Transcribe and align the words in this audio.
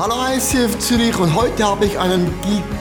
Hallo 0.00 0.14
ICF 0.34 0.78
Zürich 0.78 1.18
und 1.18 1.34
heute 1.34 1.62
habe 1.62 1.84
ich 1.84 1.98
einen 1.98 2.32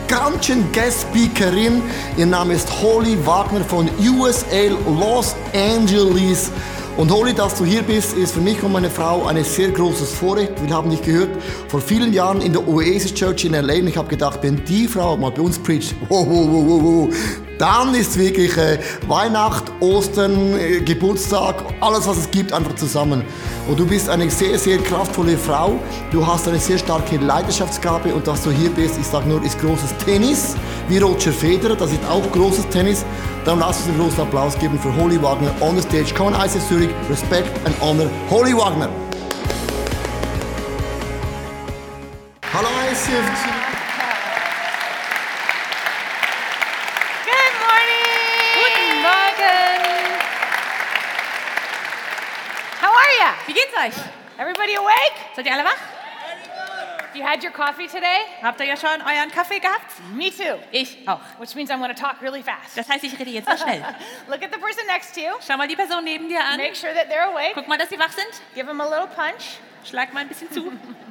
gigantischen 0.08 0.72
Guest 0.72 1.02
Speakerin. 1.02 1.82
Ihr 2.16 2.26
Name 2.26 2.54
ist 2.54 2.82
Holly 2.82 3.18
Wagner 3.26 3.60
von 3.66 3.90
USA 4.00 4.70
Los 4.88 5.36
Angeles. 5.54 6.50
Und 6.96 7.12
Holly, 7.12 7.34
dass 7.34 7.56
du 7.56 7.66
hier 7.66 7.82
bist, 7.82 8.16
ist 8.16 8.36
für 8.36 8.40
mich 8.40 8.64
und 8.64 8.72
meine 8.72 8.90
Frau 8.90 9.26
ein 9.26 9.44
sehr 9.44 9.70
großes 9.72 10.14
Vorrecht. 10.14 10.54
Wir 10.66 10.74
haben 10.74 10.92
dich 10.92 11.02
gehört 11.02 11.32
vor 11.68 11.82
vielen 11.82 12.14
Jahren 12.14 12.40
in 12.40 12.54
der 12.54 12.66
Oasis 12.66 13.14
Church 13.14 13.44
in 13.44 13.52
LA 13.52 13.74
und 13.74 13.88
ich 13.88 13.98
habe 13.98 14.08
gedacht, 14.08 14.40
wenn 14.42 14.64
die 14.64 14.88
Frau 14.88 15.18
mal 15.18 15.32
bei 15.32 15.42
uns 15.42 15.60
preacht, 15.60 15.96
wow, 16.08 16.26
wow, 16.26 16.48
wow, 16.50 16.82
wow, 16.82 17.16
dann 17.60 17.94
ist 17.94 18.18
wirklich 18.18 18.58
äh, 18.58 18.80
Weihnacht, 19.08 19.66
Ostern, 19.82 20.58
äh, 20.58 20.80
Geburtstag, 20.80 21.56
alles 21.82 22.08
was 22.08 22.18
es 22.18 22.32
gibt, 22.32 22.54
einfach 22.54 22.74
zusammen. 22.76 23.24
Und 23.68 23.78
du 23.80 23.86
bist 23.86 24.10
eine 24.10 24.30
sehr, 24.32 24.58
sehr 24.58 24.80
kraftvolle 24.80 25.38
Frau. 25.38 25.78
Du 26.12 26.26
hast 26.26 26.48
eine 26.48 26.58
sehr 26.58 26.78
starke 26.78 27.18
Leidenschaftsgabe 27.18 28.16
und 28.16 28.26
dass 28.26 28.44
du 28.44 28.52
hier 28.52 28.70
bist, 28.72 28.98
ich 28.98 29.06
sage 29.06 29.28
nur, 29.28 29.44
ist 29.44 29.60
großes 29.60 29.94
Tennis, 30.04 30.56
wie 30.88 30.98
Roger 30.98 31.34
Federer, 31.34 31.76
das 31.76 31.92
ist 31.92 32.02
auch 32.10 32.32
großes 32.32 32.68
Tennis. 32.70 33.06
Dann 33.46 33.60
lass 33.60 33.78
uns 33.80 33.90
einen 33.90 34.00
großen 34.00 34.22
Applaus 34.22 34.58
geben 34.58 34.80
für 34.80 34.96
Holly 34.96 35.22
Wagner 35.22 35.52
on 35.60 35.76
the 35.76 35.82
stage. 35.82 36.14
Come 36.16 36.36
on, 36.36 36.42
ICF 36.42 36.68
Zurich, 36.68 36.90
respect 37.10 37.50
and 37.66 37.76
honor 37.82 38.10
Holly 38.30 38.54
Wagner. 38.56 38.90
Hallo 42.54 42.70
ICF 42.90 43.06
Zurich. 43.06 43.70
Good 47.26 47.56
morning. 47.62 48.56
Guten 48.60 49.02
Morgen! 49.02 49.80
How 52.82 52.92
are 52.92 53.14
ya? 53.22 53.30
Wie 53.48 53.54
geht's 53.54 53.74
euch? 53.90 53.96
Everybody 54.38 54.76
awake? 54.76 55.16
Seid 55.36 55.46
ihr 55.46 55.54
alle 55.54 55.64
wach? 55.64 55.78
You 57.16 57.24
had 57.24 57.44
your 57.44 57.52
coffee 57.52 57.88
today? 57.88 58.22
Habt 58.42 58.60
ihr 58.60 58.68
ja 58.68 58.78
schon 58.78 59.02
euren 59.02 59.32
Kaffee 59.32 59.60
gehabt? 59.60 60.00
Me 60.14 60.30
too. 60.30 60.60
Ich 60.72 61.08
auch. 61.08 61.20
Which 61.40 61.56
means 61.56 61.72
I'm 61.72 61.80
going 61.80 61.94
to 61.94 62.00
talk 62.00 62.22
really 62.22 62.44
fast. 62.44 62.78
Das 62.78 62.88
heißt, 62.88 63.04
ich 63.04 63.18
rede 63.20 63.32
jetzt 63.32 63.48
sehr 63.48 63.58
schnell. 63.64 63.84
Look 64.28 64.44
at 64.44 64.52
the 64.54 64.60
person 64.60 64.86
next 64.86 65.16
to 65.16 65.22
you. 65.22 65.34
Schau 65.46 65.58
mal 65.58 65.68
die 65.68 65.76
Person 65.76 66.04
neben 66.04 66.30
dir 66.30 66.40
an. 66.40 66.58
Make 66.58 66.76
sure 66.76 66.94
that 66.94 67.10
they're 67.10 67.32
awake. 67.32 67.54
Guck 67.56 67.68
mal, 67.68 67.78
dass 67.80 67.90
sie 67.90 67.98
wach 68.00 68.12
sind. 68.12 68.30
Give 68.54 68.68
them 68.68 68.80
a 68.80 68.86
little 68.88 69.08
punch. 69.08 69.58
Schlag 69.84 70.14
mal 70.14 70.20
ein 70.22 70.28
bisschen 70.28 70.52
zu. 70.52 70.72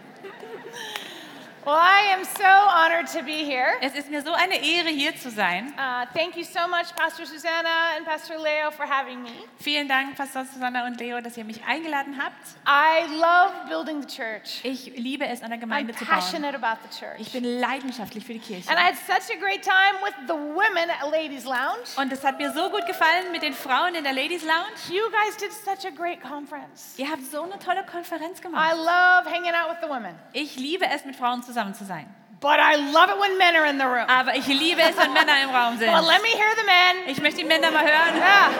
Well, 1.68 1.76
I 1.76 2.14
am 2.16 2.24
so 2.24 2.46
honored 2.46 3.08
to 3.12 3.22
be 3.22 3.44
here. 3.44 3.74
Es 3.82 3.94
ist 3.94 4.08
mir 4.10 4.22
so 4.22 4.32
eine 4.32 4.54
Ehre, 4.54 4.88
hier 4.88 5.14
zu 5.14 5.30
sein. 5.30 5.74
Uh, 5.76 6.06
thank 6.14 6.34
you 6.34 6.42
so 6.42 6.66
much, 6.66 6.96
Pastor 6.96 7.26
Susanna 7.26 7.94
and 7.94 8.06
Pastor 8.06 8.38
Leo, 8.38 8.70
for 8.70 8.86
having 8.86 9.22
me. 9.22 9.28
Vielen 9.60 9.86
Dank, 9.86 10.16
Pastor 10.16 10.46
Susanna 10.46 10.86
und 10.86 10.98
Leo, 10.98 11.20
dass 11.20 11.36
ihr 11.36 11.44
mich 11.44 11.62
eingeladen 11.66 12.18
habt. 12.18 12.56
I 12.66 13.04
love 13.20 13.68
building 13.68 14.00
the 14.00 14.06
church. 14.08 14.60
Ich 14.62 14.96
liebe 14.96 15.26
es, 15.26 15.42
an 15.42 15.50
der 15.50 15.58
I'm 15.58 15.60
Gemeinde 15.60 15.94
zu 15.94 16.06
bauen. 16.06 16.14
passionate 16.14 16.54
about 16.56 16.78
the 16.90 16.98
church. 16.98 17.20
Ich 17.20 17.32
bin 17.32 17.44
leidenschaftlich 17.44 18.24
für 18.24 18.32
die 18.32 18.38
Kirche. 18.38 18.70
And 18.70 18.78
I 18.78 18.84
had 18.84 18.96
such 18.96 19.28
a 19.30 19.38
great 19.38 19.62
time 19.62 20.00
with 20.02 20.14
the 20.26 20.32
women 20.32 20.88
at 20.88 21.10
Ladies 21.12 21.44
Lounge. 21.44 21.84
Und 21.98 22.10
es 22.10 22.24
hat 22.24 22.38
mir 22.38 22.50
so 22.50 22.70
gut 22.70 22.86
gefallen 22.86 23.30
mit 23.30 23.42
den 23.42 23.52
Frauen 23.52 23.94
in 23.94 24.04
der 24.04 24.14
Ladies 24.14 24.42
Lounge. 24.42 24.72
You 24.88 25.02
guys 25.10 25.36
did 25.36 25.52
such 25.52 25.84
a 25.86 25.94
great 25.94 26.22
conference. 26.22 26.94
Ihr 26.96 27.10
habt 27.10 27.24
so 27.30 27.42
eine 27.42 27.58
tolle 27.58 27.84
Konferenz 27.84 28.38
I 28.38 28.42
gemacht. 28.44 28.74
love 28.74 29.30
hanging 29.30 29.52
out 29.52 29.68
with 29.68 29.82
the 29.82 29.88
women. 29.90 30.14
Ich 30.32 30.56
liebe 30.56 30.86
es, 30.86 31.04
mit 31.04 31.14
Frauen 31.14 31.42
zusammen 31.42 31.57
zu 31.74 31.84
sein. 31.84 32.06
But 32.40 32.60
I 32.60 32.76
love 32.76 33.10
it 33.10 33.18
when 33.18 33.36
men 33.36 33.56
are 33.56 33.66
in 33.66 33.78
the 33.78 33.84
room. 33.86 34.06
Aber 34.08 34.34
ich 34.36 34.46
liebe 34.46 34.80
es, 34.80 34.96
wenn 34.96 35.12
Männer 35.12 35.42
im 35.42 35.50
Raum 35.50 35.76
sind. 35.76 35.90
Well, 35.90 36.06
let 36.06 36.22
me 36.22 36.28
hear 36.28 36.54
the 36.56 36.64
men. 36.64 37.08
Ich 37.08 37.20
möchte 37.20 37.40
die 37.40 37.44
Männer 37.44 37.70
mal 37.70 37.84
hören. 37.84 38.16
Yeah. 38.16 38.50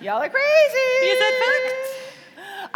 Y'all 0.00 0.20
are 0.20 0.28
crazy. 0.28 1.04
Ihr 1.04 1.16
seid 1.16 1.34
verrückt. 1.34 1.95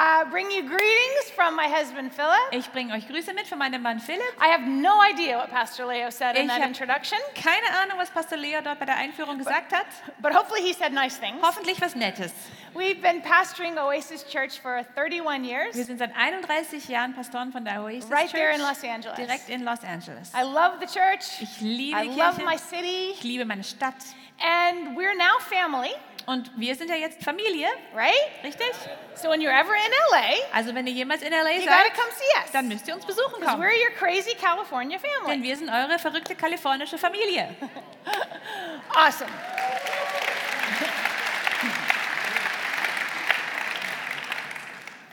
I 0.02 0.24
bring 0.30 0.50
you 0.50 0.62
greetings 0.62 1.30
from 1.36 1.54
my 1.54 1.68
husband 1.68 2.10
Philip. 2.14 2.52
Ich 2.52 2.70
bringe 2.72 2.94
euch 2.94 3.06
Grüße 3.06 3.34
mit 3.34 3.46
von 3.46 3.58
meinem 3.58 3.82
Mann 3.82 4.00
Philipp. 4.00 4.32
I 4.40 4.46
have 4.50 4.62
no 4.66 4.98
idea 5.02 5.36
what 5.36 5.50
Pastor 5.50 5.84
Leo 5.86 6.08
said 6.10 6.36
in 6.36 6.44
Ich 6.44 6.48
that 6.48 6.62
introduction, 6.66 7.18
Keine 7.34 7.66
Ahnung, 7.82 7.98
was 7.98 8.08
Pastor 8.08 8.38
Leo 8.38 8.62
dort 8.62 8.78
bei 8.78 8.86
der 8.86 8.96
Einführung 8.96 9.36
gesagt 9.36 9.74
hat. 9.74 9.84
but 10.22 10.32
hopefully 10.34 10.62
he 10.62 10.72
said 10.72 10.94
nice 10.94 11.18
things. 11.18 11.36
Hoffentlich 11.42 11.82
was 11.82 11.94
Nettes. 11.94 12.32
We've 12.74 13.02
been 13.02 13.20
pastoring 13.20 13.76
Oasis 13.76 14.24
Church 14.26 14.58
for 14.58 14.86
31 14.96 15.42
Wir 15.42 15.50
years, 15.50 15.74
sind 15.74 15.98
seit 15.98 16.16
31 16.16 16.88
Jahren 16.88 17.12
Pastoren 17.14 17.52
von 17.52 17.66
der 17.66 17.82
Oasis 17.82 18.10
right 18.10 18.30
Church. 18.30 18.32
there 18.40 18.54
in 18.54 18.62
Los 18.62 18.82
Angeles. 18.82 19.16
Direkt 19.18 19.50
in 19.50 19.64
Los 19.64 19.84
Angeles. 19.84 20.32
I 20.34 20.44
love 20.44 20.78
the 20.80 20.86
church. 20.86 21.42
Ich 21.42 21.60
liebe 21.60 21.98
I 21.98 22.08
die 22.08 22.14
love 22.16 22.36
Kirche. 22.38 22.44
my 22.46 22.56
city. 22.56 23.10
Ich 23.12 23.22
liebe 23.22 23.44
meine 23.44 23.64
Stadt. 23.64 23.96
And 24.42 24.96
we're 24.96 25.14
now 25.14 25.36
family, 25.40 25.90
Und 26.26 26.50
wir 26.56 26.74
sind 26.76 26.88
ja 26.90 26.96
jetzt 26.96 27.22
Familie, 27.24 27.66
right? 27.94 28.12
richtig? 28.44 28.66
So 29.14 29.28
when 29.30 29.40
you're 29.40 29.50
ever 29.52 29.72
in 29.74 29.92
LA, 30.12 30.56
Also 30.56 30.74
wenn 30.74 30.86
ihr 30.86 30.92
jemals 30.92 31.22
in 31.22 31.32
LA 31.32 31.58
seid, 31.60 31.94
come 31.94 32.10
see 32.16 32.38
us. 32.44 32.52
dann 32.52 32.68
müsst 32.68 32.86
ihr 32.88 32.94
uns 32.94 33.04
besuchen 33.04 33.34
Because 33.40 33.52
kommen. 33.56 33.62
we're 33.62 33.72
your 33.74 33.90
crazy 33.98 34.34
California 34.36 34.98
Denn 34.98 35.10
family. 35.24 35.42
wir 35.42 35.56
sind 35.56 35.68
eure 35.70 35.98
verrückte 35.98 36.34
kalifornische 36.34 36.98
Familie. 36.98 37.54
Awesome. 38.94 39.30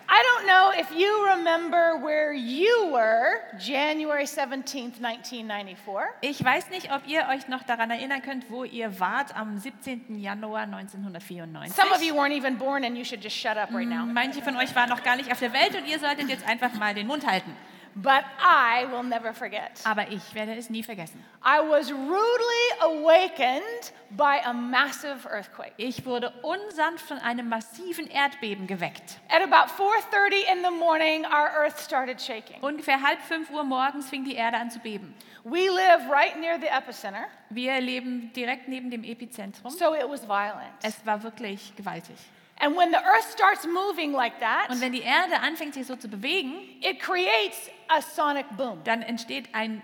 I 0.10 0.22
don't 0.48 0.74
know 0.76 0.80
if 0.80 0.92
you 0.98 1.28
remember 1.28 1.98
where 1.98 2.34
you 2.34 2.90
were 2.92 3.42
January 3.60 4.26
17th, 4.26 5.00
1994. 5.02 6.08
Ich 6.22 6.44
weiß 6.44 6.70
nicht, 6.70 6.92
ob 6.92 7.08
ihr 7.08 7.28
euch 7.30 7.48
noch 7.48 7.64
daran 7.64 7.92
erinnern 7.92 8.22
könnt, 8.22 8.50
wo 8.50 8.64
ihr 8.64 9.00
wart 9.00 9.36
am 9.36 9.58
17. 9.58 10.20
Januar 10.20 10.64
1994. 10.64 11.76
Some 11.76 11.94
of 11.94 12.02
you 12.02 12.14
weren't 12.16 12.36
even 12.36 12.58
born 12.58 12.84
and 12.84 12.98
you 12.98 13.04
should 13.04 13.24
just 13.24 13.36
shut 13.36 13.58
up 13.58 13.74
right 13.74 13.88
now. 13.88 14.06
Manche 14.06 14.42
von 14.42 14.56
euch 14.58 14.74
waren 14.76 14.90
noch 14.90 15.04
gar 15.04 15.16
nicht 15.16 15.32
auf 15.32 15.40
der 15.40 15.54
Welt 15.54 15.76
und 15.76 15.86
ihr 15.88 16.00
solltet 16.00 16.30
jetzt 16.30 16.48
einfach 16.48 16.74
mal 16.74 16.94
den 16.94 17.08
Mund 17.08 17.26
halten. 17.26 17.56
But 18.00 18.24
I 18.40 18.86
will 18.92 19.02
never 19.02 19.34
forget. 19.34 19.82
Aber 19.84 20.08
ich 20.12 20.22
werde 20.36 20.54
es 20.56 20.70
nie 20.70 20.84
vergessen. 20.84 21.24
I 21.44 21.60
was 21.68 21.92
rudely 21.92 22.68
awakened 22.82 23.92
by 24.12 24.40
a 24.46 24.54
massive 24.54 25.28
earthquake. 25.28 25.74
Ich 25.78 26.06
wurde 26.06 26.32
unsanft 26.44 27.08
von 27.08 27.18
einem 27.18 27.50
massiven 27.50 28.08
Erdbeben 28.08 28.68
geweckt. 28.68 29.18
At 29.30 29.42
about 29.42 29.72
4:30 29.72 30.36
in 30.54 30.64
the 30.64 30.70
morning, 30.70 31.26
our 31.26 31.50
earth 31.64 31.80
started 31.80 32.22
shaking. 32.22 32.62
Ungefähr 32.62 33.02
halb 33.02 33.20
fünf 33.22 33.50
Uhr 33.50 33.64
morgens 33.64 34.08
fing 34.10 34.24
die 34.24 34.36
Erde 34.36 34.58
an 34.58 34.70
zu 34.70 34.80
beben. 34.80 35.16
We 35.44 35.62
live 35.70 36.08
right 36.12 36.40
near 36.40 36.60
the 36.60 36.68
epicenter, 36.68 37.26
Wir 37.50 37.80
leben 37.82 38.32
direkt 38.34 38.68
neben 38.68 38.92
dem 38.92 39.04
Epizentrum. 39.04 39.72
so 39.72 39.96
it 39.96 40.08
was 40.08 40.28
violent. 40.28 40.70
Es 40.84 41.04
war 41.06 41.24
wirklich 41.24 41.76
gewaltig. 41.76 42.18
And 42.60 42.76
when 42.76 42.92
the 42.92 42.98
earth 42.98 43.30
starts 43.32 43.66
moving 43.68 44.14
like 44.14 44.40
that, 44.40 44.70
Und 44.70 44.82
wenn 44.82 44.92
die 44.92 45.04
Erde 45.04 45.40
anfängt, 45.42 45.76
sich 45.76 45.86
so 45.86 45.96
zu 45.96 46.08
bewegen, 46.08 46.54
it 46.82 47.00
creates 47.00 47.70
a 47.88 48.02
sonic 48.02 48.46
boom, 48.58 48.82
dann 48.84 49.02
entsteht 49.04 49.50
ein 49.54 49.82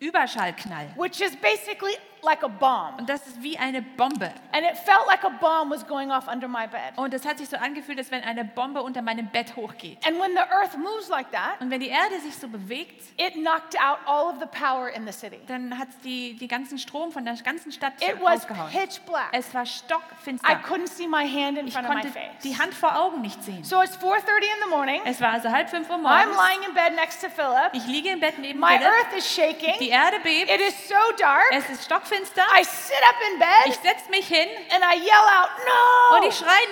Überschallknall. 0.00 0.92
which 0.96 1.20
is 1.20 1.34
basically 1.36 1.94
like 2.24 2.42
a 2.42 2.48
bomb. 2.48 2.98
Und 2.98 3.08
das 3.08 3.26
ist 3.26 3.42
wie 3.42 3.56
eine 3.58 3.82
Bombe. 3.82 4.32
And 4.52 4.64
it 4.64 4.76
felt 4.78 5.06
like 5.06 5.24
a 5.24 5.28
bomb 5.28 5.70
was 5.70 5.86
going 5.86 6.10
off 6.10 6.26
under 6.28 6.48
my 6.48 6.66
bed. 6.66 6.96
Und 6.96 7.12
es 7.14 7.24
hat 7.26 7.38
sich 7.38 7.48
so 7.48 7.56
angefühlt, 7.56 7.98
als 7.98 8.10
wenn 8.10 8.22
eine 8.22 8.44
Bombe 8.44 8.82
unter 8.82 9.02
meinem 9.02 9.28
Bett 9.28 9.56
hochgeht. 9.56 10.06
And 10.06 10.20
when 10.20 10.32
the 10.32 10.40
earth 10.50 10.76
moves 10.76 11.08
like 11.08 11.30
that, 11.32 11.60
Und 11.60 11.70
wenn 11.70 11.80
die 11.80 11.88
Erde 11.88 12.18
sich 12.20 12.36
so 12.36 12.48
bewegt, 12.48 13.02
it 13.18 13.34
knocked 13.34 13.78
out 13.80 13.98
all 14.06 14.26
of 14.26 14.36
the 14.40 14.46
power 14.46 14.88
in 14.88 15.06
the 15.06 15.12
city. 15.12 15.40
dann 15.46 15.78
hat 15.78 15.88
die, 16.04 16.34
die 16.36 16.48
ganzen 16.48 16.78
Strom 16.78 17.12
von 17.12 17.24
der 17.24 17.34
ganzen 17.36 17.72
Stadt 17.72 17.92
It 18.00 18.20
was 18.20 18.40
rausgehauen. 18.48 18.70
pitch 18.70 19.00
black. 19.02 19.28
Es 19.32 19.52
war 19.54 19.62
I 19.62 19.66
stockfinster. 19.66 20.48
couldn't 20.66 20.88
see 20.88 21.06
my 21.06 21.26
hand 21.28 21.58
in 21.58 21.66
Ich 21.68 21.74
front 21.74 21.88
of 21.88 21.94
my 21.94 22.00
konnte 22.02 22.18
face. 22.18 22.42
die 22.42 22.58
Hand 22.58 22.74
vor 22.74 22.96
Augen 22.96 23.20
nicht 23.20 23.42
sehen. 23.42 23.62
So 23.64 23.82
it's 23.82 23.96
4:30 23.96 24.42
in 24.42 24.62
the 24.64 24.70
morning. 24.70 25.00
Es 25.04 25.20
war 25.20 25.32
also 25.32 25.50
halb 25.50 25.68
fünf 25.68 25.88
Uhr 25.90 25.96
I'm 25.96 26.00
morgens. 26.02 26.36
lying 26.36 26.62
in 26.68 26.74
bed 26.74 26.94
next 26.96 27.20
to 27.22 27.28
Philip. 27.28 27.70
Ich 27.72 27.86
liege 27.86 28.10
im 28.10 28.20
Bett 28.20 28.38
neben 28.38 28.58
My 28.60 28.78
Philipp. 28.78 28.86
earth 28.86 29.16
is 29.18 29.28
shaking. 29.34 29.74
Die 29.80 29.88
Erde 29.90 30.18
bebt. 30.22 30.50
It 30.50 30.60
is 30.60 30.88
so 30.88 30.94
dark. 31.18 31.44
Es 31.50 31.68
ist 31.70 31.84
stockfinster. 31.84 32.13
I 32.56 32.62
sit 32.64 33.02
up 33.08 33.16
in 33.32 33.38
bed 33.38 33.66
Ich 33.66 33.74
setze 33.76 34.10
mich 34.10 34.26
hin 34.26 34.48
and 34.72 34.82
I 34.84 34.96
yell 34.98 35.26
out, 35.38 35.50
und 35.58 36.20
"No!" 36.22 36.28
ich 36.28 36.36
schreie 36.36 36.66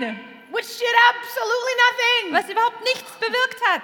Nein, 0.00 0.20
Which 0.48 0.78
did 0.78 0.94
absolutely 1.10 1.74
nothing. 1.90 2.32
was 2.32 2.48
überhaupt 2.48 2.80
nichts 2.82 3.10
bewirkt 3.18 3.60
hat. 3.68 3.82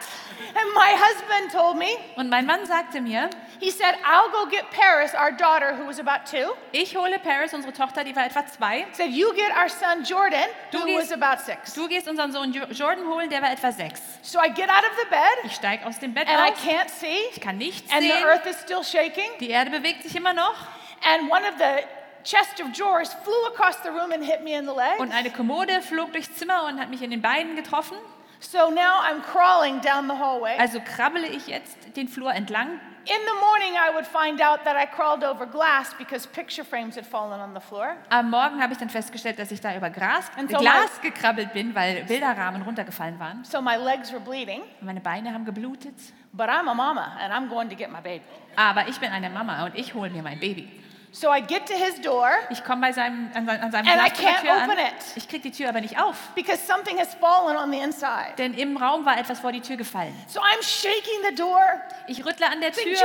And 0.55 0.73
my 0.75 0.93
husband 0.97 1.53
told 1.53 1.77
me, 1.77 1.89
Und 2.17 2.31
mein 2.31 2.47
Mann 2.47 2.65
sagte 2.67 3.01
mir, 3.01 3.29
he 3.61 3.71
said, 3.71 3.97
"I'll 4.07 4.31
go 4.31 4.47
get 4.47 4.71
Paris, 4.71 5.13
our 5.13 5.33
daughter 5.33 5.77
who 5.77 5.87
was 5.89 5.99
about 5.99 6.25
2." 6.31 6.55
ich 6.71 6.97
hole 6.97 7.19
Paris, 7.19 7.53
unsere 7.53 7.73
Tochter, 7.73 8.05
die 8.05 8.15
war 8.15 8.25
etwa 8.27 8.47
zwei. 8.47 8.87
Said, 8.93 9.09
"You 9.11 9.33
get 9.35 9.51
our 9.57 9.69
son 9.69 10.05
Jordan, 10.05 10.47
Du 10.71 10.79
who 10.79 10.87
gehst- 10.87 11.11
was 11.11 11.13
about 11.13 11.43
6." 11.45 11.75
Du 11.75 11.89
gehst 11.89 12.09
unseren 12.09 12.33
Sohn 12.33 12.53
Jo- 12.53 12.67
Jordan 12.71 13.07
holen, 13.09 13.29
der 13.29 13.43
war 13.43 13.51
etwa 13.51 13.73
sechs. 13.73 14.01
So 14.23 14.39
I 14.41 14.49
get 14.49 14.71
out 14.71 14.85
of 14.85 14.97
the 15.01 15.07
bed 15.11 15.45
Ich 15.45 15.55
steige 15.57 15.85
aus 15.85 15.99
dem 15.99 16.15
Bett 16.15 16.29
and 16.29 16.39
I 16.39 16.53
aus. 16.53 16.59
can't 16.65 16.89
see 16.89 17.23
Ich 17.35 17.41
kann 17.41 17.59
nichts 17.59 17.93
and 17.93 18.03
the 18.03 18.09
sehen. 18.13 18.25
earth 18.25 18.47
is 18.47 18.61
still 18.61 18.85
shaking 18.85 19.31
Die 19.41 19.51
Erde 19.51 19.71
bewegt 19.71 20.05
sich 20.05 20.15
immer 20.15 20.33
noch. 20.33 20.55
And 21.05 21.31
one 21.31 21.43
of 21.45 21.59
the 21.59 21.83
chest 22.25 22.61
of 22.61 22.73
drawers 22.73 23.13
flew 23.25 23.47
across 23.53 23.77
the 23.83 23.91
room 23.91 24.13
and 24.13 24.25
hit 24.25 24.43
me 24.43 24.55
in 24.57 24.65
the 24.67 24.73
leg. 24.75 24.99
Und 24.99 25.13
eine 25.13 25.31
Kommode 25.31 25.83
flog 25.83 26.13
durchs 26.13 26.35
Zimmer 26.37 26.65
und 26.67 26.81
hat 26.81 26.91
mich 26.91 27.03
in 27.03 27.11
den 27.11 27.23
Beinen 27.23 27.57
getroffen. 27.57 27.97
So 28.41 28.71
now 28.71 29.01
I'm 29.01 29.23
crawling 29.23 29.81
down 29.81 30.09
the 30.09 30.15
hallway. 30.19 30.57
Also 30.59 30.81
krabbele 30.81 31.29
ich 31.29 31.47
jetzt 31.47 31.97
den 31.97 32.09
Flur 32.09 32.33
entlang. 32.33 32.81
In 33.05 33.19
the 33.27 33.35
morning, 33.41 33.75
I 33.75 33.93
would 33.93 34.07
find 34.07 34.41
out 34.41 34.65
that 34.65 34.77
I 34.77 34.87
crawled 34.87 35.25
over 35.25 35.45
glass 35.45 35.93
because 35.99 36.25
picture 36.25 36.65
frames 36.65 36.97
had 36.97 37.05
fallen 37.05 37.41
on 37.41 37.53
the 37.53 37.61
floor. 37.61 37.97
Am 38.11 38.31
Morgen 38.31 38.63
habe 38.63 38.75
ich 38.75 38.79
dann 38.79 38.91
festgestellt, 38.91 39.41
dass 39.41 39.51
ich 39.51 39.61
da 39.61 39.75
über 39.77 39.91
Gras, 39.91 40.31
so 40.49 40.59
Glas 40.59 41.01
gekrabbelt 41.01 41.53
bin, 41.53 41.75
weil 41.75 42.05
Bilderrahmen 42.05 42.63
runtergefallen 42.63 43.19
waren. 43.19 43.43
So 43.43 43.61
my 43.61 43.75
legs 43.77 44.13
were 44.13 44.21
bleeding, 44.21 44.63
Meine 44.81 45.01
Beine 45.01 45.35
haben 45.35 45.45
geblutet. 45.45 45.95
but 46.33 46.49
I'm 46.49 46.69
a 46.69 46.75
mama 46.75 47.17
and 47.21 47.33
I'm 47.33 47.49
going 47.49 47.69
to 47.71 47.75
get 47.75 47.91
my 47.91 48.01
baby. 48.01 48.23
Aber 48.55 48.87
ich 48.87 48.99
bin 49.01 49.11
eine 49.11 49.31
Mama 49.31 49.65
und 49.65 49.75
ich 49.77 49.95
hole 49.95 50.11
mir 50.11 50.23
mein 50.23 50.39
Baby. 50.39 50.71
So 51.15 51.29
I 51.31 51.41
get 51.43 51.67
to 51.67 51.75
his 51.75 52.01
door 52.01 52.31
Ich 52.49 52.65
komme 52.65 52.81
bei 52.81 52.93
seinem, 52.93 53.31
an, 53.35 53.45
sein- 53.45 53.61
an 53.61 53.71
seinem 53.71 53.87
And 53.87 54.01
I 54.01 54.11
can't 54.11 54.49
an. 54.49 54.71
open 54.71 54.79
it. 54.79 54.95
Ich 55.17 55.29
kriege 55.29 55.43
die 55.43 55.51
Tür 55.51 55.69
aber 55.69 55.83
nicht 55.83 56.01
auf, 56.01 56.17
because 56.35 56.67
something 56.67 56.99
has 56.99 57.15
fallen 57.15 57.57
on 57.57 57.71
the 57.71 57.79
inside. 57.79 58.33
denn 58.39 58.55
im 58.55 58.79
Raum 58.79 59.05
war 59.05 59.19
etwas 59.19 59.41
vor 59.41 59.53
die 59.53 59.61
Tür 59.61 59.77
gefallen. 59.77 60.15
So 60.27 60.41
I'm 60.41 60.63
shaking 60.63 61.21
the 61.29 61.35
door. 61.35 61.61
Ich 62.09 62.25
rüttle 62.25 62.47
an 62.51 62.61
der 62.63 62.73
Tür 62.73 62.85
Jordan! 62.85 63.03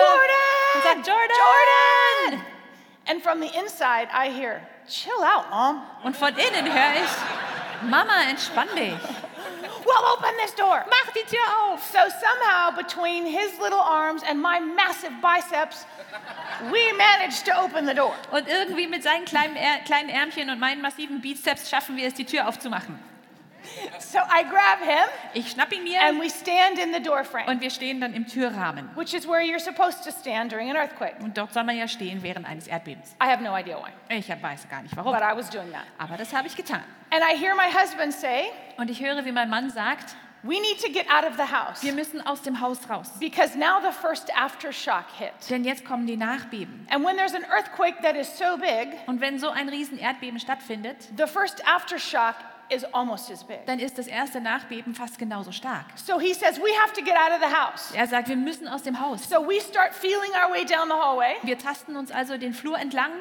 und 0.75 0.83
sage, 0.83 0.99
Jordan! 0.99 2.31
Jordan! 2.31 2.45
And 3.09 3.21
from 3.21 3.41
the 3.41 3.47
inside, 3.59 4.07
I 4.13 4.29
hear, 4.31 4.61
chill 4.87 5.11
out, 5.23 5.49
mom. 5.49 5.81
Und 6.03 6.15
von 6.15 6.29
innen 6.29 6.65
höre 6.73 7.03
ich, 7.03 7.89
Mama, 7.89 8.23
entspann 8.29 8.67
dich. 8.75 8.93
Well, 9.87 10.03
open 10.17 10.35
this 10.43 10.53
door. 10.53 10.83
Mach 10.89 11.13
die 11.13 11.23
Tür 11.23 11.47
auf. 11.63 11.81
So 11.81 11.99
somehow, 12.19 12.75
between 12.75 13.25
his 13.25 13.57
little 13.57 13.79
arms 13.79 14.21
and 14.21 14.41
my 14.41 14.59
massive 14.59 15.13
biceps, 15.21 15.85
we 16.69 16.91
managed 16.97 17.45
to 17.45 17.57
open 17.57 17.85
the 17.85 17.93
door. 17.93 18.13
Und 18.31 18.49
irgendwie 18.49 18.87
mit 18.87 19.03
seinen 19.03 19.23
kleinen, 19.23 19.55
kleinen 19.85 20.09
Ärmchen 20.09 20.49
und 20.49 20.59
meinen 20.59 20.81
massiven 20.81 21.21
Bizeps 21.21 21.69
schaffen 21.69 21.95
wir 21.95 22.05
es, 22.07 22.15
die 22.15 22.25
Tür 22.25 22.49
aufzumachen. 22.49 22.99
So 23.99 24.19
I 24.19 24.43
grab 24.43 24.79
him 24.81 25.07
Ich 25.33 25.51
schnapp 25.51 25.71
ihn 25.73 25.83
mir 25.83 25.99
and 26.01 26.19
we 26.21 26.29
stand 26.29 26.79
in 26.79 26.93
the 26.93 27.01
door 27.01 27.23
frame, 27.23 27.47
und 27.47 27.61
wir 27.61 27.69
stehen 27.69 27.99
dann 28.01 28.13
im 28.13 28.25
Türrahmen. 28.27 28.89
which 28.95 29.13
is 29.13 29.27
where 29.27 29.41
you're 29.41 29.59
supposed 29.59 30.03
to 30.03 30.11
stand 30.11 30.51
during 30.51 30.69
an 30.69 30.75
earthquake. 30.75 31.15
Und 31.21 31.37
dort 31.37 31.53
soll 31.53 31.63
man 31.63 31.77
ja 31.77 31.87
stehen 31.87 32.21
während 32.23 32.47
eines 32.47 32.67
Erdbebens. 32.67 33.15
I 33.21 33.25
have 33.29 33.41
no 33.43 33.55
idea 33.57 33.77
why, 33.77 34.15
Ich 34.15 34.29
weiß 34.29 34.67
gar 34.69 34.81
nicht 34.81 34.95
warum, 34.95 35.13
but 35.13 35.21
I 35.21 35.35
was 35.35 35.49
doing 35.49 35.71
that. 35.71 35.83
aber 35.97 36.17
das 36.17 36.33
habe 36.33 36.47
ich 36.47 36.55
getan. 36.55 36.83
And 37.11 37.21
I 37.23 37.35
hear 37.37 37.55
my 37.55 37.71
husband 37.71 38.13
say, 38.13 38.45
Und 38.77 38.89
ich 38.89 39.01
höre, 39.01 39.23
wie 39.25 39.31
mein 39.31 39.49
Mann 39.49 39.69
sagt, 39.69 40.15
We 40.43 40.59
need 40.61 40.79
to 40.85 40.91
get 40.91 41.07
out 41.09 41.25
of 41.25 41.35
the 41.35 41.51
house 41.51 41.81
wir 41.83 41.93
müssen 41.93 42.21
aus 42.25 42.43
dem 42.43 42.61
Haus 42.61 42.87
raus. 42.89 43.09
because 43.19 43.57
now 43.57 43.79
the 43.81 43.91
first 43.91 44.29
aftershock 44.37 45.05
hit. 45.17 45.31
Denn 45.49 45.63
jetzt 45.63 45.83
kommen 45.83 46.05
die 46.05 46.15
Nachbeben. 46.15 46.87
And 46.91 47.03
when 47.03 47.17
there's 47.17 47.33
an 47.33 47.43
earthquake 47.51 47.95
that 48.03 48.15
is 48.15 48.37
so 48.37 48.55
big, 48.57 48.89
Und 49.07 49.19
wenn 49.19 49.39
so 49.39 49.49
ein 49.49 49.67
riesen 49.67 49.97
Erdbeben 49.97 50.39
stattfindet, 50.39 50.97
the 51.17 51.25
first 51.25 51.67
aftershock 51.67 52.35
is 52.69 52.83
almost 52.93 53.31
as 53.31 53.43
big. 53.43 53.65
dann 53.65 53.79
ist 53.79 53.97
das 53.97 54.07
erste 54.07 54.41
Nachbeben 54.41 54.93
fast 54.95 55.17
genauso 55.17 55.51
stark. 55.51 55.85
So 55.95 56.19
he 56.19 56.33
says, 56.33 56.59
We 56.59 56.69
have 56.81 56.93
to 56.93 57.01
get 57.01 57.15
out 57.15 57.31
of 57.31 57.39
the 57.39 57.55
house. 57.55 57.91
Er 57.93 58.07
sagt, 58.07 58.29
wir 58.29 58.35
müssen 58.35 58.67
aus 58.67 58.83
dem 58.83 58.99
Haus. 58.99 59.27
So 59.29 59.47
we 59.47 59.59
start 59.61 59.93
feeling 59.93 60.31
our 60.43 60.51
way 60.51 60.65
down 60.65 60.87
the 60.87 60.95
hallway. 60.95 61.35
Wir 61.43 61.57
tasten 61.57 61.95
uns 61.95 62.11
also 62.11 62.37
den 62.37 62.53
Flur 62.53 62.77
entlang 62.77 63.11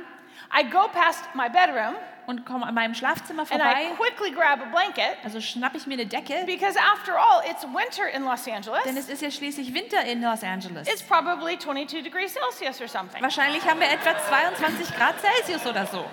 I 0.57 0.63
go 0.63 0.87
past 0.93 1.25
my 1.35 1.49
bedroom 1.49 1.95
und 2.27 2.45
kommen 2.45 2.63
an 2.65 2.75
meinem 2.75 2.95
Schlafzimmer 2.95 3.43
and 3.43 3.53
I 3.53 3.57
vorbei. 3.57 3.91
quickly 3.97 4.31
grab 4.33 4.61
a 4.61 4.67
blanket 4.67 5.17
Also 5.25 5.41
schnapp 5.41 5.75
ich 5.75 5.87
mir 5.87 5.95
eine 5.95 6.07
Decke, 6.07 6.45
because, 6.45 6.77
after 6.79 7.17
all, 7.19 7.43
it's 7.49 7.65
winter 7.65 8.09
in 8.15 8.25
Los 8.25 8.47
Angeles. 8.47 8.83
denn 8.85 8.97
es 8.97 9.09
ist 9.09 9.23
ja 9.23 9.31
schließlich 9.31 9.73
Winter 9.75 10.03
in 10.05 10.23
Los 10.23 10.43
Angeles. 10.45 10.89
It's 10.89 11.03
probably 11.03 11.57
22 11.59 12.03
degrees 12.03 12.35
Celsius 12.35 12.81
or 12.81 12.89
something. 12.89 13.23
Wahrscheinlich 13.23 13.65
haben 13.65 13.81
wir 13.81 13.89
etwa 13.89 14.17
22 14.29 14.95
Grad 14.97 15.15
Celsius 15.21 15.67
oder 15.67 15.87
so. 15.87 16.05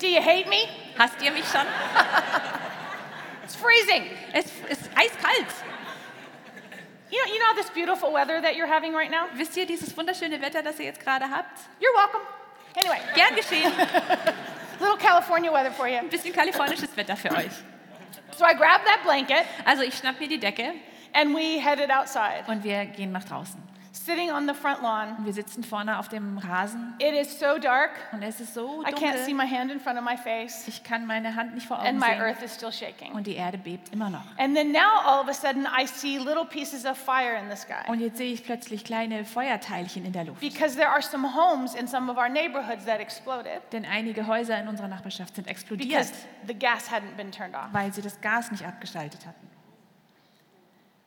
Do 0.00 0.06
you 0.06 0.20
hate 0.20 0.48
me? 0.48 0.68
Hasst 0.98 1.20
ihr 1.22 1.32
mich 1.32 1.44
schon? 1.46 1.66
It's 3.44 3.56
freezing. 3.56 4.10
Es 4.32 4.46
ist 4.68 4.90
eiskalt. 4.94 5.46
You 7.10 7.18
know, 7.18 7.32
you 7.32 7.38
know 7.38 7.54
this 7.56 7.70
beautiful 7.70 8.12
weather 8.12 8.40
that 8.40 8.56
you're 8.56 8.66
having 8.66 8.94
right 8.94 9.10
now? 9.10 9.26
Wisst 9.34 9.56
ihr 9.56 9.66
dieses 9.66 9.96
wunderschöne 9.96 10.40
Wetter, 10.40 10.62
das 10.62 10.78
ihr 10.78 10.86
jetzt 10.86 11.00
gerade 11.00 11.26
habt? 11.30 11.60
You're 11.80 11.94
welcome. 11.94 12.22
Anyway, 12.76 12.98
Gern 13.14 13.36
geschehen. 13.36 13.72
little 14.80 14.96
California 14.96 15.52
weather 15.52 15.70
for 15.70 15.86
you. 15.86 15.98
Ein 15.98 16.08
bisschen 16.08 16.32
kalifornisches 16.32 16.96
Wetter 16.96 17.16
für 17.16 17.30
euch. 17.30 17.52
So 18.36 18.44
I 18.44 18.54
grab 18.54 18.84
that 18.84 19.02
blanket 19.04 19.46
Also 19.64 19.82
ich 19.82 19.94
schnapp 19.94 20.18
mir 20.18 20.28
die 20.28 20.38
Decke 20.38 20.74
and 21.12 21.34
we 21.34 21.60
headed 21.60 21.90
outside, 21.90 22.44
und 22.48 22.64
wir 22.64 22.86
gehen 22.86 23.12
nach 23.12 23.24
draußen. 23.24 23.62
Sitting 24.04 24.30
on 24.30 24.46
the 24.46 24.54
front 24.54 24.82
lawn. 24.82 25.16
Und 25.18 25.24
wir 25.24 25.32
sitzen 25.32 25.64
vorne 25.64 25.98
auf 25.98 26.08
dem 26.08 26.36
Rasen 26.38 26.94
It 26.98 27.14
is 27.14 27.38
so 27.38 27.58
dark. 27.58 27.90
und 28.12 28.22
es 28.22 28.40
ist 28.40 28.52
so 28.54 28.82
I 28.82 28.92
can't 28.92 29.16
see 29.24 29.32
dunkel. 29.32 29.34
my 29.34 29.46
hand 29.48 29.70
in 29.70 29.80
front 29.80 29.98
of 29.98 30.04
my 30.04 30.16
face, 30.16 30.68
Ich 30.68 30.82
kann 30.84 31.06
meine 31.06 31.34
Hand 31.34 31.54
nicht 31.54 31.66
vor 31.66 31.78
Augen 31.78 31.86
and 31.88 31.98
my 32.00 32.06
sehen 32.08 32.20
earth 32.20 32.42
is 32.42 32.54
still 32.54 32.70
shaking. 32.72 33.12
und 33.12 33.26
die 33.26 33.36
Erde 33.36 33.56
bebt 33.58 33.92
immer 33.92 34.10
noch. 34.10 34.24
And 34.38 34.54
then 34.54 34.72
now 34.72 35.00
all 35.04 35.20
of 35.22 35.28
a 35.28 35.32
sudden 35.32 35.66
I 35.66 35.86
see 35.86 36.18
little 36.18 36.44
pieces 36.44 36.84
of 36.84 36.98
fire 36.98 37.34
in 37.38 37.48
the 37.50 37.56
sky. 37.56 37.88
Und 37.88 38.00
jetzt 38.00 38.18
sehe 38.18 38.32
ich 38.32 38.44
plötzlich 38.44 38.84
kleine 38.84 39.24
Feuerteilchen 39.24 40.04
in 40.04 40.12
der 40.12 40.24
Luft. 40.24 40.40
Because 40.40 40.76
there 40.76 40.90
are 40.90 41.00
some 41.02 41.26
homes 41.34 41.74
in 41.74 41.86
some 41.88 42.10
of 42.10 42.18
our 42.18 42.28
neighborhoods 42.28 42.84
that 42.84 43.00
exploded 43.00 43.62
Denn 43.72 43.84
einige 43.86 44.26
Häuser 44.26 44.58
in 44.60 44.68
unserer 44.68 44.88
Nachbarschaft 44.88 45.36
sind 45.36 45.48
explodiert, 45.48 45.88
because 45.88 46.12
the 46.46 46.54
gas 46.54 46.90
hadn't 46.90 47.16
been 47.16 47.32
turned 47.32 47.54
off. 47.54 47.68
weil 47.72 47.92
sie 47.92 48.02
das 48.02 48.20
Gas 48.20 48.50
nicht 48.50 48.64
abgeschaltet 48.66 49.24
hatten. 49.26 49.48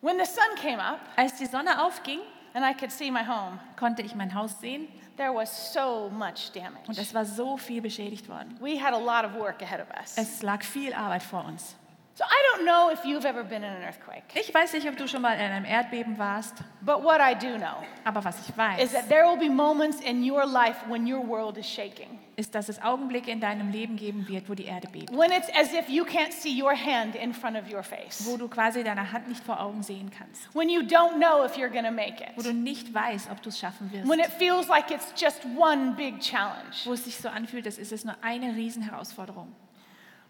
When 0.01 0.17
the 0.17 0.25
sun 0.25 0.43
came 0.61 0.81
up 0.83 0.99
Als 1.15 1.35
die 1.35 1.45
Sonne 1.47 1.83
aufging, 1.83 2.19
and 2.57 2.65
I 2.65 2.73
could 2.73 2.91
see 2.91 3.11
my 3.11 3.23
home, 3.23 3.59
konnte 3.75 4.01
ich 4.01 4.15
mein 4.15 4.33
Haus 4.33 4.59
sehen 4.59 4.87
there 5.15 5.31
was 5.31 5.73
so 5.73 6.09
much 6.09 6.49
und 6.49 6.55
damage. 6.55 6.99
es 6.99 7.13
war 7.13 7.23
so 7.23 7.55
viel 7.57 7.81
beschädigt 7.81 8.27
worden. 8.27 8.57
We 8.59 8.77
had 8.77 8.93
a 8.93 8.97
lot 8.97 9.25
of 9.25 9.35
work 9.39 9.61
ahead 9.61 9.79
of 9.79 9.87
us. 9.99 10.17
Es 10.17 10.41
lag 10.41 10.63
viel 10.63 10.93
Arbeit 10.93 11.23
vor 11.23 11.45
uns. 11.45 11.75
So 12.17 12.23
I 12.23 12.41
don't 12.51 12.65
know 12.65 12.89
if 12.89 13.05
you've 13.05 13.25
ever 13.27 13.43
been 13.43 13.63
in 13.63 13.71
an 13.71 13.83
earthquake, 13.83 14.23
Ich 14.33 14.51
weiß 14.51 14.73
nicht, 14.73 14.87
ob 14.87 14.97
du 14.97 15.07
schon 15.07 15.21
mal 15.21 15.35
in 15.35 15.39
einem 15.39 15.65
Erdbeben 15.65 16.17
warst, 16.17 16.55
but 16.81 17.03
what 17.03 17.21
I 17.21 17.35
do 17.35 17.59
know 17.59 17.83
aber 18.05 18.23
was 18.23 18.39
ich 18.39 18.49
is 18.49 18.57
weiß, 18.57 18.91
that 18.93 19.07
there 19.07 19.25
will 19.27 19.37
be 19.37 19.53
moments 19.53 19.99
in 20.01 20.27
your 20.27 20.43
life 20.47 20.77
when 20.89 21.05
your 21.05 21.21
world 21.23 21.59
is 21.59 21.67
shaking. 21.67 22.17
ist, 22.35 22.55
dass 22.55 22.69
es 22.69 22.81
Augenblicke 22.81 23.29
in 23.29 23.39
deinem 23.39 23.69
Leben 23.69 23.97
geben 23.97 24.27
wird, 24.27 24.49
wo 24.49 24.55
die 24.55 24.65
Erde 24.65 24.87
bebt. 24.87 25.11
When 25.11 25.31
it's 25.31 25.47
as 25.55 25.71
if 25.73 25.89
you 25.89 26.05
can't 26.05 26.31
see 26.31 26.59
your 26.59 26.75
hand 26.75 27.15
in 27.15 27.35
front 27.35 27.55
of 27.55 27.71
your 27.71 27.83
face. 27.83 28.25
Wo 28.25 28.35
du 28.35 28.47
quasi 28.47 28.83
deine 28.83 29.11
Hand 29.11 29.27
nicht 29.27 29.43
vor 29.43 29.59
Augen 29.59 29.83
sehen 29.83 30.09
kannst. 30.09 30.49
When 30.55 30.69
you 30.69 30.81
don't 30.81 31.19
know 31.19 31.45
if 31.45 31.55
you're 31.55 31.69
to 31.69 31.91
make 31.91 32.25
Wo 32.35 32.41
it. 32.41 32.47
du 32.47 32.53
nicht 32.53 32.91
weißt, 32.95 33.29
ob 33.29 33.43
du 33.43 33.49
es 33.49 33.59
schaffen 33.59 33.91
wirst. 33.91 34.09
When 34.09 34.19
it 34.19 34.31
feels 34.39 34.67
like 34.67 34.89
it's 34.89 35.13
just 35.15 35.45
one 35.55 35.93
big 35.95 36.19
challenge. 36.19 36.77
Wo 36.85 36.93
es 36.93 37.05
sich 37.05 37.15
so 37.15 37.29
anfühlt, 37.29 37.67
als 37.67 37.77
ist 37.77 37.91
es 37.91 38.05
nur 38.05 38.15
eine 38.23 38.55
Riesenherausforderung. 38.55 39.53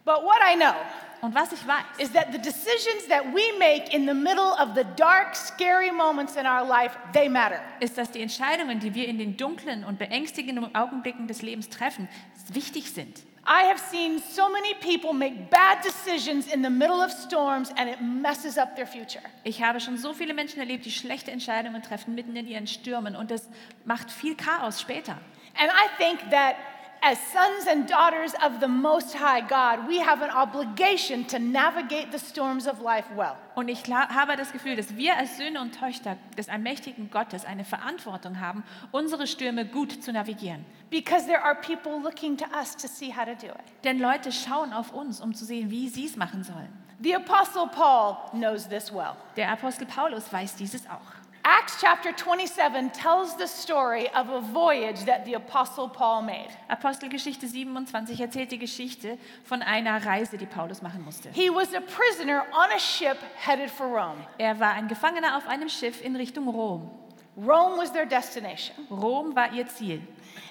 But 0.07 0.23
what 0.23 0.39
I 0.41 0.55
know 0.55 0.73
Und 1.19 1.33
was 1.33 1.51
ich 1.51 1.67
weiß, 1.67 1.83
is 1.97 2.11
that 2.11 2.31
the 2.31 2.37
decisions 2.37 3.07
that 3.09 3.25
we 3.33 3.41
make 3.57 3.93
in 3.93 4.05
the 4.05 4.13
middle 4.13 4.53
of 4.61 4.75
the 4.75 4.85
dark, 4.95 5.35
scary 5.35 5.91
moments 5.91 6.35
in 6.35 6.45
our 6.45 6.65
life, 6.65 6.95
they 7.11 7.27
matter. 7.27 7.59
ist, 7.79 7.97
dass 7.97 8.11
die 8.11 8.21
Entscheidungen, 8.21 8.79
die 8.79 8.93
wir 8.93 9.07
in 9.07 9.17
den 9.17 9.35
dunklen 9.35 9.83
und 9.83 9.97
beängstigenden 9.97 10.75
Augenblicken 10.75 11.27
des 11.27 11.41
Lebens 11.41 11.69
treffen, 11.69 12.07
wichtig 12.49 12.91
sind. 12.91 13.23
I 13.47 13.67
have 13.67 13.79
seen 13.79 14.19
so 14.19 14.49
many 14.49 14.73
people 14.75 15.13
make 15.13 15.49
bad 15.49 15.83
decisions 15.83 16.53
in 16.53 16.61
the 16.63 16.69
middle 16.69 17.03
of 17.03 17.11
storms 17.11 17.71
and 17.77 17.89
it 17.89 17.99
messes 18.01 18.57
up 18.57 18.75
their 18.75 18.85
future. 18.85 19.21
Ich 19.43 19.63
habe 19.63 19.79
schon 19.79 19.97
so 19.97 20.13
viele 20.13 20.33
Menschen 20.33 20.59
erlebt, 20.59 20.85
die 20.85 20.91
schlechte 20.91 21.31
Entscheidungen 21.31 21.81
treffen 21.81 22.13
mitten 22.13 22.35
in 22.35 22.47
ihren 22.47 22.67
Stürmen 22.67 23.15
und 23.15 23.31
das 23.31 23.49
macht 23.85 24.11
viel 24.11 24.35
Chaos 24.35 24.81
später. 24.81 25.17
And 25.59 25.71
I 25.71 25.89
think 25.97 26.29
that 26.29 26.55
as 27.01 27.17
sons 27.31 27.67
and 27.67 27.87
daughters 27.87 28.33
of 28.43 28.59
the 28.59 28.67
Most 28.67 29.15
High 29.15 29.41
God, 29.41 29.87
we 29.87 29.99
have 29.99 30.21
an 30.21 30.29
obligation 30.29 31.25
to 31.25 31.39
navigate 31.39 32.11
the 32.11 32.19
storms 32.19 32.67
of 32.67 32.81
life 32.81 33.05
well. 33.15 33.35
Und 33.55 33.69
ich 33.69 33.83
habe 33.91 34.35
das 34.35 34.51
Gefühl, 34.51 34.75
dass 34.75 34.95
wir 34.95 35.17
als 35.17 35.37
Söhne 35.37 35.61
und 35.61 35.77
Töchter 35.79 36.17
des 36.37 36.49
allmächtigen 36.49 37.09
Gottes 37.09 37.45
eine 37.45 37.65
Verantwortung 37.65 38.39
haben, 38.39 38.63
unsere 38.91 39.27
Stürme 39.27 39.65
gut 39.65 40.03
zu 40.03 40.11
navigieren. 40.11 40.65
Because 40.89 41.25
there 41.25 41.43
are 41.43 41.55
people 41.55 41.99
looking 42.01 42.37
to 42.37 42.45
us 42.57 42.75
to 42.75 42.87
see 42.87 43.11
how 43.11 43.25
to 43.25 43.35
do 43.35 43.51
it. 43.51 43.83
Denn 43.83 43.99
Leute 43.99 44.31
schauen 44.31 44.73
auf 44.73 44.93
uns, 44.93 45.21
um 45.21 45.33
zu 45.33 45.45
sehen, 45.45 45.69
wie 45.71 45.89
sie 45.89 46.05
es 46.05 46.15
machen 46.15 46.43
sollen. 46.43 46.69
The 46.99 47.15
Apostle 47.15 47.67
Paul 47.67 48.17
knows 48.31 48.67
this 48.67 48.91
well. 48.91 49.15
Der 49.35 49.51
Apostel 49.51 49.85
Paulus 49.85 50.31
weiß 50.33 50.55
dieses 50.55 50.87
auch. 50.87 51.26
Acts 51.49 51.79
chapter 51.79 52.11
27 52.11 52.89
tells 52.89 53.37
the 53.37 53.47
story 53.47 54.09
of 54.09 54.27
a 54.27 54.41
voyage 54.41 55.05
that 55.05 55.23
the 55.23 55.35
Apostle 55.35 55.87
Paul 55.87 56.21
made. 56.21 56.49
Apostelgeschichte 56.67 57.47
27 57.47 58.19
erzählt 58.19 58.51
die 58.51 58.57
Geschichte 58.57 59.17
von 59.45 59.61
einer 59.61 60.05
Reise, 60.05 60.37
die 60.37 60.45
Paulus 60.45 60.81
machen 60.81 61.05
musste. 61.05 61.29
He 61.31 61.49
was 61.49 61.73
a 61.73 61.79
prisoner 61.79 62.43
on 62.51 62.69
a 62.75 62.79
ship 62.79 63.15
headed 63.37 63.71
for 63.71 63.87
Rome. 63.87 64.17
Er 64.37 64.59
war 64.59 64.73
ein 64.73 64.89
Gefangener 64.89 65.37
auf 65.37 65.47
einem 65.47 65.69
Schiff 65.69 66.03
in 66.03 66.17
Richtung 66.17 66.49
Rom. 66.49 66.91
Rome 67.37 67.77
was 67.77 67.93
their 67.93 68.05
destination. 68.05 68.75
Rom 68.91 69.33
war 69.33 69.53
ihr 69.53 69.67
Ziel. 69.67 70.01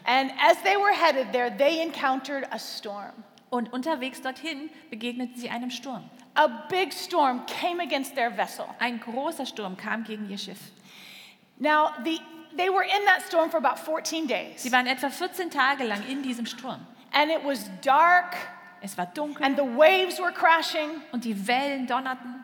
And 0.06 0.32
as 0.40 0.56
they 0.62 0.78
were 0.78 0.94
headed 0.94 1.30
there, 1.30 1.54
they 1.54 1.82
encountered 1.82 2.46
a 2.50 2.58
storm. 2.58 3.12
Und 3.50 3.70
unterwegs 3.70 4.22
dorthin 4.22 4.70
begegneten 4.88 5.36
sie 5.36 5.50
einem 5.50 5.70
Sturm. 5.70 6.08
A 6.32 6.48
big 6.70 6.94
storm 6.94 7.44
came 7.44 7.82
against 7.82 8.14
their 8.14 8.30
vessel. 8.30 8.64
Ein 8.78 8.98
großer 8.98 9.44
Sturm 9.44 9.76
kam 9.76 10.02
gegen 10.02 10.30
ihr 10.30 10.38
Schiff. 10.38 10.58
Now, 11.58 11.92
the, 12.04 12.18
they 12.56 12.68
were 12.68 12.82
in 12.84 13.04
that 13.06 13.22
storm 13.26 13.50
for 13.50 13.58
about 13.58 13.78
14 13.78 14.26
days. 14.26 14.60
Sie 14.62 14.70
waren 14.70 14.86
etwa 14.86 15.10
14 15.10 15.50
Tage 15.50 15.84
lang 15.84 16.02
in 16.08 16.22
diesem 16.22 16.46
Sturm. 16.46 16.86
And 17.12 17.30
it 17.30 17.42
was 17.42 17.70
dark, 17.82 18.34
Es 18.82 18.96
war 18.98 19.06
dunkel 19.06 19.42
and 19.42 19.56
the 19.56 19.64
waves 19.64 20.18
were 20.18 20.32
crashing. 20.32 21.00
und 21.12 21.24
die 21.24 21.34
Wellen 21.46 21.86
donnerten. 21.86 22.42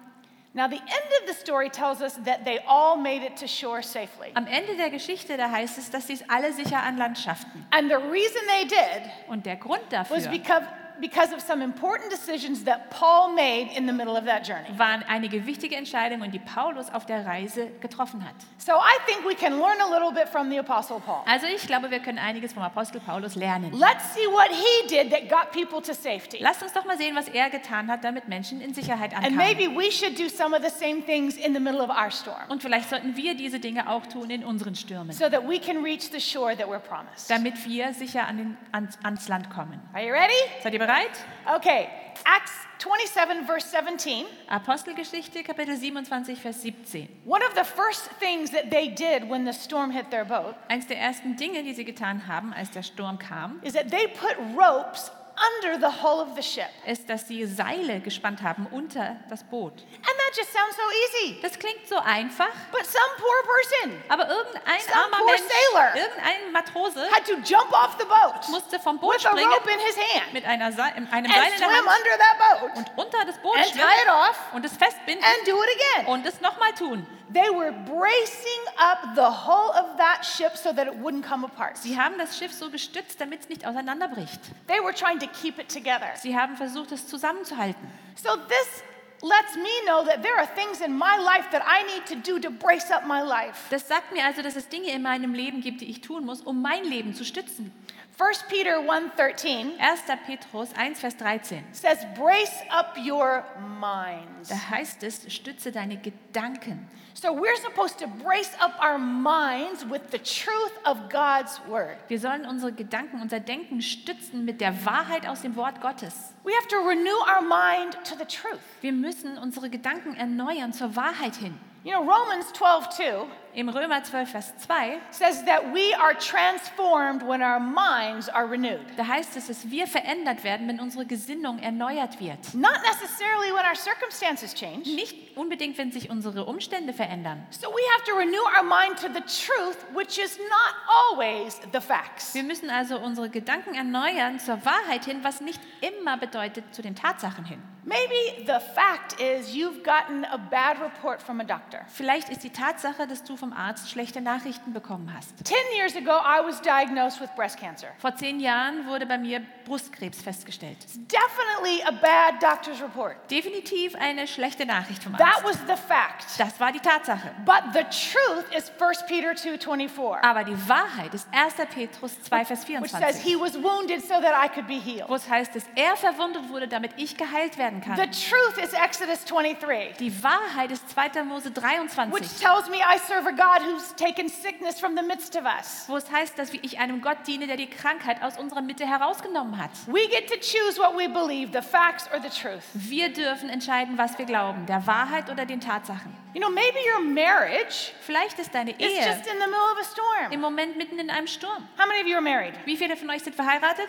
Now, 0.55 0.69
the 0.69 0.77
end 0.77 1.13
of 1.23 1.27
the 1.27 1.33
story 1.33 1.71
tells 1.71 2.03
us 2.03 2.15
that 2.25 2.45
they 2.45 2.59
all 2.67 2.97
made 2.97 3.23
it 3.23 3.39
to 3.39 3.47
shore 3.47 3.83
safely. 3.83 4.33
Am 4.35 4.47
Ende 4.47 4.77
der 4.77 4.91
Geschichte, 4.91 5.37
da 5.39 5.51
heißt 5.51 5.79
es, 5.79 5.91
dass 5.91 6.07
sie 6.09 6.13
es 6.15 6.23
alle 6.29 6.53
sicher 6.53 6.83
an 6.83 6.99
Land 6.99 7.17
schafften. 7.19 7.65
And 7.71 7.89
the 7.91 7.97
reason 7.97 8.41
they 8.49 8.65
did 8.67 9.11
Und 9.29 9.47
der 9.47 9.57
Grund 9.57 9.83
was 9.91 10.09
dafür 10.09 10.29
because, 10.31 10.63
because 11.01 11.33
of 11.35 11.41
some 11.41 11.63
important 11.63 12.11
decisions 12.11 12.65
that 12.65 12.91
Paul 12.91 13.33
made 13.35 13.71
in 13.77 13.87
the 13.87 13.93
middle 13.93 14.17
of 14.17 14.25
that 14.27 14.47
journey. 14.47 14.69
waren 14.79 15.03
einige 15.09 15.47
wichtige 15.47 15.77
Entscheidungen, 15.77 16.31
die 16.31 16.39
Paulus 16.39 16.91
auf 16.93 17.07
der 17.07 17.27
Reise 17.27 17.69
getroffen 17.81 18.25
hat. 18.25 18.35
So 18.59 18.73
I 18.73 18.99
think 19.07 19.25
we 19.27 19.35
can 19.35 19.59
learn 19.59 19.81
a 19.81 19.89
little 19.91 20.13
bit 20.13 20.29
from 20.29 20.51
the 20.51 20.59
Apostle 20.59 21.01
Paul. 21.01 21.23
Also 21.27 21.47
ich 21.47 21.67
glaube, 21.67 21.91
wir 21.91 22.01
können 22.01 22.19
einiges 22.19 22.53
vom 22.53 22.63
Apostel 22.63 23.01
Paulus 23.01 23.35
lernen. 23.35 23.73
Let's 23.73 24.15
see 24.15 24.27
what 24.29 24.49
he 24.51 24.87
did 24.89 25.11
that 25.11 25.29
got 25.29 25.53
people 25.53 25.81
to 25.83 25.95
safety. 25.95 26.39
Lasst 26.41 26.63
uns 26.63 26.73
doch 26.73 26.85
mal 26.85 26.97
sehen, 26.99 27.17
was 27.17 27.29
er 27.29 27.51
getan 27.51 27.89
hat, 27.91 28.05
damit 28.05 28.29
Menschen 28.29 28.61
in 28.61 28.75
Sicherheit 28.75 29.13
And 29.15 29.25
ankamen. 29.25 29.37
maybe 29.39 29.69
we 29.69 29.91
should 29.91 30.19
do 30.19 30.29
some 30.29 30.55
of 30.57 30.63
the 30.63 30.71
same 30.71 31.03
things 31.03 31.37
in 31.37 31.55
the 31.55 31.61
middle 31.61 31.81
of 31.83 31.91
our 31.91 32.11
storm 32.11 32.37
Und 32.49 32.63
vielleicht 32.63 32.89
sollten 32.91 33.17
wir 33.17 33.35
diese 33.35 33.59
Dinge 33.61 33.89
auch 33.89 34.07
tun 34.07 34.31
in 34.31 34.45
unseren 34.45 34.75
Stürmen, 34.75 35.13
so 35.13 35.29
that 35.29 35.43
we 35.49 35.59
can 35.59 35.83
reach 35.83 36.11
the 36.11 36.21
shore 36.21 36.57
that 36.57 36.67
we're 36.67 36.79
promised. 36.79 37.31
damit 37.31 37.65
wir 37.67 37.93
sicher 37.95 38.27
an 38.27 38.37
den, 38.37 38.57
ans, 38.73 38.99
ans 39.03 39.29
Land 39.29 39.51
kommen. 39.51 39.81
Are 39.95 40.05
you 40.05 40.13
ready? 40.13 40.33
Seid 40.63 40.75
ihr 40.75 40.79
bereit? 40.87 41.17
Okay, 41.47 41.89
Acts 42.25 42.53
27, 42.79 43.47
verse 43.47 43.65
17. 43.67 44.27
Apostelgeschichte, 44.49 45.45
Kapitel 45.45 45.77
27, 45.77 46.37
Vers 46.37 46.57
17. 46.57 47.09
One 47.25 47.43
of 47.43 47.55
the 47.55 47.65
first 47.65 48.11
things 48.19 48.51
that 48.51 48.71
they 48.71 48.89
did 48.89 49.29
when 49.29 49.45
the 49.45 49.53
storm 49.53 49.91
hit 49.93 50.11
their 50.11 50.25
boat 50.25 50.57
Eins 50.69 50.87
der 50.87 50.97
ersten 50.97 51.37
Dinge, 51.37 51.63
die 51.63 51.75
sie 51.75 51.85
getan 51.85 52.27
haben, 52.27 52.53
als 52.53 52.71
der 52.71 52.83
Sturm 52.83 53.19
kam, 53.19 53.61
is 53.63 53.75
that 53.75 53.91
they 53.91 54.09
put 54.09 54.37
ropes 54.57 55.11
under 55.37 55.79
the 55.79 56.03
hull 56.03 56.21
of 56.21 56.35
the 56.37 56.43
ship. 56.43 56.69
ist, 56.87 57.09
dass 57.09 57.27
sie 57.29 57.47
Seile 57.47 58.01
gespannt 58.01 58.43
haben 58.43 58.67
unter 58.71 59.17
das 59.29 59.43
Boot. 59.45 59.73
And 59.73 60.05
that 60.05 60.37
just 60.37 60.53
sounds 60.53 60.77
so 60.77 60.83
easy. 61.19 61.41
Das 61.41 61.59
klingt 61.59 61.87
so 61.89 61.97
einfach, 61.99 62.49
But 62.71 62.87
some 62.87 63.05
poor 63.19 63.43
person 63.45 64.03
aber 64.09 64.29
irgendein 64.29 64.81
Some 64.81 65.03
armer 65.05 65.17
poor 65.19 65.27
Mensch, 65.33 65.43
sailor 65.43 65.95
irgendein 65.97 66.53
Matrose 66.53 67.11
had 67.13 67.25
to 67.27 67.35
jump 67.45 67.73
off 67.73 67.97
the 67.99 68.05
boat 68.07 68.49
musste 68.49 68.79
vom 68.79 68.99
Boot 68.99 69.15
with 69.15 69.27
a 69.27 69.31
springen 69.31 69.51
rope 69.51 69.71
in 69.71 69.81
his 69.81 69.97
hand 69.97 70.33
mit 70.33 70.45
einer 70.45 70.73
Seil, 70.73 70.93
einem 70.93 71.07
Seil 71.11 71.25
in 71.25 71.31
der 71.31 71.69
swim 71.69 71.71
Hand 71.71 71.87
under 71.87 72.19
that 72.19 72.39
boat 72.61 72.77
und 72.77 72.91
unter 72.97 73.25
das 73.25 73.39
Boot 73.39 73.57
and 73.57 73.67
tie 73.67 73.71
it 73.71 73.83
schwimmen 73.83 74.11
off 74.11 74.39
und 74.55 74.65
es 74.65 74.77
festbinden 74.77 75.25
and 75.25 75.47
do 75.47 75.57
it 75.63 75.71
again. 75.81 76.07
und 76.07 76.27
es 76.27 76.41
nochmal 76.41 76.73
tun. 76.73 77.07
They 77.33 77.51
were 77.51 77.73
bracing 77.73 78.63
up 78.79 79.15
the 79.15 79.31
hull 79.31 79.73
of 79.73 79.97
that 79.97 80.23
ship 80.25 80.57
so 80.57 80.73
that 80.73 80.87
it 80.87 80.95
wouldn't 81.01 81.25
come 81.25 81.45
apart. 81.45 81.79
Sie 81.79 81.99
haben 81.99 82.19
das 82.19 82.37
Schiff 82.37 82.53
so 82.53 82.71
gestützt, 82.71 83.21
damit 83.21 83.41
es 83.41 83.49
nicht 83.49 83.67
auseinanderbricht. 83.67 84.41
They 84.67 84.81
were 84.81 84.93
trying 84.93 85.19
to 85.21 85.27
keep 85.29 85.59
it 85.59 85.69
together. 85.69 86.09
Sie 86.17 86.37
haben 86.37 86.57
versucht, 86.57 86.93
es 86.93 87.07
zusammenzuhalten. 87.07 87.91
So 88.17 88.37
this 88.49 88.83
lets 89.23 89.57
me 89.57 89.71
know 89.87 90.05
that 90.05 90.23
there 90.23 90.37
are 90.37 90.49
things 90.55 90.81
in 90.81 90.93
my 90.93 91.17
life 91.17 91.49
that 91.53 91.63
I 91.65 91.85
need 91.95 92.07
to 92.07 92.17
do 92.17 92.39
to 92.41 92.51
brace 92.51 92.91
up 92.91 93.07
my 93.07 93.23
life. 93.23 93.69
Das 93.71 93.89
sagt 93.89 94.13
mir 94.13 94.25
also, 94.25 94.43
dass 94.43 94.57
es 94.57 94.69
Dinge 94.69 94.91
in 94.91 95.03
meinem 95.03 95.33
Leben 95.33 95.61
gibt, 95.61 95.81
die 95.81 95.91
ich 95.91 96.01
tun 96.01 96.25
muss, 96.25 96.41
um 96.43 96.61
mein 96.61 96.85
Leben 96.85 97.15
zu 97.15 97.25
stützen. 97.25 97.73
1 98.19 98.49
Peter 98.49 98.79
1:13 98.79 99.79
1. 99.79 100.19
Petrus 100.27 100.73
1, 100.77 100.95
Vers 100.95 101.15
13. 101.15 101.65
says 101.73 102.05
brace 102.15 102.63
up 102.71 102.97
your 102.99 103.45
minds. 103.81 104.51
Da 104.51 104.57
heißt 104.71 105.03
es, 105.03 105.25
stütze 105.33 105.73
deine 105.73 105.97
Gedanken. 105.97 106.89
So 107.15 107.33
we're 107.33 107.57
supposed 107.57 107.99
to 108.01 108.07
brace 108.07 108.53
up 108.61 108.79
our 108.83 108.99
minds 108.99 109.85
with 109.89 110.11
the 110.11 110.19
truth 110.19 110.73
of 110.85 111.09
God's 111.09 111.61
word. 111.69 111.97
Wir 112.09 112.19
sollen 112.19 112.45
unsere 112.47 112.73
Gedanken, 112.73 113.21
unser 113.21 113.41
Denken 113.41 113.81
stützen 113.81 114.45
mit 114.45 114.61
der 114.61 114.85
Wahrheit 114.85 115.27
aus 115.27 115.41
dem 115.41 115.57
Wort 115.57 115.81
Gottes. 115.81 116.35
We 116.45 116.53
have 116.55 116.69
to 116.69 116.77
renew 116.79 117.17
our 117.27 117.43
mind 117.43 117.95
to 118.05 118.15
the 118.17 118.27
truth. 118.27 118.61
Wir 118.83 118.93
müssen 118.93 119.39
unsere 119.39 119.71
Gedanken 119.71 120.15
erneuern 120.17 120.73
zur 120.73 120.95
Wahrheit 120.97 121.37
hin. 121.37 121.59
You 121.85 121.93
know 121.93 122.03
Romans 122.03 122.53
12:2 122.53 123.27
Im 123.55 123.69
Römer 123.69 124.03
12, 124.03 124.31
Vers 124.31 124.57
2, 124.59 124.99
says 125.11 125.45
that 125.45 125.63
we 125.75 125.95
are 126.01 126.15
transformed 126.15 127.23
when 127.23 127.43
our 127.43 127.61
minds 127.61 128.29
are 128.31 128.51
renewed. 128.51 128.81
da 128.97 129.07
heißt 129.07 129.37
es, 129.37 129.49
dass 129.49 129.71
wir 129.71 129.87
verändert 129.87 130.43
werden, 130.43 130.69
wenn 130.69 130.81
unsere 130.81 131.05
Gesinnung 131.05 131.59
erneuert 131.59 132.19
wird. 132.19 132.55
Not 132.55 132.81
necessarily 132.83 133.53
when 133.53 133.67
our 133.67 133.77
circumstances 133.77 134.55
change. 134.55 134.89
Nicht 134.95 135.37
unbedingt, 135.37 135.77
wenn 135.77 135.93
sich 135.93 136.09
unsere 136.09 136.47
Umstände 136.47 136.95
verändern. 136.95 137.47
So 137.51 137.69
we 137.69 137.83
have 137.95 138.05
to 138.05 138.17
renew 138.17 138.43
our 138.57 138.63
mind 138.63 138.99
to 139.01 139.09
the 139.09 139.21
truth, 139.21 139.77
which 139.95 140.19
is 140.19 140.39
not 140.39 140.75
always 141.13 141.61
the 141.73 141.81
facts. 141.81 142.35
Wir 142.35 142.45
müssen 142.45 142.71
also 142.71 142.99
unsere 142.99 143.29
Gedanken 143.29 143.75
erneuern 143.75 144.39
zur 144.39 144.65
Wahrheit 144.65 145.05
hin, 145.05 145.19
was 145.23 145.43
nicht 145.43 145.61
immer 145.83 146.17
bedeutet 146.17 146.75
zu 146.75 146.81
den 146.81 146.95
Tatsachen 146.95 147.45
hin. 147.45 147.63
Maybe 147.85 148.45
the 148.47 148.61
fact 148.75 149.21
is 149.21 149.53
you've 149.57 149.83
gotten 149.83 150.25
a 150.25 150.39
bad 150.39 150.81
report 150.81 151.21
from 151.21 151.41
a 151.41 151.45
doctor. 151.45 151.85
Vielleicht 151.89 152.29
ist 152.29 152.45
die 152.45 152.51
Tatsache, 152.51 153.09
dass 153.09 153.25
du 153.25 153.37
vom 153.43 153.53
Arzt 153.53 153.91
schlechte 153.91 154.21
Nachrichten 154.21 154.73
bekommen 154.73 155.13
hast. 155.13 155.35
10 155.45 155.57
years 155.77 155.97
ago, 155.97 156.13
I 156.13 156.47
was 156.47 156.61
diagnosed 156.63 157.21
with 157.21 157.29
breast 157.35 157.59
cancer. 157.59 157.89
Vor 157.99 158.15
zehn 158.15 158.39
Jahren 158.39 158.87
wurde 158.87 159.05
bei 159.05 159.19
mir 159.19 159.41
Brustkrebs 159.65 160.23
festgestellt. 160.23 160.77
Definitely 161.11 161.83
a 161.85 161.91
bad 161.91 162.41
doctor's 162.41 162.81
report. 162.81 163.17
Definitiv 163.33 163.97
eine 163.97 164.29
schlechte 164.29 164.65
Nachricht 164.65 165.03
vom 165.03 165.17
That 165.17 165.43
Arzt. 165.43 165.45
was 165.45 165.57
the 165.67 165.75
fact. 165.89 166.25
Das 166.39 166.61
war 166.61 166.71
die 166.71 166.79
Tatsache. 166.79 167.33
But 167.45 167.73
the 167.73 167.83
truth 167.83 168.45
is 168.57 168.71
1 168.81 169.07
Peter 169.09 169.31
2:24, 169.33 170.23
Aber 170.23 170.45
die 170.45 170.69
Wahrheit 170.69 171.13
ist 171.13 171.27
1. 171.33 171.55
Petrus 171.75 172.23
2, 172.23 172.45
Vers 172.45 172.69
which 172.69 172.91
says 172.93 173.21
24, 173.21 173.23
he 173.25 173.35
was 173.37 173.55
wounded 173.61 174.03
so 174.03 174.21
that 174.21 174.35
I 174.41 174.49
could 174.49 174.69
be 174.69 174.75
healed. 174.79 175.09
wo 175.09 175.17
es 175.17 175.29
heißt, 175.29 175.53
dass 175.57 175.65
er 175.75 175.97
verwundet 175.97 176.49
wurde, 176.49 176.69
damit 176.69 176.93
ich 176.97 177.17
geheilt 177.17 177.59
werden 177.59 177.83
The 177.83 177.89
kann. 177.89 177.97
truth 178.13 178.63
is 178.63 178.73
Exodus 178.73 179.25
23, 179.25 179.97
Die 179.99 180.23
Wahrheit 180.23 180.71
ist 180.71 180.89
2. 180.91 181.25
Mose 181.25 181.47
which 181.47 181.55
23, 181.55 182.39
tells 182.41 182.69
me 182.71 182.77
I 182.77 182.99
serve 182.99 183.27
a 183.29 183.32
God 183.37 183.63
who's 183.67 183.93
taken 183.97 184.29
sickness 184.29 184.79
from 184.81 184.97
the 184.97 185.03
midst 185.03 185.37
of 185.37 185.45
us. 185.45 185.85
wo 185.89 185.97
es 185.97 186.11
heißt, 186.11 186.39
dass 186.39 186.53
ich 186.53 186.79
einem 186.79 187.01
Gott 187.01 187.19
diene, 187.27 187.47
der 187.47 187.57
die 187.57 187.69
Krankheit 187.69 188.23
aus 188.23 188.39
unserer 188.39 188.63
Mitte 188.63 188.87
herausgenommen 188.87 189.59
hat. 189.59 189.71
We 189.87 190.07
get 190.09 190.29
to 190.29 190.37
choose 190.37 190.79
what 190.79 190.97
we 190.97 191.09
believe, 191.09 191.53
the 191.53 191.63
facts 191.67 192.09
or 192.13 192.21
the 192.21 192.29
truth. 192.29 192.63
Wir 192.75 193.13
dürfen 193.13 193.49
entscheiden, 193.49 193.99
was 193.99 194.19
wir 194.19 194.25
glauben, 194.27 194.67
der 194.67 194.87
Wahrheit 194.87 195.31
oder 195.31 195.47
den 195.47 195.61
Tatsachen. 195.61 196.13
You 196.35 196.41
know, 196.41 196.51
maybe 196.51 196.79
your 196.95 197.03
marriage 197.05 197.93
Vielleicht 198.01 198.39
ist 198.39 198.55
deine 198.55 198.71
is 198.73 198.79
Ehe 198.79 198.97
just 199.07 199.27
in 199.27 199.39
the 199.39 199.47
middle 199.47 199.73
of 199.73 199.79
a 199.81 199.85
storm. 199.85 200.33
im 200.33 200.41
Moment 200.41 200.77
mitten 200.77 200.99
in 200.99 201.11
einem 201.11 201.27
Sturm. 201.27 201.69
How 201.79 201.87
many 201.87 202.01
of 202.01 202.07
you 202.07 202.15
are 202.15 202.23
married? 202.23 202.55
Wie 202.65 202.77
viele 202.77 202.97
von 202.97 203.11
euch 203.11 203.23
sind 203.23 203.35
verheiratet? 203.37 203.89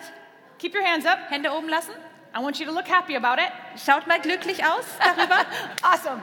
Keep 0.59 0.75
your 0.75 0.83
hands 0.85 1.05
up. 1.05 1.19
Hände 1.29 1.51
oben 1.51 1.67
lassen. 1.69 1.91
I 2.35 2.39
want 2.39 2.59
you 2.59 2.65
to 2.65 2.71
look 2.71 2.87
happy 2.87 3.15
about 3.15 3.37
it. 3.39 3.51
Schaut 3.77 4.07
mal 4.07 4.19
glücklich 4.19 4.63
aus 4.65 4.85
darüber. 4.99 5.45
Awesome. 5.83 6.21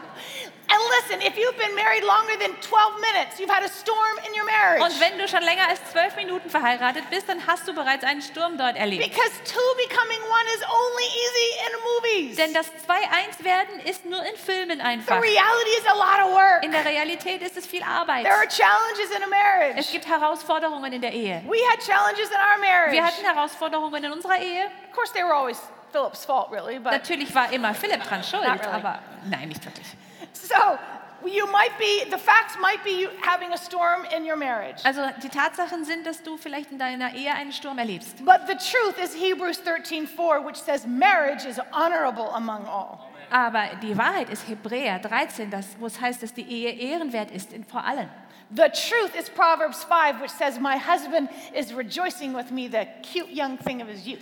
And 0.73 0.79
listen, 1.01 1.21
if 1.27 1.37
you've 1.37 1.57
been 1.59 1.75
married 1.75 2.05
longer 2.05 2.37
than 2.39 2.55
12 2.63 3.01
minutes, 3.01 3.41
you've 3.41 3.51
had 3.51 3.65
a 3.65 3.69
storm 3.69 4.19
in 4.27 4.33
your 4.39 4.45
marriage. 4.47 4.81
Und 4.83 5.01
wenn 5.01 5.19
du 5.19 5.27
schon 5.27 5.43
länger 5.43 5.67
als 5.69 5.81
zwölf 5.91 6.15
Minuten 6.15 6.49
verheiratet 6.49 7.11
bist, 7.11 7.29
dann 7.29 7.45
hast 7.47 7.67
du 7.67 7.75
bereits 7.75 8.05
einen 8.05 8.23
Sturm 8.23 8.57
dort 8.57 8.77
erlebt. 8.77 9.03
Because 9.03 9.33
two 9.45 9.59
becoming 9.89 10.21
one 10.31 10.47
is 10.55 10.63
only 10.63 11.07
easy 11.07 11.49
in 11.67 11.73
movies. 11.91 12.37
Denn 12.37 12.55
das 12.55 12.67
2-1 12.87 13.45
werden 13.45 13.81
ist 13.81 14.05
nur 14.05 14.23
in 14.25 14.37
Filmen 14.37 14.79
The 14.79 14.85
einfach. 14.85 15.21
reality 15.21 15.71
is 15.79 15.87
a 15.89 15.95
lot 15.95 16.25
of 16.29 16.35
work. 16.35 16.63
In 16.65 16.71
der 16.71 16.85
Realität 16.85 17.43
ist 17.43 17.57
es 17.57 17.67
viel 17.67 17.83
Arbeit. 17.83 18.23
There 18.25 18.37
are 18.37 18.47
challenges 18.47 19.11
in 19.11 19.23
a 19.23 19.27
Es 19.27 19.31
marriage. 19.31 19.93
gibt 19.93 20.07
Herausforderungen 20.07 20.93
in 20.93 21.01
der 21.03 21.13
Ehe. 21.13 21.43
We 21.49 21.59
had 21.69 21.81
challenges 21.81 22.31
in 22.31 22.37
our 22.37 22.59
marriage. 22.61 22.93
Wir 22.93 23.05
hatten 23.05 23.25
Herausforderungen 23.25 24.05
in 24.05 24.13
unserer 24.13 24.39
Ehe. 24.41 24.67
Of 24.89 24.93
course, 24.95 25.13
they 25.13 25.25
were 25.25 25.35
always 25.35 25.61
Philip's 25.93 26.25
fault, 26.25 26.51
really, 26.51 26.79
but 26.79 26.93
Natürlich 26.93 27.35
war 27.35 27.53
immer 27.53 27.75
Philipp 27.75 28.03
dran 28.03 28.23
schuld, 28.23 28.45
really. 28.45 28.67
aber 28.67 28.99
nein, 29.29 29.49
nicht 29.49 29.65
wirklich. 29.65 29.87
so 30.33 30.79
you 31.27 31.47
might 31.47 31.77
be 31.79 32.05
the 32.11 32.19
facts 32.19 32.57
might 32.61 32.83
be 32.83 33.01
you 33.03 33.11
having 33.23 33.53
a 33.53 33.59
storm 33.59 34.05
in 34.17 34.25
your 34.25 34.37
marriage. 34.37 34.85
Also 34.85 35.03
die 35.23 35.29
Tatsachen 35.29 35.85
sind, 35.85 36.07
dass 36.07 36.23
du 36.23 36.37
vielleicht 36.37 36.71
in 36.71 36.79
deiner 36.79 37.15
Ehe 37.15 37.33
einen 37.33 37.53
Sturm 37.53 37.79
erlebst. 37.79 38.25
But 38.25 38.47
the 38.47 38.55
truth 38.55 38.99
is 39.03 39.15
Hebrews 39.15 39.61
13:4 39.61 40.45
which 40.45 40.57
says 40.57 40.87
marriage 40.87 41.45
is 41.45 41.61
honorable 41.73 42.31
among 42.35 42.67
all. 42.67 42.99
Aber 43.31 43.69
die 43.81 43.97
Wahrheit 43.97 44.29
ist 44.29 44.49
Hebräer 44.49 44.99
13, 44.99 45.51
das, 45.51 45.77
wo 45.79 45.87
es 45.87 46.01
heißt, 46.01 46.21
dass 46.23 46.35
die 46.35 46.43
Ehe 46.43 46.73
ehrenwert 46.73 47.31
ist 47.31 47.53
in, 47.53 47.65
vor 47.65 47.85
allen. 47.85 48.09
The 48.53 48.69
truth 48.69 49.15
is 49.17 49.31
Proverbs 49.31 49.85
5 49.85 50.21
which 50.21 50.33
says 50.33 50.59
my 50.59 50.77
husband 50.77 51.29
is 51.55 51.73
rejoicing 51.73 52.35
with 52.35 52.51
me 52.51 52.69
the 52.69 52.87
cute 53.03 53.31
young 53.31 53.57
thing 53.59 53.81
of 53.81 53.89
his 53.89 54.05
youth. 54.05 54.19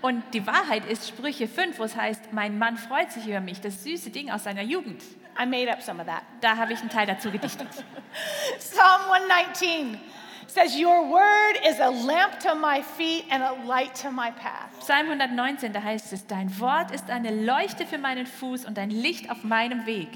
Und 0.00 0.22
die 0.32 0.46
Wahrheit 0.46 0.84
ist 0.86 1.08
Sprüche 1.08 1.48
5, 1.48 1.78
wo 1.78 1.84
es 1.84 1.96
heißt, 1.96 2.32
mein 2.32 2.58
Mann 2.58 2.76
freut 2.76 3.10
sich 3.10 3.26
über 3.26 3.40
mich, 3.40 3.60
das 3.60 3.82
süße 3.82 4.10
Ding 4.10 4.30
aus 4.30 4.44
seiner 4.44 4.62
Jugend. 4.62 5.02
I 5.40 5.46
made 5.46 5.70
up 5.70 5.82
some 5.82 6.00
of 6.00 6.06
that. 6.06 6.22
Da 6.40 6.56
habe 6.56 6.72
ich 6.72 6.80
einen 6.80 6.90
Teil 6.90 7.06
dazu 7.06 7.30
gedichtet. 7.30 7.68
Psalm 8.58 9.02
119 9.10 9.98
says 10.46 10.76
your 10.76 11.10
word 11.10 11.56
is 11.68 11.78
a 11.80 11.90
lamp 11.90 12.40
to 12.40 12.54
my 12.54 12.82
feet 12.82 13.24
and 13.30 13.42
a 13.42 13.54
light 13.66 13.94
to 13.94 14.10
my 14.10 14.30
path. 14.30 14.70
Psalm 14.80 15.06
119, 15.08 15.72
da 15.72 15.82
heißt 15.82 16.12
es, 16.12 16.26
dein 16.26 16.58
Wort 16.58 16.90
ist 16.90 17.10
eine 17.10 17.44
Leuchte 17.44 17.86
für 17.86 17.98
meinen 17.98 18.26
Fuß 18.26 18.64
und 18.64 18.78
ein 18.78 18.90
Licht 18.90 19.30
auf 19.30 19.44
meinem 19.44 19.86
Weg. 19.86 20.08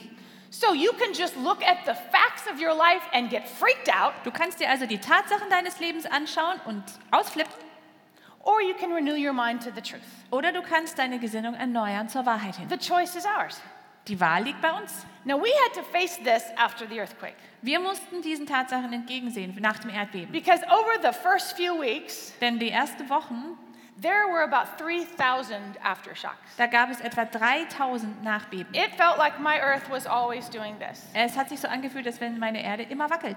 So 0.50 0.74
you 0.74 0.92
can 0.92 1.12
just 1.14 1.36
look 1.36 1.62
at 1.62 1.78
the 1.86 1.94
facts 2.10 2.46
of 2.52 2.60
your 2.60 2.74
life 2.74 3.02
and 3.12 3.30
get 3.30 3.48
freaked 3.48 3.88
out 3.88 4.12
Du 4.24 4.30
kannst 4.30 4.60
dir 4.60 4.68
also 4.68 4.84
die 4.84 4.98
Tatsachen 4.98 5.48
deines 5.48 5.80
Lebens 5.80 6.04
anschauen 6.04 6.60
und 6.66 6.82
ausflippen 7.10 7.61
or 8.42 8.60
you 8.62 8.74
can 8.74 8.92
renew 8.92 9.14
your 9.14 9.32
mind 9.32 9.60
to 9.62 9.70
the 9.74 9.80
truth. 9.82 10.02
oder 10.30 10.52
du 10.52 10.62
kannst 10.62 10.98
deine 10.98 11.18
Gesinnung 11.18 11.54
erneuern 11.54 12.08
zur 12.08 12.26
Wahrheit 12.26 12.56
hin. 12.56 12.68
The 12.68 12.76
choice 12.78 13.14
is 13.16 13.24
ours. 13.26 13.60
Die 14.08 14.18
Wahl 14.18 14.42
liegt 14.42 14.60
bei 14.60 14.72
uns. 14.72 15.06
Now, 15.24 15.40
we 15.40 15.50
had 15.64 15.74
to 15.74 15.82
face 15.84 16.18
this 16.24 16.42
after 16.56 16.86
the 16.88 16.98
earthquake 16.98 17.36
Wir 17.60 17.78
mussten 17.78 18.20
diesen 18.22 18.46
Tatsachen 18.46 18.92
entgegensehen 18.92 19.56
nach 19.60 19.78
dem 19.78 19.90
Erdbeben. 19.90 20.32
because 20.32 20.60
over 20.66 21.00
the 21.00 21.12
first 21.16 21.56
few 21.56 21.80
weeks, 21.80 22.32
Denn 22.40 22.58
die 22.58 22.70
ersten 22.72 23.08
Wochen, 23.08 23.56
there 24.00 24.26
were 24.32 24.42
about 24.42 24.66
3,000 24.82 25.56
aftershocks. 25.84 26.56
da 26.56 26.66
gab 26.66 26.90
es 26.90 27.00
etwa 27.00 27.24
3000 27.24 28.24
Nachbeben. 28.24 28.74
It 28.74 28.90
felt 28.96 29.18
like 29.18 29.38
my 29.38 29.60
earth 29.60 29.88
was 29.88 30.04
always 30.04 30.50
doing 30.50 30.76
this. 30.80 31.06
Es 31.14 31.36
hat 31.36 31.48
sich 31.48 31.60
so 31.60 31.68
angefühlt, 31.68 32.04
als 32.08 32.20
wenn 32.20 32.40
meine 32.40 32.60
Erde 32.64 32.82
immer 32.82 33.08
wackelt. 33.08 33.36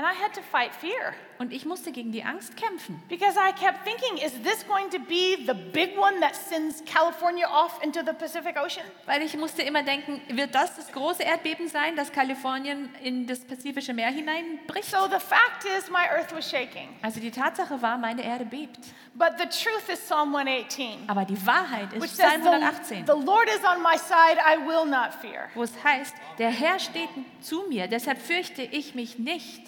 And 0.00 0.06
I 0.08 0.14
had 0.14 0.32
to 0.32 0.40
fight 0.40 0.74
fear 0.74 1.12
Und 1.38 1.52
ich 1.52 1.66
musste 1.66 1.92
gegen 1.92 2.10
die 2.10 2.22
Angst 2.22 2.56
kämpfen. 2.56 3.02
because 3.10 3.36
I 3.38 3.52
kept 3.52 3.84
thinking, 3.84 4.16
is 4.16 4.32
this 4.42 4.66
going 4.66 4.88
to 4.88 4.98
be 4.98 5.36
the 5.46 5.52
big 5.52 5.98
one 5.98 6.18
that 6.20 6.34
sends 6.34 6.82
California 6.86 7.46
off 7.46 7.82
into 7.82 8.00
the 8.02 8.14
Pacific 8.14 8.56
Ocean? 8.56 8.84
Weil 9.04 9.20
ich 9.20 9.36
musste 9.36 9.60
immer 9.60 9.82
denken, 9.82 10.22
wird 10.28 10.54
das 10.54 10.76
das 10.76 10.90
große 10.90 11.22
Erdbeben 11.22 11.68
sein, 11.68 11.96
das 11.96 12.12
Kalifornien 12.12 12.88
in 13.02 13.26
das 13.26 13.40
Pazifische 13.40 13.92
Meer 13.92 14.08
hineinbricht? 14.08 14.90
So 14.90 15.04
the 15.04 15.20
fact 15.20 15.66
is, 15.78 15.90
my 15.90 16.06
earth 16.10 16.34
was 16.34 16.48
shaking. 16.48 16.88
Also 17.02 17.20
die 17.20 17.30
Tatsache 17.30 17.82
war, 17.82 17.98
meine 17.98 18.24
Erde 18.24 18.46
bebt. 18.46 18.78
But 19.12 19.32
the 19.36 19.44
truth 19.44 19.86
is 19.92 20.00
Psalm 20.00 20.34
118, 20.34 21.10
Aber 21.10 21.26
die 21.26 21.46
Wahrheit 21.46 21.92
ist 21.92 22.16
Psalm 22.16 22.42
the, 22.42 22.48
118, 22.48 23.04
the 23.06 23.12
Lord 23.22 23.50
is 23.50 23.62
on 23.64 23.82
my 23.82 23.98
side, 23.98 24.38
I 24.40 24.56
will 24.66 24.86
not 24.86 25.12
fear. 25.20 25.50
wo 25.54 25.62
es 25.62 25.72
heißt, 25.84 26.14
der 26.38 26.48
Herr 26.48 26.78
steht 26.78 27.10
zu 27.42 27.64
mir, 27.68 27.86
deshalb 27.86 28.18
fürchte 28.18 28.62
ich 28.62 28.94
mich 28.94 29.18
nicht. 29.18 29.62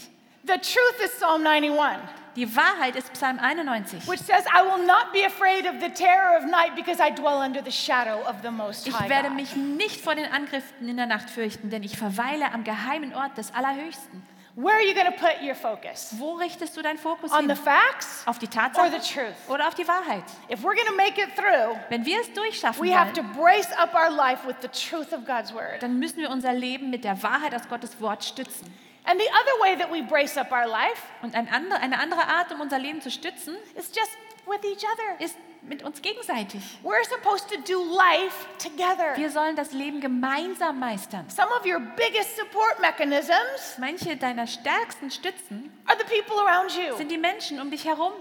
The 0.44 0.58
truth 0.58 1.00
is 1.04 1.12
Psalm 1.18 1.42
91, 1.44 2.00
Die 2.36 2.46
Wahrheit 2.56 2.96
ist 2.96 3.12
Psalm 3.12 3.38
91. 3.38 4.08
which 4.08 4.20
says, 4.20 4.44
I 4.52 4.62
will 4.62 4.84
not 4.84 5.12
be 5.12 5.24
afraid 5.24 5.66
of 5.66 5.80
the 5.80 5.88
terror 5.90 6.36
of 6.36 6.44
night 6.50 6.74
because 6.74 6.98
I 7.00 7.10
dwell 7.10 7.38
under 7.40 7.62
the 7.62 7.70
shadow 7.70 8.22
of 8.26 8.42
the 8.42 8.50
Most 8.50 8.88
Ich 8.88 8.94
High 8.98 9.08
werde 9.08 9.28
God. 9.28 9.36
mich 9.36 9.54
nicht 9.54 10.00
vor 10.00 10.14
den 10.16 10.24
Angriffen 10.32 10.88
in 10.88 10.96
der 10.96 11.06
Nacht 11.06 11.30
fürchten, 11.30 11.70
denn 11.70 11.82
ich 11.84 11.96
verweile 11.96 12.52
am 12.52 12.64
geheimen 12.64 13.14
Ort 13.14 13.38
des 13.38 13.54
Allerhöchsten. 13.54 14.22
Where 14.56 14.74
are 14.74 14.82
you 14.82 14.92
going 14.94 15.06
to 15.06 15.12
put 15.12 15.40
your 15.42 15.54
focus? 15.54 16.12
Wo 16.18 16.34
richtest 16.34 16.76
du 16.76 16.82
deinen 16.82 16.98
Fokus 16.98 17.32
On 17.32 17.48
the 17.48 17.54
facts 17.54 18.22
Auf 18.26 18.38
die 18.38 18.46
or 18.46 18.50
Tatsache 18.50 18.90
the 19.00 19.14
truth? 19.14 19.34
oder 19.48 19.68
auf 19.68 19.74
die 19.74 19.86
Wahrheit? 19.86 20.24
If 20.50 20.62
we're 20.62 20.74
going 20.74 20.88
to 20.88 20.94
make 20.96 21.18
it 21.22 21.34
through, 21.36 21.78
Wenn 21.88 22.04
wir 22.04 22.20
es 22.20 22.30
durchschaffen 22.34 22.82
we 22.84 22.94
have 22.94 23.12
to 23.14 23.22
wollen, 23.22 23.34
brace 23.62 23.72
up 23.78 23.94
our 23.94 24.10
life 24.10 24.44
with 24.46 24.56
the 24.60 24.68
truth 24.68 25.12
of 25.12 25.24
God's 25.24 25.54
word. 25.54 25.80
dann 25.82 25.98
müssen 25.98 26.18
wir 26.18 26.28
unser 26.30 26.52
Leben 26.52 26.90
mit 26.90 27.04
der 27.04 27.22
Wahrheit 27.22 27.54
aus 27.54 27.66
Gottes 27.68 27.98
Wort 28.00 28.24
stützen. 28.24 28.66
And 29.04 29.18
the 29.20 29.28
other 29.28 29.60
way 29.62 29.76
that 29.76 29.90
we 29.90 30.02
brace 30.02 30.36
up 30.38 30.52
our 30.52 30.66
life 30.66 31.02
Und 31.22 31.34
ein 31.34 31.48
andre, 31.52 31.78
eine 31.80 31.98
andere 31.98 32.26
Art, 32.26 32.52
um 32.52 32.60
unser 32.60 32.78
Leben 32.78 33.00
zu 33.00 33.10
stützen, 33.10 33.56
is 33.76 33.88
just 33.94 34.10
with 34.46 34.64
each 34.64 34.84
other. 34.84 35.20
ist 35.24 35.36
mit 35.62 35.82
uns 35.84 36.02
gegenseitig. 36.02 36.60
We're 36.82 37.04
supposed 37.08 37.48
to 37.50 37.56
do 37.60 37.80
life 37.82 38.46
together. 38.58 39.16
Wir 39.16 39.30
sollen 39.30 39.54
das 39.56 39.72
Leben 39.72 40.00
gemeinsam 40.00 40.78
meistern. 40.80 41.28
Some 41.30 41.48
of 41.58 41.64
your 41.64 41.80
biggest 41.96 42.36
support 42.36 42.80
mechanisms 42.80 43.76
Manche 43.78 44.16
deiner 44.16 44.46
stärksten 44.46 45.10
Stützen 45.10 45.72
are 45.86 45.96
the 45.98 46.04
people 46.04 46.36
around 46.40 46.70
you. 46.76 46.96
sind 46.96 47.10
die 47.10 47.18
Menschen 47.18 47.60
um 47.60 47.70
dich 47.70 47.84
herum. 47.84 48.12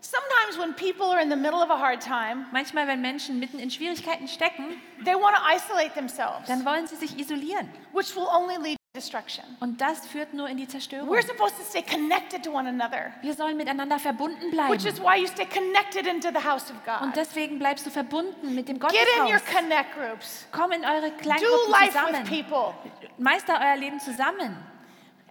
Sometimes 0.00 0.58
when 0.58 0.74
people 0.74 1.06
are 1.06 1.20
in 1.22 1.30
the 1.30 1.36
middle 1.36 1.62
of 1.62 1.70
a 1.70 1.78
hard 1.78 2.00
time, 2.02 2.46
Manchmal, 2.52 2.86
wenn 2.86 3.00
Menschen 3.00 3.38
mitten 3.38 3.58
in 3.58 3.70
Schwierigkeiten 3.70 4.28
stecken, 4.28 4.78
they 5.04 5.14
want 5.14 5.34
to 5.36 5.42
isolate 5.54 5.94
themselves, 5.94 6.46
dann 6.46 6.64
wollen 6.66 6.86
sie 6.86 6.96
sich 6.96 7.18
isolieren. 7.18 7.70
which 7.92 8.14
will 8.14 8.28
only 8.30 8.56
lead 8.56 8.76
destruction. 9.04 9.44
Und 9.58 9.80
das 9.80 10.06
führt 10.06 10.34
nur 10.34 10.48
in 10.48 10.56
die 10.56 10.68
Zerstörung. 10.68 11.08
We're 11.08 11.26
supposed 11.26 11.56
to 11.58 11.64
stay 11.64 11.82
connected 11.82 12.44
to 12.44 12.50
one 12.52 12.68
another, 12.68 13.12
Wir 13.22 13.34
sollen 13.34 13.56
miteinander 13.56 13.98
verbunden 13.98 14.52
which 14.70 14.84
is 14.86 15.00
bleiben. 15.00 15.04
why 15.04 15.20
you 15.20 15.26
stay 15.26 15.46
connected 15.46 16.06
into 16.06 16.28
the 16.30 16.44
house 16.48 16.70
of 16.70 16.76
Und 16.76 16.84
God. 17.12 17.16
deswegen 17.16 17.58
bleibst 17.58 17.84
du 17.84 17.90
verbunden 17.90 18.54
mit 18.54 18.68
dem 18.68 18.78
Get 18.78 18.92
in 18.92 19.22
your 19.24 19.32
Gotteshaus. 19.32 19.44
connect 19.52 19.94
groups. 19.96 20.46
Komm 20.52 20.70
in 20.72 20.84
eure 20.84 21.10
Do 21.10 21.16
Kleingruppen 21.18 21.70
life 21.72 21.86
with 21.86 21.92
zusammen. 21.92 22.24
people. 22.24 22.74
Meister 23.18 23.58
euer 23.60 23.76
Leben 23.76 23.98
zusammen. 23.98 24.56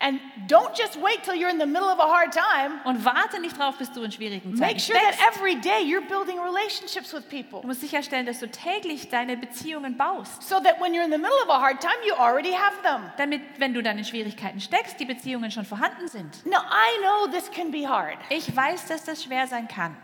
And 0.04 0.20
don't 0.48 0.76
just 0.76 0.98
wait 0.98 1.24
till 1.24 1.34
you're 1.34 1.50
in 1.50 1.60
the 1.60 1.66
middle 1.66 1.88
of 1.88 1.98
a 1.98 2.04
hard 2.04 2.34
time. 2.34 2.82
Und 2.84 3.06
warte 3.06 3.40
nicht 3.40 3.58
drauf, 3.58 3.78
bis 3.78 3.90
du 3.90 4.04
in 4.04 4.12
schwierigen 4.12 4.52
Make 4.52 4.78
Zeiten 4.78 4.80
sure 4.82 5.00
that 5.00 5.16
every 5.34 5.56
day 5.56 5.80
you're 5.82 6.06
building 6.06 6.38
relationships 6.42 7.14
with 7.14 7.30
people. 7.30 7.62
Du 7.62 7.68
musst 7.68 7.80
sicherstellen, 7.80 8.26
dass 8.26 8.40
du 8.40 8.52
täglich 8.52 9.10
deine 9.10 9.38
Beziehungen 9.38 9.96
baust. 9.96 10.44
So 10.44 10.60
that 10.60 10.82
when 10.82 10.94
you're 10.94 11.06
in 11.06 11.12
the 11.12 11.18
middle 11.18 11.42
of 11.44 11.50
a 11.50 11.58
hard 11.58 11.80
time, 11.80 11.96
you 12.06 12.14
already 12.16 12.52
have 12.52 12.76
them. 12.84 13.14
Damit, 13.16 13.42
wenn 13.60 13.74
du 13.74 13.82
dann 13.82 13.98
in 13.98 14.04
Schwierigkeiten 14.04 14.60
steckst, 14.60 15.00
die 15.00 15.06
Beziehungen 15.06 15.52
schon 15.52 15.64
vorhanden 15.64 16.10
sind. 16.10 16.46
Now, 16.46 16.64
I 16.70 17.02
know 17.02 17.28
this 17.32 17.50
can 17.50 17.72
be 17.72 17.88
hard 17.88 18.18
Ich 18.30 18.54
weiß, 18.54 18.88
dass 18.88 19.06
das 19.06 19.24
schwer 19.24 19.48
sein 19.48 19.70
kann. 19.70 19.96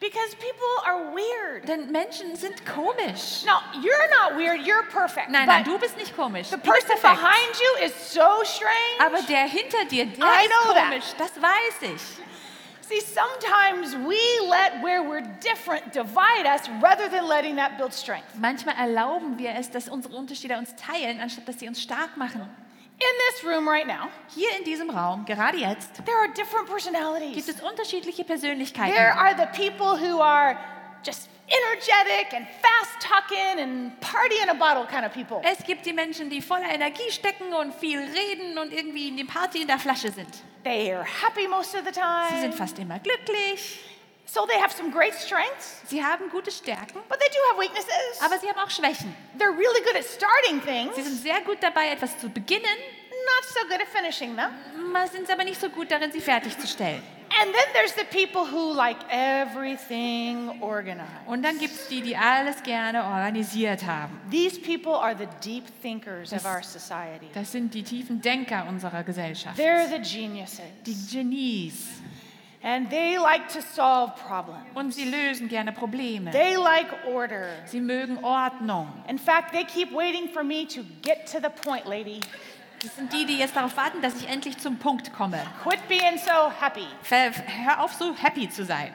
Because 0.00 0.34
people 0.34 0.72
are 0.86 1.12
weird. 1.14 1.66
Denn 1.66 1.90
Menschen 1.90 2.36
sind 2.36 2.64
komisch. 2.66 3.44
Now, 3.44 3.60
you're 3.80 4.08
not 4.10 4.36
weird, 4.36 4.60
you're 4.66 4.82
perfect. 4.84 5.30
Nein, 5.30 5.46
nein, 5.46 5.64
du 5.64 5.78
bist 5.78 5.96
nicht 5.96 6.14
komisch. 6.16 6.50
the 6.50 6.58
person 6.58 6.96
behind 7.00 7.58
you 7.60 7.84
is 7.86 7.94
so 7.94 8.42
strange. 8.44 9.00
Aber 9.00 9.22
der 9.22 9.46
hinter 9.48 9.84
dir, 9.86 10.06
der 10.06 10.24
I 10.24 10.44
ist 10.44 10.50
know 10.50 10.72
that. 10.74 10.88
komisch. 10.90 11.04
Das 11.18 11.32
weiß 11.40 11.94
ich. 11.94 12.02
See, 12.88 13.00
sometimes 13.00 13.96
we 13.96 14.16
let 14.48 14.80
where 14.80 15.02
we're 15.02 15.26
different 15.40 15.92
divide 15.92 16.46
us 16.46 16.68
rather 16.80 17.08
than 17.08 17.26
letting 17.26 17.56
that 17.56 17.76
build 17.78 17.92
strength. 17.92 18.28
Manchmal 18.38 18.76
erlauben 18.76 19.38
wir 19.38 19.56
es, 19.56 19.70
dass 19.70 19.88
unsere 19.88 20.14
Unterschiede 20.14 20.56
uns 20.56 20.72
teilen, 20.76 21.20
anstatt 21.20 21.48
dass 21.48 21.58
sie 21.58 21.66
uns 21.66 21.82
stark 21.82 22.16
machen. 22.16 22.48
In 22.98 23.18
this 23.30 23.44
room 23.44 23.68
right 23.68 23.86
now, 23.86 24.08
Hier 24.34 24.48
in 24.58 24.64
diesem 24.64 24.88
Raum, 24.88 25.24
gerade 25.26 25.58
jetzt, 25.58 26.02
there 26.06 26.16
are 26.16 26.28
different 26.28 26.66
gibt 26.66 26.70
personalities. 26.70 27.46
es 27.48 27.60
unterschiedliche 27.60 28.24
There 28.24 28.34
Persönlichkeiten. 28.36 28.96
are 28.96 29.34
the 29.36 29.46
people 29.54 29.98
who 29.98 30.20
are 30.22 30.56
just 31.04 31.28
energetic 31.46 32.32
and 32.34 32.46
fast 32.62 32.98
talking 33.00 33.60
and 33.60 34.00
party 34.00 34.36
in 34.42 34.48
a 34.48 34.54
bottle 34.54 34.86
kind 34.86 35.04
of 35.04 35.12
people. 35.12 35.42
Es 35.44 35.62
gibt 35.64 35.84
die 35.84 35.92
Menschen, 35.92 36.30
die 36.30 36.40
voller 36.40 36.68
Energie 36.70 37.10
stecken 37.10 37.52
und 37.52 37.74
viel 37.74 37.98
reden 38.00 38.56
und 38.58 38.72
irgendwie 38.72 39.08
in 39.08 39.16
die 39.18 39.24
Party 39.24 39.60
in 39.62 39.68
der 39.68 39.78
Flasche 39.78 40.10
sind. 40.10 40.30
They 40.64 40.92
are 40.92 41.04
happy 41.04 41.46
most 41.46 41.74
of 41.76 41.82
the 41.84 41.92
Sie 41.92 42.40
sind 42.40 42.50
time. 42.50 42.52
fast 42.52 42.78
immer 42.78 42.98
glücklich. 42.98 43.78
So 44.28 44.44
they 44.46 44.58
have 44.60 44.72
some 44.72 44.90
great 44.90 45.14
strengths, 45.14 45.82
Sie 45.88 46.02
haben 46.02 46.28
gute 46.30 46.50
Stärken, 46.50 47.00
but 47.08 47.18
they 47.20 47.28
do 47.28 47.38
have 47.50 47.58
weaknesses. 47.60 48.20
aber 48.20 48.38
sie 48.38 48.48
haben 48.48 48.58
auch 48.58 48.70
Schwächen. 48.70 49.14
They're 49.38 49.56
really 49.56 49.80
good 49.84 49.94
at 49.96 50.04
starting 50.04 50.60
things, 50.60 50.96
Sie 50.96 51.02
sind 51.02 51.22
sehr 51.22 51.40
gut 51.42 51.58
dabei, 51.62 51.88
etwas 51.92 52.18
zu 52.18 52.28
beginnen, 52.28 52.64
not 52.64 53.44
so 53.54 53.60
good 53.68 53.80
at 53.80 53.88
finishing 53.88 54.34
them. 54.36 54.50
mal 54.92 55.08
sind 55.08 55.30
aber 55.30 55.44
nicht 55.44 55.60
so 55.60 55.68
gut 55.70 55.90
darin, 55.90 56.10
sie 56.12 56.20
fertigzustellen. 56.20 57.02
And 57.40 57.52
then 57.52 57.64
there's 57.72 57.92
the 57.94 58.04
people 58.04 58.44
who 58.46 58.72
like 58.72 58.96
everything 59.10 60.60
organized. 60.62 61.26
Und 61.26 61.42
dann 61.42 61.58
gibt 61.58 61.74
es 61.74 61.88
die, 61.88 62.00
die 62.00 62.16
alles 62.16 62.62
gerne 62.62 63.04
organisiert 63.04 63.84
haben. 63.84 64.18
These 64.30 64.60
people 64.60 64.92
are 64.94 65.14
the 65.16 65.26
deep 65.44 65.64
thinkers 65.82 66.32
of 66.32 66.44
our 66.44 66.62
society. 66.62 67.28
Das 67.34 67.52
sind 67.52 67.74
die 67.74 67.82
tiefen 67.82 68.20
Denker 68.20 68.66
unserer 68.68 69.02
Gesellschaft. 69.02 69.58
They're 69.58 69.86
the 69.88 69.98
geniuses. 70.00 70.60
Die 70.84 70.96
Genies. 71.12 71.74
And 72.68 72.90
they 72.90 73.16
like 73.16 73.46
to 73.52 73.60
solve 73.62 74.14
problems. 74.26 74.64
Und 74.74 74.92
sie 74.92 75.04
lösen 75.04 75.46
gerne 75.48 75.70
Probleme. 75.70 76.32
They 76.32 76.56
like 76.56 76.88
order. 77.06 77.46
Sie 77.66 77.80
mögen 77.80 78.18
Ordnung. 78.24 78.88
In 79.06 79.18
fact, 79.18 79.52
they 79.52 79.62
keep 79.64 79.92
waiting 79.92 80.28
for 80.28 80.42
me 80.42 80.66
to 80.66 80.82
get 81.00 81.26
to 81.30 81.38
the 81.38 81.48
point, 81.48 81.86
lady. 81.86 82.18
Das 82.82 82.96
sind 82.96 83.12
die, 83.12 83.24
die 83.24 83.38
jetzt 83.38 83.54
darauf 83.54 83.76
warten, 83.76 84.02
dass 84.02 84.16
ich 84.20 84.28
endlich 84.28 84.58
zum 84.58 84.78
Punkt 84.78 85.12
komme. 85.12 85.40
Quit 85.62 85.86
being 85.88 86.18
so 86.18 86.50
happy. 86.60 86.86
Ver- 87.02 87.30
Hör 87.64 87.82
auf, 87.84 87.94
so 87.94 88.12
happy 88.20 88.48
zu 88.48 88.64
sein. 88.64 88.92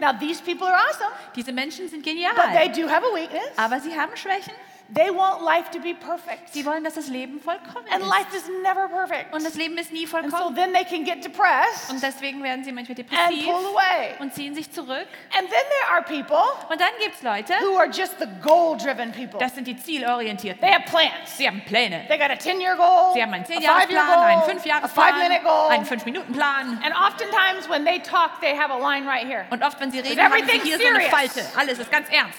Now, 0.00 0.12
these 0.12 0.40
people 0.42 0.66
are 0.68 0.76
awesome, 0.88 1.10
Diese 1.34 1.52
Menschen 1.52 1.88
sind 1.88 2.04
genial. 2.04 2.32
but 2.36 2.52
they 2.56 2.68
do 2.68 2.88
have 2.88 3.04
a 3.04 3.14
weakness. 3.14 3.42
Aber 3.56 3.80
sie 3.80 3.98
haben 3.98 4.16
Schwächen. 4.16 4.54
They 4.92 5.08
want 5.10 5.40
life 5.42 5.70
to 5.70 5.78
be 5.80 5.94
perfect. 5.94 6.52
Sie 6.52 6.64
wollen, 6.66 6.84
dass 6.84 6.94
das 6.94 7.08
Leben 7.08 7.40
vollkommen 7.40 7.86
And 7.90 8.02
ist. 8.02 8.08
life 8.10 8.36
is 8.36 8.44
never 8.62 8.86
perfect. 8.86 9.32
Und 9.34 9.42
das 9.42 9.54
Leben 9.54 9.78
ist 9.78 9.90
nie 9.90 10.06
And 10.12 10.30
so 10.30 10.36
vollkommen. 10.36 10.54
then 10.56 10.72
they 10.74 10.84
can 10.84 11.04
get 11.04 11.24
depressed 11.24 11.88
Und 11.90 12.02
deswegen 12.02 12.42
werden 12.42 12.62
sie 12.64 12.70
manchmal 12.70 12.98
and 12.98 13.10
depressiv 13.10 13.44
pull 13.46 13.64
away. 13.64 14.14
und 14.20 14.34
ziehen 14.34 14.54
sich 14.54 14.70
zurück. 14.70 15.06
And 15.38 15.48
then 15.48 15.48
there 15.48 15.90
are 15.90 16.02
people 16.02 16.36
Und 16.68 16.78
dann 16.80 16.90
gibt 17.02 17.14
es 17.16 17.22
Leute, 17.22 17.54
who 17.62 17.78
are 17.78 17.86
just 17.88 18.18
the 18.18 18.26
goal 18.42 18.76
driven 18.76 19.10
people. 19.12 19.38
das 19.40 19.54
sind 19.54 19.66
die 19.66 19.76
Zielorientierten. 19.76 20.60
They 20.60 20.70
have 20.74 20.84
plans. 20.90 21.34
Sie 21.38 21.46
haben 21.48 21.62
Pläne. 21.64 22.04
They 22.08 22.18
got 22.18 22.30
a 22.30 22.38
10 22.38 22.60
year 22.60 22.76
goal, 22.76 23.14
Sie 23.14 23.22
haben 23.22 23.32
einen 23.32 23.44
a 23.44 23.46
5 23.46 23.60
year 23.62 23.72
10-Jahres-Plan, 23.72 24.22
einen 24.22 24.42
goal, 24.42 24.42
a 24.42 24.42
5 24.42 24.64
minute 24.64 25.40
5-Jahres-Plan, 25.40 25.44
goal. 25.44 25.70
einen 25.70 25.86
5-Minuten-Plan. 25.86 26.82
And 26.84 26.94
oftentimes 26.94 27.68
when 27.70 27.84
they 27.86 28.00
talk, 28.00 28.38
they 28.42 28.54
have 28.54 28.70
a 28.70 28.76
line 28.78 29.06
right 29.08 29.26
here. 29.26 29.46
Und 29.48 29.64
oft, 29.64 29.80
wenn 29.80 29.90
sie 29.90 30.00
reden, 30.00 30.22
haben 30.22 30.34
sie 30.46 30.60
hier 30.60 30.78
so 30.78 30.84
eine 30.86 30.96
serious? 31.00 31.10
Falte. 31.10 31.58
Alles 31.58 31.78
ist 31.78 31.90
ganz 31.90 32.08
ernst. 32.10 32.38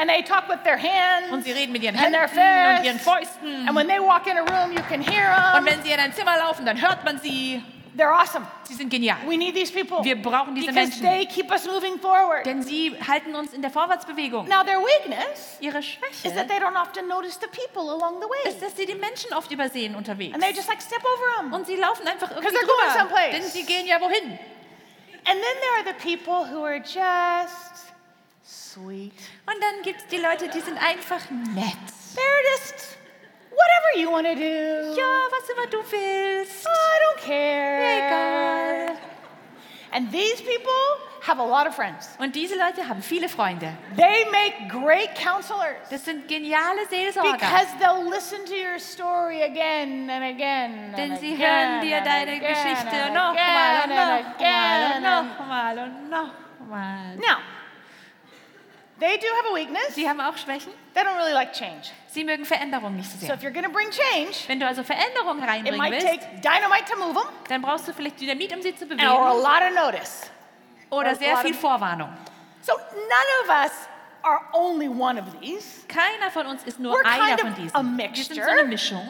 And 0.00 0.08
they 0.08 0.22
talk 0.22 0.48
with 0.48 0.62
their 0.64 0.78
hands. 0.78 1.30
Und 1.30 1.44
sie 1.44 1.52
reden 1.52 1.72
mit 1.72 1.82
ihren 1.82 1.94
And 1.94 2.14
Händen 2.14 2.34
their 2.34 2.78
und 2.78 2.84
ihren 2.84 2.98
fists. 2.98 3.04
Fäusten. 3.04 3.68
And 3.68 3.76
when 3.76 3.86
they 3.86 4.00
walk 4.00 4.26
in 4.26 4.38
a 4.38 4.42
room, 4.42 4.72
you 4.72 4.82
can 4.88 5.02
hear 5.02 5.28
them. 5.28 5.58
Und 5.58 5.66
wenn 5.66 5.82
sie 5.82 5.92
in 5.92 6.00
ein 6.00 6.14
Zimmer 6.14 6.38
laufen, 6.38 6.64
dann 6.64 6.80
hört 6.80 7.04
man 7.04 7.18
sie. 7.18 7.62
They're 7.96 8.10
awesome. 8.10 8.46
Sie 8.62 8.74
sind 8.74 8.88
genial. 8.88 9.18
We 9.26 9.36
need 9.36 9.54
these 9.54 9.70
people. 9.70 10.02
Wir 10.02 10.14
brauchen 10.16 10.54
diese 10.54 10.68
because 10.68 10.88
Menschen. 10.88 11.02
they 11.02 11.26
keep 11.26 11.50
us 11.50 11.66
moving 11.66 11.98
forward. 11.98 12.46
Denn 12.46 12.62
sie 12.62 12.96
halten 13.06 13.34
uns 13.34 13.52
in 13.52 13.60
der 13.60 13.70
Vorwärtsbewegung. 13.70 14.48
Now, 14.48 14.62
their 14.62 14.78
weakness 14.78 15.58
Ihre 15.60 15.80
is 15.80 16.32
that 16.34 16.48
they 16.48 16.58
don't 16.58 16.76
often 16.76 17.06
notice 17.08 17.38
the 17.38 17.48
people 17.48 17.90
along 17.90 18.20
the 18.22 18.26
way. 18.26 18.48
ist, 18.48 18.62
dass 18.62 18.76
sie 18.76 18.86
die 18.86 18.94
Menschen 18.94 19.34
oft 19.34 19.50
übersehen 19.50 19.96
unterwegs. 19.96 20.32
And 20.32 20.42
they 20.42 20.52
just 20.52 20.68
like 20.68 20.80
step 20.80 21.02
over 21.04 21.42
them. 21.42 21.52
Und 21.52 21.66
sie 21.66 21.76
laufen 21.76 22.06
einfach 22.06 22.30
irgendwie 22.30 22.48
they're 22.56 22.66
going 22.66 22.88
drüber. 22.88 22.98
someplace. 23.00 23.32
Denn 23.32 23.42
sie 23.42 23.64
gehen 23.64 23.86
ja 23.86 24.00
wohin. 24.00 24.38
And 25.26 25.38
then 25.38 25.56
there 25.60 25.74
are 25.78 25.84
the 25.84 26.16
people 26.16 26.46
who 26.46 26.64
are 26.64 26.78
just 26.78 27.89
sweet. 28.50 29.12
Und 29.46 29.56
dann 29.60 29.82
gibt 29.82 30.00
es 30.00 30.06
die 30.08 30.18
Leute, 30.18 30.48
die 30.48 30.60
sind 30.60 30.76
einfach 30.82 31.30
nett. 31.30 31.76
They're 32.16 32.42
just 32.56 32.96
whatever 33.50 33.98
you 33.98 34.10
want 34.10 34.26
to 34.26 34.34
do. 34.34 35.00
Ja, 35.00 35.06
was 35.30 35.48
immer 35.50 35.66
du 35.68 35.78
willst. 35.90 36.66
Oh, 36.66 36.70
I 36.70 36.98
don't 37.04 37.26
care. 37.26 38.06
Egal. 38.06 38.96
And 39.92 40.10
these 40.12 40.40
people 40.40 40.72
have 41.26 41.40
a 41.40 41.44
lot 41.44 41.66
of 41.66 41.74
friends. 41.74 42.10
Und 42.18 42.34
diese 42.36 42.54
Leute 42.54 42.86
haben 42.88 43.02
viele 43.02 43.28
Freunde. 43.28 43.72
They 43.96 44.24
make 44.30 44.68
great 44.68 45.14
counselors 45.16 45.88
Das 45.90 46.04
sind 46.04 46.28
geniale 46.28 46.86
Seelsorger. 46.88 47.32
because 47.32 47.66
they'll 47.80 48.08
listen 48.08 48.44
to 48.46 48.54
your 48.54 48.78
story 48.78 49.42
again 49.42 50.08
and 50.08 50.24
again. 50.24 50.94
Denn 50.96 51.16
sie 51.16 51.36
hören 51.36 51.80
dir 51.82 52.00
deine 52.02 52.32
again 52.36 52.40
Geschichte 52.40 53.02
and 53.04 53.14
nochmal 53.14 53.82
und 53.84 53.90
nochmal 53.90 54.94
und 54.94 55.02
nochmal 55.02 55.78
und 55.78 56.10
nochmal. 56.10 57.16
Now, 57.16 57.38
they 59.00 59.16
do 59.18 59.26
have 59.26 59.50
a 59.52 59.54
weakness. 59.56 59.94
Sie 59.94 60.08
haben 60.08 60.20
auch 60.20 60.36
Schwächen. 60.36 60.72
They 60.94 61.02
don't 61.02 61.16
really 61.16 61.32
like 61.32 61.52
change. 61.52 61.90
Sie 62.08 62.24
mögen 62.24 62.44
Veränderung 62.44 62.96
nicht 62.96 63.10
so 63.10 63.18
So 63.18 63.26
sehr. 63.26 63.34
if 63.34 63.42
you're 63.42 63.52
to 63.64 63.70
bring 63.70 63.88
change, 63.90 64.46
Wenn 64.48 64.60
du 64.60 64.66
also 64.66 64.82
Veränderung 64.82 65.38
it 65.42 65.48
reinbringen 65.48 65.78
might 65.78 65.92
willst, 65.92 66.06
take 66.06 66.40
dynamite 66.40 66.84
to 66.90 66.96
move 66.98 67.14
them 67.14 67.28
dann 67.48 67.62
brauchst 67.62 67.88
du 67.88 67.92
vielleicht 67.92 68.20
Dynamit, 68.20 68.52
um 68.54 68.62
sie 68.62 68.74
zu 68.74 68.84
or 68.84 68.92
a 68.92 68.94
bewegen 68.96 69.42
lot 69.42 69.62
of 69.62 69.92
notice. 69.92 70.30
oder 70.90 71.14
sehr 71.14 71.36
viel 71.38 71.54
Vorwarnung. 71.54 72.10
So 72.62 72.72
none 72.74 73.44
of 73.44 73.48
us 73.64 73.72
are 74.22 74.40
only 74.52 74.88
one 74.88 75.18
of 75.18 75.26
these, 75.40 75.86
Keiner 75.88 76.30
von 76.30 76.46
uns 76.46 76.62
ist 76.64 76.78
nur 76.78 76.94
We're 76.94 77.04
einer 77.06 77.36
kind 77.36 77.40
von 77.40 77.50
of 77.50 77.56
diesen. 77.56 77.76
a 77.76 77.82
Wir 77.82 78.14
sind 78.14 78.26
so 78.26 78.34
mixture. 78.34 78.46
eine 78.50 78.64
Mischung. 78.64 79.08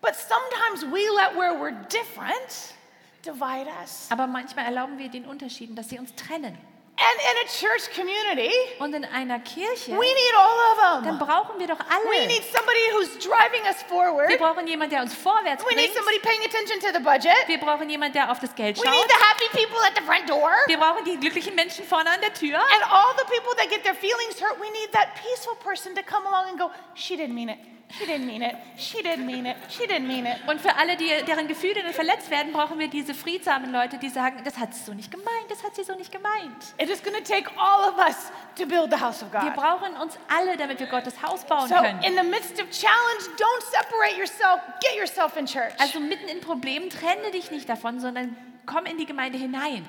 but 0.00 0.14
sometimes 0.14 0.84
we 0.92 1.00
let 1.16 1.36
where 1.36 1.52
we're 1.54 1.72
different 1.88 2.74
divide 3.22 3.68
us. 3.82 4.08
Aber 4.10 4.26
manchmal 4.26 4.64
erlauben 4.64 4.96
wir 4.98 5.08
den 5.08 5.24
Unterschieden, 5.26 5.76
dass 5.76 5.88
sie 5.90 5.98
uns 5.98 6.14
trennen. 6.14 6.56
And 7.00 7.20
in 7.30 7.36
a 7.44 7.48
church 7.48 7.94
community, 7.94 8.50
Und 8.80 8.92
in 8.92 9.04
einer 9.04 9.38
Kirche, 9.38 9.92
we 9.92 10.04
need 10.12 10.34
all 10.36 10.58
of 10.72 10.78
dann 11.04 11.04
them. 11.04 11.18
brauchen 11.18 11.58
wir 11.60 11.68
doch 11.68 11.78
We 11.78 11.84
alle. 12.18 12.26
need 12.26 12.42
somebody 12.42 12.80
who's 12.92 13.16
driving 13.18 13.62
us 13.66 13.82
forward. 13.84 14.28
Wir 14.28 14.36
brauchen 14.38 14.66
jemanden, 14.66 14.90
der 14.96 15.02
uns 15.02 15.14
vorwärts 15.14 15.64
We 15.64 15.76
need 15.76 15.94
somebody 15.94 16.18
paying 16.18 16.42
attention 16.44 16.80
to 16.80 16.88
the 16.92 16.98
budget. 16.98 17.36
Wir 17.46 17.58
brauchen 17.58 17.88
jemanden, 17.88 18.14
der 18.14 18.32
auf 18.32 18.40
das 18.40 18.52
Geld 18.56 18.78
We 18.82 18.90
need 18.90 18.98
schaut. 18.98 19.08
the 19.08 19.24
happy 19.24 19.48
people 19.56 19.78
at 19.86 19.94
the 19.96 20.02
front 20.02 20.28
door. 20.28 20.50
Wir 20.66 20.76
brauchen 20.78 21.04
die 21.04 21.16
glücklichen 21.18 21.54
Menschen 21.54 21.84
vorne 21.86 22.10
an 22.10 22.20
der 22.20 22.34
Tür. 22.34 22.58
And 22.58 22.82
all 22.90 23.14
the 23.16 23.24
people 23.30 23.54
that 23.56 23.68
get 23.70 23.84
their 23.84 23.94
feelings 23.94 24.40
hurt, 24.42 24.58
we 24.60 24.68
need 24.70 24.90
that 24.92 25.14
peaceful 25.22 25.54
person 25.56 25.94
to 25.94 26.02
come 26.02 26.26
along 26.26 26.48
and 26.50 26.58
go, 26.58 26.72
she 26.94 27.16
didn't 27.16 27.34
mean 27.36 27.48
it. 27.48 27.58
She 27.90 28.04
didn't 28.04 28.26
mean 28.26 28.42
it. 28.42 28.54
She 28.76 29.02
didn't 29.02 29.24
mean 29.24 29.46
it. 29.46 29.56
She 29.70 29.84
didn't 29.86 30.06
mean 30.06 30.26
it. 30.26 30.36
Und 30.46 30.60
für 30.60 30.76
alle, 30.76 30.96
die, 30.96 31.08
deren 31.26 31.48
Gefühle 31.48 31.82
verletzt 31.92 32.30
werden, 32.30 32.52
brauchen 32.52 32.78
wir 32.78 32.88
diese 32.88 33.14
friedsamen 33.14 33.72
Leute, 33.72 33.96
die 33.98 34.10
sagen, 34.10 34.42
das 34.44 34.58
hat 34.58 34.74
sie 34.74 34.82
so 34.84 34.92
nicht 34.92 35.10
gemeint, 35.10 35.46
das 35.48 35.64
hat 35.64 35.74
sie 35.74 35.84
so 35.84 35.94
nicht 35.94 36.12
gemeint. 36.12 36.74
It 36.76 36.90
is 36.90 37.02
going 37.02 37.16
to 37.16 37.22
take 37.22 37.50
all 37.56 37.88
of 37.90 37.98
us 37.98 38.30
to 38.56 38.66
build 38.66 38.90
the 38.92 39.00
house 39.00 39.22
of 39.22 39.32
Wir 39.32 39.40
God. 39.40 39.54
brauchen 39.54 39.96
uns 40.02 40.18
alle, 40.28 40.56
damit 40.58 40.78
wir 40.80 40.86
Gottes 40.86 41.20
Haus 41.22 41.44
bauen 41.44 41.66
So, 41.68 41.76
können. 41.76 42.02
in 42.02 42.14
the 42.14 42.22
midst 42.24 42.60
of 42.60 42.68
challenge, 42.70 43.24
don't 43.38 43.62
separate 43.70 44.18
yourself. 44.18 44.60
Get 44.80 44.96
yourself 44.96 45.36
in 45.36 45.46
church. 45.46 45.72
Also 45.78 45.98
mitten 45.98 46.28
in 46.28 46.40
Problemen 46.40 46.90
trenne 46.90 47.30
dich 47.32 47.50
nicht 47.50 47.68
davon, 47.68 48.00
sondern 48.00 48.36
komm 48.66 48.84
in 48.84 48.98
die 48.98 49.06
Gemeinde 49.06 49.38
hinein. 49.38 49.86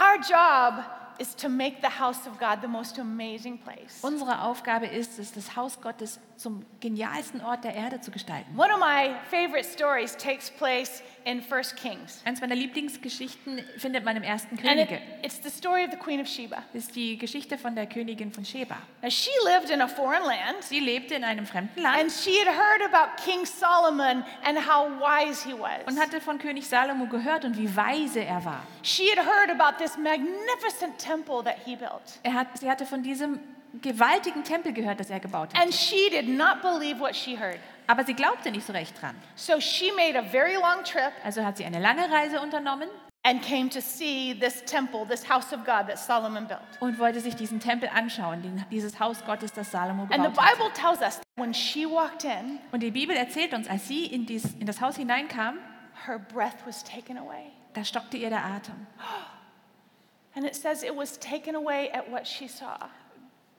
Our 0.00 0.16
job 0.16 0.84
is 1.18 1.34
to 1.36 1.48
make 1.48 1.80
the 1.80 1.88
house 1.88 2.26
of 2.26 2.38
God 2.38 2.60
the 2.62 2.68
most 2.68 2.98
amazing 2.98 3.58
place. 3.58 4.02
Unsere 4.02 4.42
Aufgabe 4.42 4.86
ist 4.86 5.18
es, 5.18 5.32
das 5.32 5.56
Haus 5.56 5.80
Gottes 5.80 6.20
zum 6.36 6.64
genialsten 6.80 7.40
Ort 7.40 7.64
der 7.64 7.74
Erde 7.74 8.00
zu 8.00 8.10
gestalten. 8.10 8.58
One 8.58 8.72
of 8.72 8.78
my 8.78 9.14
favorite 9.30 9.64
stories 9.64 10.16
takes 10.16 10.50
place 10.50 11.02
in 11.26 11.42
1 11.42 11.74
Kings. 11.74 12.22
Eins 12.24 12.40
meiner 12.40 12.54
Lieblingsgeschichten 12.54 13.60
findet 13.78 14.04
man 14.04 14.16
im 14.16 14.22
ersten 14.22 14.56
And 14.64 14.78
it, 14.80 14.88
Könige. 14.88 15.00
it's 15.24 15.40
the 15.42 15.50
story 15.50 15.84
of 15.84 15.90
the 15.90 15.96
Queen 15.96 16.20
of 16.20 16.28
Sheba. 16.28 16.62
Das 16.72 16.84
ist 16.84 16.94
die 16.94 17.18
Geschichte 17.18 17.58
von 17.58 17.74
der 17.74 17.86
Königin 17.86 18.32
von 18.32 18.44
Sheba. 18.44 18.76
Now, 19.02 19.10
she 19.10 19.30
lived 19.44 19.70
in 19.70 19.80
a 19.80 19.88
foreign 19.88 20.22
land, 20.22 20.62
Sie 20.62 20.78
lebte 20.78 21.14
in 21.16 21.24
einem 21.24 21.44
fremden 21.44 21.84
and 21.84 21.96
Land 21.96 22.12
she 22.12 22.38
had 22.38 22.46
heard 22.46 22.80
about 22.94 23.20
King 23.24 23.44
Solomon 23.44 24.24
and 24.44 24.56
how 24.56 24.88
wise 25.00 25.44
he 25.44 25.52
und 25.52 25.62
was. 25.62 25.98
hatte 25.98 26.20
von 26.20 26.38
König 26.38 26.68
Salomo 26.68 27.06
gehört 27.06 27.44
und 27.44 27.58
wie 27.58 27.74
weise 27.76 28.20
er 28.20 28.44
war. 28.44 28.62
She 28.82 29.10
had 29.10 29.18
heard 29.26 29.50
about 29.50 29.82
this 29.82 29.98
magnificent 29.98 30.96
temple 30.98 31.42
that 31.42 31.56
he 31.64 31.74
built. 31.74 32.20
Er 32.22 32.34
hat, 32.34 32.56
sie 32.56 32.70
hatte 32.70 32.86
von 32.86 33.02
diesem 33.02 33.40
gewaltigen 33.82 34.44
Tempel 34.44 34.72
gehört, 34.72 35.00
das 35.00 35.10
er 35.10 35.18
gebaut 35.18 35.52
hat. 35.52 35.60
And 35.60 35.74
she 35.74 36.08
did 36.08 36.28
not 36.28 36.62
believe 36.62 37.00
what 37.00 37.16
she 37.16 37.36
heard. 37.36 37.58
Aber 37.86 38.04
sie 38.04 38.14
glaubte 38.14 38.50
nicht 38.50 38.66
so 38.66 38.72
recht 38.72 39.00
dran. 39.00 39.14
So 39.36 39.60
she 39.60 39.92
made 39.92 40.18
a 40.18 40.22
very 40.22 40.54
long 40.54 40.82
trip 40.84 41.12
Also 41.24 41.44
hat 41.44 41.56
sie 41.56 41.64
eine 41.64 41.78
lange 41.80 42.10
Reise 42.10 42.40
unternommen 42.40 42.88
and 43.22 43.42
came 43.42 43.68
to 43.68 43.80
see 43.80 44.34
this 44.38 44.62
temple, 44.64 45.04
this 45.08 45.28
house 45.28 45.52
of 45.52 45.64
God 45.64 45.86
that 45.88 45.98
Solomon 45.98 46.46
built. 46.46 46.60
und 46.80 46.98
wollte 46.98 47.20
sich 47.20 47.34
diesen 47.36 47.58
Tempel 47.60 47.88
anschauen, 47.92 48.64
dieses 48.70 48.98
Haus 49.00 49.24
Gottes, 49.24 49.52
das 49.52 49.70
Salomo 49.70 50.02
And 50.10 50.22
the 50.24 50.30
gebaut. 50.30 50.46
Bible 50.52 50.70
tells 50.74 51.00
us 51.00 51.20
when 51.36 51.52
she 51.52 51.86
walked 51.86 52.24
in, 52.24 52.60
Und 52.72 52.80
die 52.82 52.90
Bibel 52.92 53.16
erzählt 53.16 53.52
uns, 53.52 53.68
als 53.68 53.88
sie 53.88 54.06
in, 54.06 54.26
dies, 54.26 54.44
in 54.60 54.66
das 54.66 54.80
Haus 54.80 54.96
hineinkam, 54.96 55.58
her 56.06 56.18
breath 56.18 56.64
was 56.66 56.84
taken 56.84 57.18
away. 57.18 57.50
da 57.74 57.84
stockte 57.84 58.16
ihr 58.16 58.30
der 58.30 58.44
Atem. 58.44 58.86
And 60.36 60.44
it 60.44 60.54
says 60.54 60.82
it 60.82 60.94
was 60.94 61.18
taken 61.18 61.54
away 61.56 61.90
at 61.92 62.10
what 62.10 62.26
she 62.26 62.46
saw, 62.46 62.76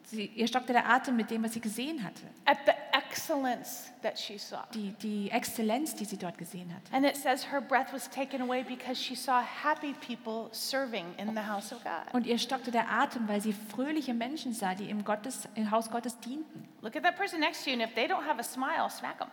Sie, 0.09 0.25
ihr 0.25 0.47
stockte 0.47 0.71
der 0.71 0.89
Atem 0.89 1.17
mit 1.17 1.29
dem, 1.29 1.43
was 1.43 1.53
sie 1.53 1.59
gesehen 1.59 2.01
hatte. 2.01 2.21
at 2.45 2.57
the 2.65 2.71
excellence 2.93 3.91
that 4.01 4.17
she 4.17 4.37
saw. 4.37 4.59
Die, 4.73 4.93
die 5.01 5.29
Exzellenz, 5.31 5.95
die 5.95 6.05
sie 6.05 6.15
dort 6.17 6.37
gesehen 6.37 6.73
hatte. 6.73 6.95
And 6.95 7.05
it 7.05 7.17
says 7.17 7.51
her 7.51 7.59
breath 7.59 7.91
was 7.91 8.09
taken 8.09 8.41
away 8.41 8.63
because 8.63 9.01
she 9.01 9.15
saw 9.15 9.41
happy 9.41 9.93
people 9.93 10.47
serving 10.53 11.05
in 11.17 11.35
the 11.35 11.41
house 11.41 11.73
of 11.73 11.83
God. 11.83 12.13
Und 12.13 12.25
ihr 12.25 12.37
stockte 12.37 12.71
der 12.71 12.89
Atem, 12.89 13.27
weil 13.27 13.41
sie 13.41 13.51
fröhliche 13.51 14.13
Menschen 14.13 14.53
sah, 14.53 14.75
die 14.75 14.89
im, 14.89 15.03
Gottes, 15.03 15.49
im 15.55 15.69
Haus 15.71 15.91
Gottes 15.91 16.17
dienten. 16.21 16.65
Look 16.81 16.95
at 16.95 17.03
that 17.03 17.17
person 17.17 17.41
next 17.41 17.65
to 17.65 17.69
you, 17.69 17.73
and 17.75 17.83
if 17.83 17.93
they 17.93 18.05
don't 18.05 18.25
have 18.25 18.39
a 18.39 18.43
smile, 18.43 18.89
smack 18.89 19.17
them. 19.17 19.27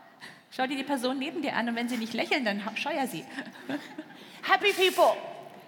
Schau 0.50 0.66
dir 0.66 0.76
die 0.76 0.82
Person 0.82 1.18
neben 1.18 1.40
dir 1.40 1.54
an 1.54 1.68
und 1.68 1.76
wenn 1.76 1.88
sie 1.88 1.98
nicht 1.98 2.14
lächeln, 2.14 2.44
dann 2.44 2.60
scheuer 2.76 3.06
sie. 3.06 3.24
Happy 4.42 4.72
people. 4.72 5.16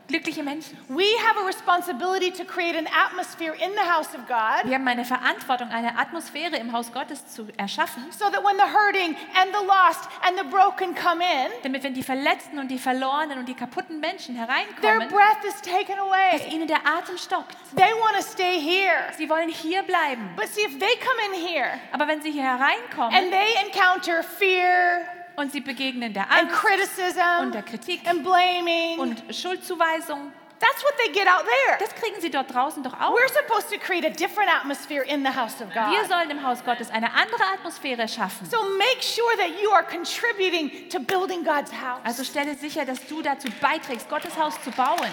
Glückliche 0.08 0.42
Menschen. 0.42 0.78
We 0.88 1.04
have 1.26 1.36
a 1.36 1.46
responsibility 1.46 2.30
to 2.30 2.44
create 2.44 2.76
an 2.78 2.86
atmosphere 2.86 3.54
in 3.54 3.72
the 3.72 3.90
house 3.90 4.14
of 4.14 4.26
God 4.28 4.64
Wir 4.64 4.76
haben 4.76 4.86
eine 4.86 5.04
Verantwortung, 5.04 5.68
eine 5.70 5.98
Atmosphäre 5.98 6.56
im 6.56 6.72
Haus 6.72 6.92
Gottes 6.92 7.26
zu 7.26 7.48
erschaffen, 7.56 8.04
so 8.12 8.30
that 8.30 8.44
when 8.44 8.56
the 8.56 8.72
hurting 8.72 9.16
and 9.34 9.52
the 9.52 9.66
lost 9.66 10.08
and 10.22 10.38
the 10.38 10.44
broken 10.44 10.94
come 10.94 11.22
in, 11.22 11.50
damit 11.62 11.82
wenn 11.82 11.94
die 11.94 12.04
Verletzten 12.04 12.58
und 12.58 12.68
die 12.68 12.78
Verlorenen 12.78 13.38
und 13.38 13.48
die 13.48 13.54
kaputten 13.54 13.98
Menschen 13.98 14.36
their 14.36 14.46
hereinkommen, 14.46 15.08
breath 15.08 15.44
is 15.44 15.60
taken 15.60 15.96
dass 15.96 16.42
away. 16.42 16.54
ihnen 16.54 16.68
der 16.68 16.86
Atem 16.86 17.18
stockt. 17.18 17.56
They 17.74 17.92
want 18.00 18.16
to 18.16 18.22
stay 18.22 18.60
here. 18.60 19.12
Sie 19.16 19.28
wollen 19.28 19.48
hier 19.48 19.82
bleiben. 19.82 20.30
But 20.36 20.48
see, 20.48 20.62
if 20.62 20.78
they 20.78 20.96
come 20.98 21.34
in 21.34 21.46
here 21.46 21.80
Aber 21.92 22.06
wenn 22.06 22.22
sie 22.22 22.30
hier 22.30 22.44
and 22.44 22.60
hereinkommen 22.60 23.30
they 23.30 23.54
encounter 23.66 24.22
fear 24.22 25.15
und 25.36 25.52
sie 25.52 25.60
begegnen 25.60 26.12
der 26.12 26.30
and 26.30 26.50
Angst 26.50 26.56
criticism 26.56 27.20
und 27.42 27.54
der 27.54 27.62
Kritik 27.62 28.08
and 28.08 28.22
blaming, 28.24 28.98
und 28.98 29.22
Schuldzuweisung, 29.34 30.32
that's 30.58 30.82
what 30.82 30.94
they 30.98 31.12
get 31.12 31.28
out 31.28 31.44
there. 31.44 31.78
das 31.78 31.94
kriegen 31.94 32.20
sie 32.20 32.30
dort 32.30 32.52
draußen 32.52 32.82
doch 32.82 32.94
auch. 32.94 33.14
We're 33.14 33.28
supposed 33.28 33.70
to 33.70 33.78
create 33.78 34.04
a 34.06 34.10
different 34.10 34.50
atmosphere 34.50 35.02
in 35.04 35.22
the 35.24 35.30
house 35.34 35.60
of 35.60 35.68
Wir 35.74 36.00
God. 36.00 36.08
sollen 36.08 36.30
im 36.30 36.42
Haus 36.42 36.64
Gottes 36.64 36.90
eine 36.90 37.12
andere 37.12 37.42
Atmosphäre 37.54 38.08
schaffen. 38.08 38.48
So 38.48 38.56
make 38.78 39.02
sure 39.02 39.36
that 39.36 39.50
you 39.62 39.70
are 39.70 39.84
contributing 39.84 40.88
to 40.88 40.98
building 40.98 41.44
God's 41.44 41.72
house. 41.72 42.00
Also 42.04 42.24
stelle 42.24 42.54
sicher, 42.54 42.84
dass 42.84 43.06
du 43.06 43.20
dazu 43.22 43.48
beiträgst, 43.60 44.08
Gottes 44.08 44.36
Haus 44.38 44.54
zu 44.62 44.70
bauen. 44.70 45.10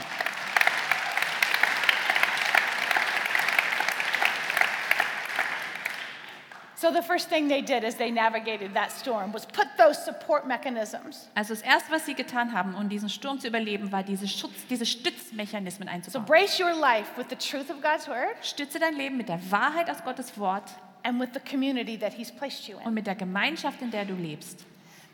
So 6.84 6.92
the 6.92 7.02
first 7.02 7.30
thing 7.30 7.48
they 7.48 7.62
did 7.62 7.86
as 7.86 7.96
they 7.96 8.12
navigated 8.12 8.74
that 8.74 8.92
storm 8.92 9.32
was 9.32 9.46
put 9.46 9.68
those 9.78 9.98
support 10.04 10.46
mechanisms. 10.46 11.30
Also 11.34 11.54
das 11.54 11.64
Erste, 11.64 11.90
was 11.94 12.06
sie 12.06 12.14
getan 12.14 12.52
haben, 12.52 12.76
um 12.76 12.90
diesen 12.90 13.08
Sturm 13.08 13.40
zu 13.40 13.48
überleben, 13.48 13.90
war 13.94 14.04
diese, 14.04 14.28
Schutz, 14.28 14.52
diese 14.70 14.86
Stützmechanismen 14.86 15.88
So 15.88 15.94
einzubauen. 15.94 16.26
brace 16.26 16.60
your 16.60 16.74
life 16.74 17.10
with 17.16 17.28
the 17.30 17.38
truth 17.38 17.70
of 17.70 17.82
God's 17.82 18.10
word 18.10 18.36
Stütze 18.42 18.80
dein 18.80 18.96
Leben 18.96 19.16
mit 19.16 19.30
der 19.30 19.40
Wahrheit 19.50 19.90
aus 19.90 20.04
Gottes 20.04 20.38
Wort 20.38 20.72
and 21.04 21.22
with 21.22 21.30
the 21.34 21.40
community 21.40 21.98
that 21.98 22.12
He's 22.12 22.30
placed 22.30 22.68
you 22.68 22.76
und 22.80 22.88
in. 22.88 22.94
mit 22.96 23.08
der 23.08 23.16
Gemeinschaft, 23.16 23.82
in 23.82 23.90
der 23.90 24.04
du 24.04 24.16
lebst. 24.16 24.66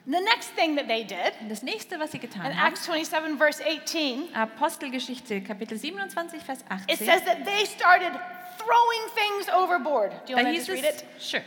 The 0.07 0.21
next 0.21 0.55
thing 0.55 0.75
that 0.75 0.87
they 0.87 1.03
did 1.03 1.33
Und 1.39 1.49
das 1.49 1.61
nächste, 1.61 1.99
was 1.99 2.11
sie 2.13 2.19
getan 2.19 2.45
haben, 2.45 2.67
Acts 2.67 2.85
27, 2.85 3.37
verse 3.37 3.63
18, 3.63 4.33
Apostelgeschichte, 4.33 5.41
Kapitel 5.41 5.77
27, 5.77 6.41
Vers 6.41 6.61
it 6.61 6.65
18. 6.71 6.97
says 6.97 7.23
that 7.25 7.45
they 7.45 7.67
started 7.67 8.13
throwing 8.57 9.13
things 9.13 9.47
overboard. 9.53 10.13
Do 10.25 10.33
you 10.33 10.43
want 10.43 10.65
to 10.65 10.71
read 10.71 10.83
it? 10.83 11.05
sure. 11.19 11.43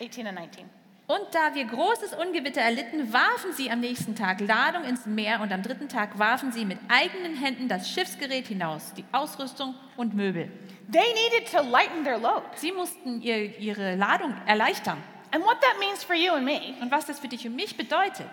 18 0.00 0.26
and 0.26 0.38
19. 0.38 0.64
Und 1.08 1.20
da 1.30 1.54
wir 1.54 1.64
großes 1.64 2.14
Ungewitter 2.14 2.60
erlitten, 2.60 3.12
warfen 3.12 3.52
sie 3.52 3.70
am 3.70 3.78
nächsten 3.78 4.16
Tag 4.16 4.40
Ladung 4.40 4.82
ins 4.82 5.06
Meer 5.06 5.40
und 5.40 5.52
am 5.52 5.62
dritten 5.62 5.88
Tag 5.88 6.18
warfen 6.18 6.50
sie 6.50 6.64
mit 6.64 6.78
eigenen 6.88 7.36
Händen 7.36 7.68
das 7.68 7.88
Schiffsgerät 7.88 8.48
hinaus, 8.48 8.92
die 8.94 9.04
Ausrüstung 9.12 9.76
und 9.96 10.14
Möbel. 10.14 10.50
They 10.90 11.14
needed 11.14 11.50
to 11.52 11.62
lighten 11.62 12.02
their 12.02 12.18
load. 12.18 12.42
Sie 12.56 12.72
mussten 12.72 13.22
ihr, 13.22 13.56
ihre 13.58 13.94
Ladung 13.94 14.34
erleichtern. 14.46 14.98
And 15.30 15.44
what 15.44 15.60
that 15.60 15.78
means 15.78 16.02
for 16.02 16.16
you 16.16 16.32
and 16.32 16.44
me 16.44 16.74
Und 16.80 16.90
was 16.90 17.06
das 17.06 17.20
für 17.20 17.28
dich 17.28 17.46
und 17.46 17.54
mich 17.54 17.76
bedeutet, 17.76 18.30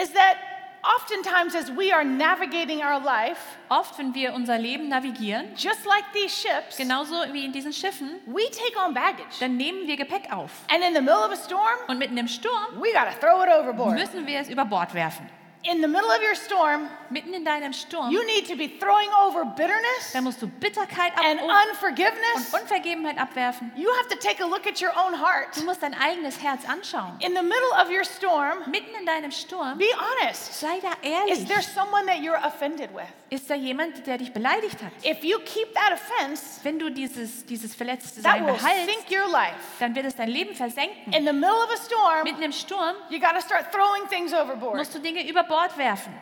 is 0.00 0.12
that 0.12 0.36
oftentimes, 0.82 1.54
as 1.54 1.70
we 1.70 1.92
are 1.92 2.04
navigating 2.04 2.82
our 2.82 3.00
life, 3.00 3.38
Oft, 3.68 3.98
wenn 3.98 4.14
wir 4.14 4.32
unser 4.34 4.58
Leben 4.58 4.88
navigieren, 4.88 5.46
just 5.56 5.84
like 5.86 6.04
these 6.12 6.30
ships, 6.32 6.76
genauso 6.76 7.14
wie 7.32 7.44
in 7.44 7.52
diesen 7.52 7.72
Schiffen, 7.72 8.20
we 8.26 8.42
take 8.50 8.76
on 8.78 8.94
baggage. 8.94 9.38
dann 9.40 9.56
nehmen 9.56 9.86
wir 9.86 9.96
Gepäck 9.96 10.32
auf. 10.32 10.50
And 10.70 10.82
in 10.84 10.94
the 10.94 11.00
middle 11.00 11.24
of 11.24 11.32
a 11.32 11.36
storm, 11.36 11.78
Und 11.88 11.98
mitten 11.98 12.16
im 12.16 12.28
Sturm 12.28 12.80
we 12.80 12.92
got 12.92 13.10
to 13.12 13.18
throw 13.20 13.42
it 13.42 13.48
overboard. 13.50 13.94
müssen 13.94 14.26
wir 14.26 14.38
es 14.40 14.48
über 14.48 14.64
Bord 14.64 14.94
werfen. 14.94 15.28
In 15.68 15.80
the 15.80 15.88
middle 15.88 16.10
of 16.10 16.22
your 16.22 16.34
storm, 16.34 16.88
Mitten 17.10 17.34
in 17.34 17.44
deinem 17.44 17.72
Sturm, 17.72 18.10
you 18.10 18.24
need 18.26 18.46
to 18.46 18.56
be 18.56 18.68
throwing 18.80 19.08
over 19.22 19.44
bitterness 19.44 20.12
da 20.12 20.20
musst 20.20 20.40
du 20.42 20.46
Bitterkeit 20.48 21.12
and 21.16 21.40
ab 21.40 21.44
und. 21.82 22.60
Unvergebenheit 22.62 23.18
abwerfen. 23.18 23.70
You 23.76 23.88
have 23.96 24.08
to 24.08 24.16
take 24.16 24.40
a 24.42 24.46
look 24.46 24.66
at 24.66 24.80
your 24.80 24.90
own 24.96 25.14
heart. 25.14 25.54
Du 25.56 25.64
musst 25.64 25.82
dein 25.82 25.94
eigenes 25.94 26.42
Herz 26.42 26.64
anschauen. 26.68 27.16
In 27.20 27.34
the 27.34 27.42
middle 27.42 27.72
of 27.80 27.90
your 27.90 28.04
storm, 28.04 28.68
Mitten 28.70 28.94
in 28.98 29.06
deinem 29.06 29.30
Sturm, 29.30 29.78
be 29.78 29.86
honest. 29.96 30.54
sei 30.54 30.80
da 30.80 30.92
ehrlich. 31.02 31.38
Is 31.38 31.44
there 31.46 31.62
someone 31.62 32.06
that 32.06 32.18
you're 32.18 32.40
offended 32.44 32.90
with? 32.92 33.06
Ist 33.30 33.48
da 33.50 33.54
jemand, 33.54 34.06
der 34.06 34.18
dich 34.18 34.32
beleidigt 34.32 34.82
hat? 34.82 34.92
If 35.04 35.24
you 35.24 35.38
keep 35.44 35.74
that 35.74 35.92
offense, 35.92 36.60
Wenn 36.62 36.78
du 36.78 36.90
dieses, 36.90 37.44
dieses 37.46 37.74
verletzte 37.74 38.22
that 38.22 38.32
Sein 38.34 38.46
will 38.46 38.52
behältst, 38.54 38.86
sink 38.86 39.10
your 39.10 39.28
life. 39.30 39.54
dann 39.80 39.94
wird 39.94 40.06
es 40.06 40.16
dein 40.16 40.28
Leben 40.28 40.54
versenken. 40.54 41.12
In 41.12 41.24
the 41.24 41.32
middle 41.32 41.56
of 41.56 41.70
a 41.72 41.76
storm, 41.76 42.24
Mitten 42.24 42.42
im 42.42 42.52
Sturm 42.52 42.94
you 43.10 43.18
got 43.20 43.34
to 43.34 43.40
start 43.40 43.72
throwing 43.72 44.08
things 44.08 44.32
overboard. 44.32 44.76
musst 44.76 44.94
du 44.94 44.98
Dinge 44.98 45.28
über 45.28 45.44
Bord 45.56 45.78
werfen. 45.78 46.12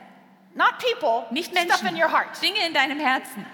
Not 0.55 0.79
people, 0.79 1.27
Nicht 1.33 1.51
stuff 1.51 1.83
in 1.83 1.89
Menschen, 1.89 1.97
your 1.99 2.09
heart. 2.09 2.41
Dinge 2.41 2.65
in 2.65 2.73
deinem 2.73 3.01
Herzen. 3.01 3.45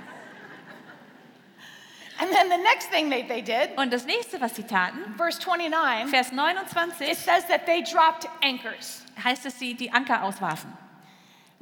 And 2.21 2.31
then 2.31 2.51
the 2.51 2.59
next 2.59 2.91
thing 2.91 3.09
that 3.09 3.29
they 3.29 3.41
did, 3.41 3.71
Und 3.79 3.91
das 3.91 4.05
nächste, 4.05 4.39
was 4.43 4.55
sie 4.55 4.65
taten, 4.65 5.15
verse 5.17 5.39
29, 5.41 6.11
Vers 6.11 6.29
it 6.29 6.35
29, 6.35 7.15
says 7.17 7.47
that 7.49 7.65
they 7.65 7.83
dropped 7.83 8.29
anchors. 8.43 9.03
heißt 9.25 9.47
es, 9.47 9.59
sie 9.59 9.73
die 9.75 9.91
Anker 9.91 10.23
auswarfen. 10.23 10.71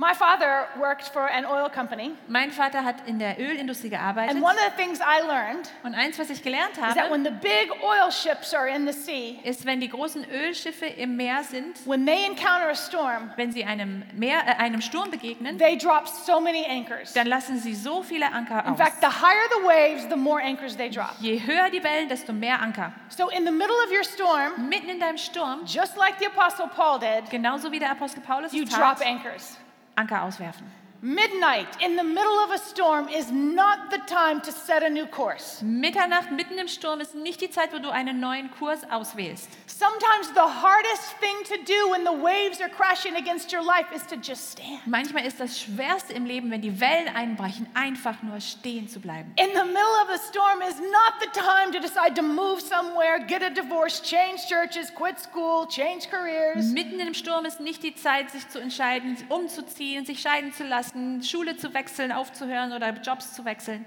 My 0.00 0.14
father 0.14 0.68
worked 0.78 1.08
for 1.08 1.26
an 1.28 1.44
oil 1.44 1.68
company, 1.68 2.12
Mein 2.28 2.52
Vater 2.52 2.84
hat 2.84 3.08
in 3.08 3.18
der 3.18 3.36
Ölindustrie 3.40 3.88
gearbeitet. 3.90 4.30
and 4.30 4.40
one 4.40 4.54
of 4.56 4.62
the 4.62 4.76
things 4.80 5.00
I 5.00 5.22
learned 5.26 5.68
Und 5.82 5.96
eins, 5.96 6.16
was 6.20 6.30
ich 6.30 6.40
gelernt 6.40 6.70
is 6.74 6.94
that 6.94 6.96
habe, 6.96 7.10
when 7.10 7.24
the 7.24 7.32
big 7.32 7.68
oil 7.82 8.08
ships 8.12 8.54
are 8.54 8.68
in 8.68 8.86
the 8.86 8.92
sea, 8.92 9.40
ist, 9.42 9.66
wenn 9.66 9.80
die 9.80 9.88
großen 9.88 10.24
Ölschiffe 10.30 10.86
im 10.86 11.16
Meer 11.16 11.42
sind, 11.42 11.84
when 11.84 12.06
they 12.06 12.24
encounter 12.24 12.68
a 12.70 12.76
storm, 12.76 13.32
wenn 13.34 13.50
sie 13.50 13.64
einem, 13.64 14.04
Meer, 14.14 14.38
äh, 14.46 14.62
einem 14.62 14.80
Sturm 14.82 15.10
begegnen, 15.10 15.58
they 15.58 15.76
drop 15.76 16.06
so 16.06 16.38
many 16.40 16.64
anchors. 16.64 17.12
dann 17.14 17.26
lassen 17.26 17.58
sie 17.58 17.74
so 17.74 18.00
viele 18.04 18.26
Anker 18.32 18.62
In 18.66 18.74
aus. 18.74 18.78
fact, 18.78 19.00
the 19.00 19.08
higher 19.08 19.48
the 19.58 19.66
waves, 19.66 20.08
the 20.08 20.16
more 20.16 20.40
anchors 20.40 20.76
they 20.76 20.88
drop. 20.90 21.16
Je 21.18 21.40
höher 21.44 21.70
die 21.70 21.82
Wellen, 21.82 22.08
desto 22.08 22.32
mehr 22.32 22.62
Anker. 22.62 22.92
So 23.08 23.30
in 23.30 23.44
the 23.44 23.50
middle 23.50 23.74
of 23.84 23.90
your 23.90 24.04
storm, 24.04 24.68
Mitten 24.68 24.90
in 24.90 25.00
deinem 25.00 25.18
Sturm, 25.18 25.64
just 25.66 25.96
like 25.96 26.20
the 26.20 26.26
Apostle 26.26 26.68
Paul 26.68 27.00
did, 27.00 27.28
genauso 27.30 27.72
wie 27.72 27.80
der 27.80 27.90
Apostel 27.90 28.22
Paulus 28.22 28.52
you 28.52 28.62
es 28.62 28.70
drop 28.70 28.98
tat, 28.98 29.04
anchors. 29.04 29.56
Anker 29.98 30.22
auswerfen. 30.22 30.77
Midnight 31.00 31.80
in 31.80 31.94
the 31.94 32.02
middle 32.02 32.40
of 32.40 32.50
a 32.50 32.58
storm 32.58 33.08
is 33.08 33.30
not 33.30 33.88
the 33.92 33.98
time 34.08 34.40
to 34.40 34.50
set 34.50 34.82
a 34.82 34.90
new 34.90 35.06
course. 35.06 35.62
Mitternacht 35.62 36.32
mitten 36.32 36.58
im 36.58 36.66
Sturm 36.66 37.00
ist 37.00 37.14
nicht 37.14 37.40
die 37.40 37.50
Zeit, 37.50 37.72
wo 37.72 37.78
du 37.78 37.90
einen 37.90 38.18
neuen 38.18 38.50
Kurs 38.50 38.80
auswählst. 38.90 39.48
Sometimes 39.68 40.34
the 40.34 40.40
hardest 40.40 41.14
thing 41.20 41.36
to 41.44 41.62
do 41.64 41.92
when 41.92 42.02
the 42.02 42.10
waves 42.10 42.60
are 42.60 42.68
crashing 42.68 43.14
against 43.14 43.52
your 43.52 43.62
life 43.62 43.86
is 43.94 44.04
to 44.08 44.16
just 44.16 44.54
stand. 44.54 44.84
Manchmal 44.86 45.24
ist 45.24 45.38
das 45.38 45.60
Schwerste 45.60 46.14
im 46.14 46.26
Leben, 46.26 46.50
wenn 46.50 46.62
die 46.62 46.80
Wellen 46.80 47.14
einbrechen, 47.14 47.68
einfach 47.74 48.20
nur 48.24 48.40
stehen 48.40 48.88
zu 48.88 48.98
bleiben. 48.98 49.32
In 49.36 49.50
the 49.54 49.64
middle 49.66 50.02
of 50.02 50.10
a 50.10 50.18
storm 50.18 50.62
is 50.68 50.80
not 50.80 51.14
the 51.20 51.30
time 51.30 51.70
to 51.70 51.78
decide 51.78 52.14
to 52.16 52.22
move 52.22 52.60
somewhere, 52.60 53.20
get 53.24 53.40
a 53.40 53.50
divorce, 53.50 54.02
change 54.02 54.48
churches, 54.48 54.92
quit 54.92 55.20
school, 55.20 55.68
change 55.68 56.10
careers. 56.10 56.72
Mitten 56.72 56.98
im 56.98 57.14
Sturm 57.14 57.44
ist 57.44 57.60
nicht 57.60 57.84
die 57.84 57.94
Zeit, 57.94 58.32
sich 58.32 58.48
zu 58.48 58.58
entscheiden, 58.58 59.16
umzuziehen, 59.28 60.04
sich 60.04 60.20
scheiden 60.20 60.52
zu 60.52 60.64
lassen, 60.64 60.87
Schule 61.22 61.56
zu 61.56 61.74
wechseln, 61.74 62.12
aufzuhören 62.12 62.72
oder 62.72 62.90
Jobs 62.92 63.34
zu 63.34 63.44
wechseln. 63.44 63.84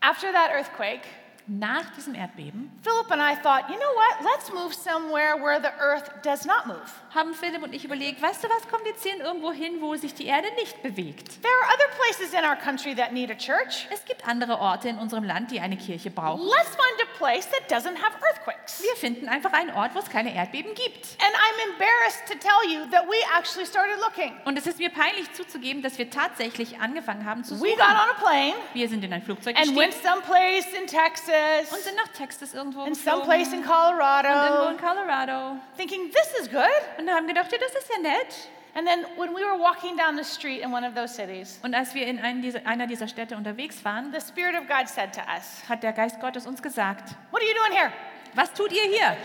After 0.00 0.32
that 0.32 0.50
earthquake, 0.50 1.02
Nach 1.50 1.88
diesem 1.96 2.14
Erdbeben 2.14 2.70
Philip 2.82 3.10
and 3.10 3.22
I 3.22 3.34
thought, 3.34 3.70
you 3.70 3.76
know 3.76 3.94
what? 3.94 4.22
Let's 4.22 4.52
move 4.52 4.74
somewhere 4.74 5.34
where 5.42 5.58
the 5.58 5.72
earth 5.80 6.10
does 6.22 6.44
not 6.44 6.66
move. 6.66 6.92
Haben 7.14 7.34
Philipp 7.34 7.62
und 7.62 7.74
ich 7.74 7.84
überlegt, 7.84 8.20
weißt 8.22 8.44
du 8.44 8.48
was, 8.48 8.68
kommen 8.68 8.84
wir 8.84 8.96
ziehen 8.96 9.20
irgendwo 9.20 9.52
hin, 9.52 9.80
wo 9.80 9.94
sich 9.96 10.14
die 10.14 10.26
Erde 10.26 10.48
nicht 10.56 10.82
bewegt. 10.82 11.42
There 11.42 11.52
are 11.62 11.74
other 11.74 11.88
places 11.96 12.32
in 12.32 12.44
our 12.44 12.56
country 12.56 12.94
that 12.94 13.12
need 13.12 13.30
a 13.30 13.34
church. 13.34 13.86
Es 13.90 14.04
gibt 14.04 14.26
andere 14.26 14.58
Orte 14.58 14.88
in 14.88 14.98
unserem 14.98 15.24
Land, 15.24 15.50
die 15.50 15.60
eine 15.60 15.76
Kirche 15.76 16.10
brauchen. 16.10 16.42
Let's 16.46 16.70
find 16.70 17.02
a 17.02 17.18
place 17.18 17.48
that 17.50 17.70
doesn't 17.70 17.96
have 18.02 18.16
earthquakes. 18.26 18.82
Wir 18.82 18.96
finden 18.96 19.28
einfach 19.28 19.52
einen 19.52 19.70
Ort, 19.70 19.94
wo 19.94 19.98
es 20.00 20.08
keine 20.10 20.34
Erdbeben 20.34 20.74
gibt. 20.74 21.16
And 21.20 21.34
I'm 21.34 21.70
embarrassed 21.72 22.26
to 22.28 22.34
tell 22.34 22.70
you 22.70 22.86
that 22.90 23.06
we 23.08 23.16
actually 23.36 23.66
started 23.66 23.98
looking. 24.00 24.36
Und 24.44 24.58
es 24.58 24.66
ist 24.66 24.78
mir 24.78 24.90
peinlich 24.90 25.32
zuzugeben, 25.32 25.82
dass 25.82 25.98
wir 25.98 26.10
tatsächlich 26.10 26.78
angefangen 26.80 27.24
haben 27.24 27.44
zu 27.44 27.54
We 27.54 27.70
suchen. 27.70 27.76
got 27.78 27.88
on 27.90 28.10
a 28.10 28.14
plane 28.20 28.54
Wir 28.74 28.88
sind 28.88 29.04
in 29.04 29.12
ein 29.12 29.22
Flugzeug 29.22 29.56
and 29.56 29.74
went 29.76 29.92
gestiegen 29.92 30.12
someplace 30.12 30.66
in 30.78 30.86
Texas 30.86 31.72
und 31.72 31.80
sind 31.82 31.96
nach 31.96 32.08
Texas 32.12 32.54
irgendwo 32.54 32.82
and 32.82 32.94
geflogen 32.94 33.20
someplace 33.24 33.48
in 33.52 33.60
und 33.60 33.64
irgendwo 33.64 33.72
Colorado, 33.72 34.70
in 34.70 34.76
Colorado 34.78 35.56
thinking 35.76 36.10
this 36.10 36.40
is 36.40 36.50
good. 36.50 36.64
und 36.98 37.07
haben 37.14 37.26
gedacht, 37.26 37.50
ja, 37.52 37.58
das 37.58 37.74
ist 37.74 37.90
ja 37.90 37.98
nett. 38.00 38.48
And 38.74 38.86
then 38.86 39.06
when 39.16 39.34
we 39.34 39.40
were 39.40 39.58
walking 39.58 39.96
down 39.96 40.16
the 40.16 40.24
street 40.24 40.60
in 40.62 40.72
one 40.72 40.86
of 40.86 40.94
those 40.94 41.12
cities, 41.14 41.58
Und 41.62 41.74
als 41.74 41.94
wir 41.94 42.06
in 42.06 42.20
einen 42.20 42.42
dieser, 42.42 42.64
einer 42.66 42.86
dieser 42.86 43.08
Städte 43.08 43.36
unterwegs 43.36 43.84
waren, 43.84 44.12
the 44.12 44.20
Spirit 44.20 44.54
of 44.54 44.68
God 44.68 44.88
said 44.88 45.12
to 45.14 45.20
us, 45.20 45.62
hat 45.68 45.82
der 45.82 45.92
Geist 45.92 46.20
Gottes 46.20 46.46
uns 46.46 46.62
gesagt, 46.62 47.14
What 47.30 47.42
are 47.42 47.48
you 47.48 47.54
doing 47.56 47.72
here? 47.72 47.92
was 48.34 48.52
tut 48.52 48.70
ihr 48.72 48.84
hier? 48.84 49.16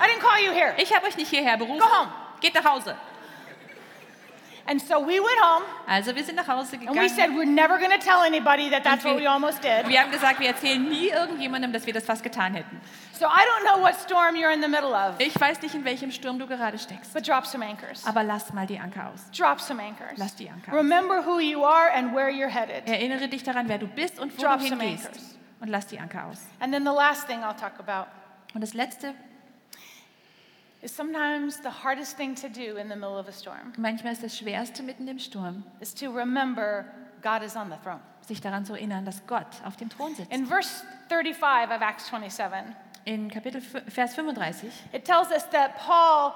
I 0.00 0.08
didn't 0.10 0.20
call 0.20 0.40
you 0.44 0.50
here. 0.52 0.74
Ich 0.78 0.94
habe 0.94 1.06
euch 1.06 1.16
nicht 1.16 1.28
hierher 1.28 1.56
berufen. 1.56 1.78
Go 1.78 1.86
home. 1.86 2.10
Geht 2.40 2.54
nach 2.54 2.64
Hause. 2.64 2.96
And 4.68 4.80
so 4.80 5.00
we 5.06 5.18
went 5.20 5.40
home 5.40 5.64
Also 5.86 6.14
wir 6.14 6.24
sind 6.24 6.34
nach 6.36 6.48
Hause 6.48 6.76
and 6.76 6.90
we 6.96 7.08
said, 7.08 7.28
gegangen. 7.28 7.36
We're 7.36 7.44
never 7.46 7.78
going 7.78 7.92
to 7.92 7.98
tell 7.98 8.20
anybody 8.26 8.68
that 8.70 8.82
that's 8.82 9.04
Und 9.04 9.12
what 9.12 9.20
wir- 9.20 9.24
we 9.26 9.30
almost 9.30 9.62
did. 9.62 9.88
Wir 9.88 10.00
haben 10.02 10.10
gesagt, 10.10 10.40
wir 10.40 10.48
erzählen 10.48 10.82
nie 10.82 11.08
irgendjemandem, 11.10 11.72
dass 11.72 11.86
wir 11.86 11.92
das 11.92 12.04
fast 12.04 12.22
getan 12.24 12.54
hätten. 12.54 12.80
So 13.12 13.26
I 13.26 13.28
don't 13.28 13.64
know 13.64 13.80
what 13.82 13.94
storm 13.94 14.34
you're 14.34 14.52
in 14.52 14.60
the 14.60 14.68
middle 14.68 14.92
of, 14.92 15.14
Ich 15.20 15.38
weiß 15.40 15.62
nicht, 15.62 15.74
in 15.74 15.84
welchem 15.84 16.10
Sturm 16.10 16.38
du 16.38 16.46
gerade 16.46 16.78
steckst. 16.78 17.14
but 17.14 17.26
drop 17.26 17.46
some 17.46 17.64
anchors. 17.64 18.04
Aber 18.06 18.22
lass 18.24 18.52
mal 18.52 18.66
die 18.66 18.78
Anker 18.78 19.10
aus. 19.14 19.30
Drop 19.30 19.60
some 19.60 19.80
anchors. 19.82 20.16
Lass 20.18 20.34
die 20.36 20.50
Anker 20.50 20.72
aus. 20.72 20.76
Remember 20.78 21.24
who 21.24 21.38
you 21.38 21.64
are 21.64 21.90
and 21.94 22.14
where 22.14 22.28
you're 22.28 22.48
headed. 22.50 22.86
Erinnere 22.88 23.28
dich 23.28 23.42
daran, 23.44 23.68
wer 23.68 23.78
du 23.78 23.86
bist 23.86 24.18
und 24.18 24.36
wo 24.36 24.42
Drop 24.42 24.58
du 24.58 24.66
some 24.68 24.82
hingehst. 24.82 25.06
anchors. 25.06 25.38
Und 25.60 25.68
lass 25.68 25.86
die 25.86 25.98
Anker 25.98 26.26
aus. 26.26 26.42
And 26.60 26.72
then 26.72 26.82
the 26.84 26.90
last 26.92 27.26
thing 27.26 27.38
I'll 27.44 27.54
talk 27.58 27.78
about 27.78 28.10
Und 28.54 28.60
das 28.62 28.74
Letzte, 28.74 29.14
is 30.86 30.94
sometimes 30.94 31.60
the 31.62 31.70
hardest 31.82 32.16
thing 32.16 32.34
to 32.36 32.48
do 32.48 32.76
in 32.76 32.88
the 32.88 32.94
middle 32.94 33.18
of 33.18 33.26
a 33.28 33.32
storm 33.32 33.72
manchmal 33.76 34.12
ist 34.12 34.22
das 34.22 34.38
Schwerste 34.38 34.82
mitten 34.84 35.08
im 35.08 35.18
Sturm, 35.18 35.64
is 35.80 35.92
to 35.92 36.10
remember 36.10 36.86
God 37.22 37.42
is 37.42 37.56
on 37.56 37.68
the 37.70 37.76
throne. 37.82 38.00
sich 38.20 38.40
daran 38.40 38.64
zu 38.64 38.74
erinnern, 38.74 39.04
dass 39.04 39.26
Gott 39.26 39.46
auf 39.64 39.76
dem 39.76 39.88
Thron 39.88 40.14
sitzt. 40.14 40.30
In 40.32 40.46
verse 40.46 40.84
35 41.08 41.70
of 41.74 41.80
Acts 41.82 42.06
27, 42.08 42.74
In 43.04 43.28
Kapitel 43.30 43.60
Vers 43.60 44.14
35, 44.14 44.70
it 44.92 45.04
tells 45.04 45.30
us 45.30 45.48
that 45.50 45.76
Paul 45.76 46.34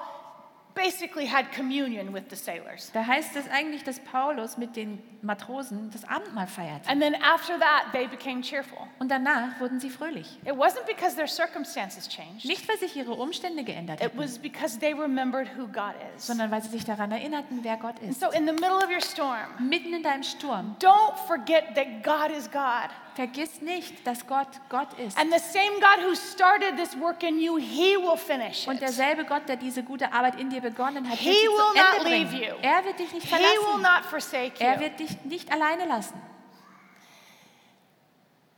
basically 0.75 1.25
had 1.27 1.51
communion 1.51 2.13
with 2.13 2.23
the 2.29 2.35
sailors. 2.35 2.91
da 2.93 3.05
heißt 3.05 3.35
es 3.35 3.47
eigentlich, 3.49 3.83
dass 3.83 3.99
Paulus 3.99 4.57
mit 4.57 4.75
den 4.75 5.01
Matrosen 5.21 5.91
das 5.91 6.03
Abendmahl 6.07 6.47
feiert. 6.47 6.87
And 6.89 6.99
then 7.01 7.15
after 7.21 7.59
that, 7.59 7.91
they 7.91 8.07
became 8.07 8.41
cheerful. 8.41 8.79
Und 8.99 9.09
danach 9.09 9.59
wurden 9.59 9.79
sie 9.79 9.89
fröhlich. 9.89 10.39
It 10.45 10.53
wasn't 10.53 10.85
because 10.87 11.15
their 11.15 11.27
circumstances 11.27 12.07
changed, 12.09 12.45
Nicht, 12.45 12.67
weil 12.67 12.77
sich 12.79 12.95
ihre 12.95 13.13
Umstände 13.13 13.63
geändert 13.63 13.99
it 13.99 14.07
hätten, 14.07 14.17
was 14.17 14.39
because 14.39 14.79
they 14.79 14.93
remembered 14.93 15.47
who 15.57 15.67
God 15.67 15.93
is. 16.15 16.25
sondern 16.27 16.49
weil 16.51 16.61
sie 16.63 16.69
sich 16.69 16.85
daran 16.85 17.11
erinnerten, 17.11 17.59
wer 17.63 17.77
Gott 17.77 17.95
And 18.01 18.11
ist. 18.11 18.19
so, 18.19 18.29
in 18.31 18.45
the 18.47 18.53
middle 18.53 18.77
of 18.77 18.89
your 18.89 19.01
storm, 19.01 19.47
Mitten 19.59 19.93
in 19.93 20.01
deinem 20.03 20.23
Sturm, 20.23 20.75
don't 20.79 21.15
forget 21.27 21.75
that 21.75 22.03
God 22.03 22.31
is 22.35 22.49
God. 22.49 22.89
Vergiss 23.15 23.61
nicht, 23.61 24.05
dass 24.07 24.25
Gott 24.27 24.47
Gott 24.69 24.87
ist. 24.99 25.17
And 25.17 25.31
the 25.33 25.39
same 25.39 25.79
God 25.79 26.03
who 26.05 26.15
started 26.15 26.77
this 26.77 26.99
work 26.99 27.23
in 27.23 27.39
you, 27.39 27.57
He 27.57 27.95
will 27.97 28.17
finish 28.17 28.67
Und 28.67 28.75
it. 28.75 28.81
derselbe 28.81 29.25
Gott, 29.25 29.47
der 29.47 29.55
diese 29.57 29.83
gute 29.83 30.11
Arbeit 30.13 30.39
in 30.39 30.49
dir 30.49 30.61
begonnen 30.61 31.03
hat, 31.09 31.19
wird 31.19 31.19
He 31.19 31.33
sie 31.33 31.47
will 31.47 31.57
zu 31.57 31.77
not 31.77 31.97
Ende 31.97 32.09
bringen. 32.09 32.41
you. 32.43 32.55
Er 32.61 32.85
wird 32.85 32.99
dich 32.99 33.11
nicht 33.13 33.25
He 33.27 33.33
will 33.33 33.39
verlassen. 33.39 33.81
not 33.81 34.05
forsake 34.09 34.53
Er 34.63 34.75
you. 34.75 34.79
wird 34.81 34.99
dich 34.99 35.21
nicht 35.25 35.51
alleine 35.51 35.85
lassen. 35.85 36.19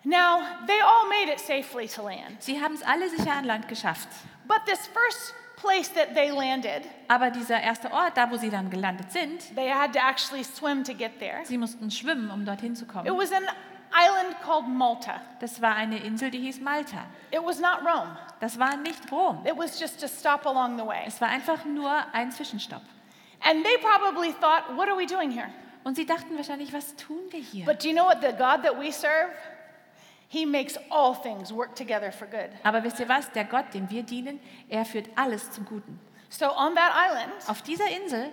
Now, 0.06 0.42
they 0.68 0.82
all 0.82 1.08
made 1.08 1.30
it 1.32 1.40
safely 1.40 1.88
to 1.88 2.04
land. 2.04 2.42
Sie 2.44 2.60
haben 2.62 2.74
es 2.76 2.84
alle 2.84 3.10
sicher 3.10 3.32
an 3.32 3.46
Land 3.46 3.70
geschafft. 3.70 4.10
But 4.46 4.66
this 4.66 4.86
first 4.88 5.34
place 5.56 5.88
that 5.94 6.14
they 6.14 6.30
landed, 6.30 6.84
Aber 7.08 7.32
dieser 7.32 7.62
erste 7.62 7.90
Ort, 7.90 8.18
da 8.18 8.30
wo 8.30 8.36
sie 8.36 8.50
dann 8.50 8.70
gelandet 8.70 9.14
sind, 9.14 9.56
they 9.56 9.70
had 9.72 9.94
to 9.94 10.00
actually 10.00 10.44
swim 10.44 10.84
to 10.84 10.94
get 10.94 11.20
there. 11.20 11.40
sie 11.46 11.58
mussten 11.58 11.90
schwimmen, 11.90 12.30
um 12.32 12.44
dorthin 12.46 12.76
zu 12.76 12.84
It 12.84 12.92
kommen. 12.92 13.18
was 13.18 13.32
an 13.32 13.46
island 13.96 14.36
called 14.44 14.68
Malta. 14.68 15.22
Das 15.40 15.62
war 15.62 15.76
eine 15.76 16.00
Insel, 16.00 16.32
die 16.32 16.40
hieß 16.40 16.60
Malta. 16.62 17.06
It 17.32 17.44
was 17.44 17.60
not 17.60 17.80
Rome. 17.86 18.18
Das 18.40 18.58
war 18.60 18.76
nicht 18.78 19.12
Rom. 19.12 19.46
It 19.46 19.58
was 19.58 19.80
just 19.80 20.04
a 20.04 20.08
stop 20.08 20.46
along 20.46 20.78
the 20.78 20.86
way. 20.86 21.04
Es 21.06 21.20
war 21.22 21.30
einfach 21.30 21.66
nur 21.66 21.92
ein 22.14 22.32
Zwischenstopp. 22.32 22.82
And 23.42 23.64
they 23.64 23.78
probably 23.78 24.34
thought, 24.34 24.76
what 24.76 24.88
are 24.88 24.98
we 24.98 25.06
doing 25.06 25.32
here? 25.32 25.50
Und 25.84 25.96
sie 25.96 26.06
dachten 26.06 26.36
wahrscheinlich, 26.38 26.72
was 26.74 26.96
tun 26.96 27.20
wir 27.30 27.42
hier? 27.42 27.66
But 27.66 27.84
do 27.84 27.90
you 27.90 27.94
know 27.94 28.06
what 28.06 28.22
the 28.22 28.30
God 28.30 28.64
that 28.64 28.80
we 28.80 28.92
serve? 28.92 29.32
He 30.30 30.46
makes 30.46 30.80
all 30.90 31.14
things 31.14 31.54
work 31.54 31.76
together 31.76 32.12
for 32.12 32.26
good. 32.26 32.50
Aber 32.64 32.84
wisst 32.84 33.00
ihr 33.00 33.08
was? 33.08 33.30
Der 33.32 33.44
Gott, 33.44 33.74
dem 33.74 33.90
wir 33.90 34.04
dienen, 34.04 34.40
er 34.70 34.86
führt 34.86 35.10
alles 35.16 35.52
zum 35.52 35.66
Guten. 35.66 36.00
So 36.30 36.46
on 36.46 36.74
that 36.76 36.92
island, 36.96 37.34
Auf 37.48 37.62
dieser 37.62 37.88
Insel 37.90 38.32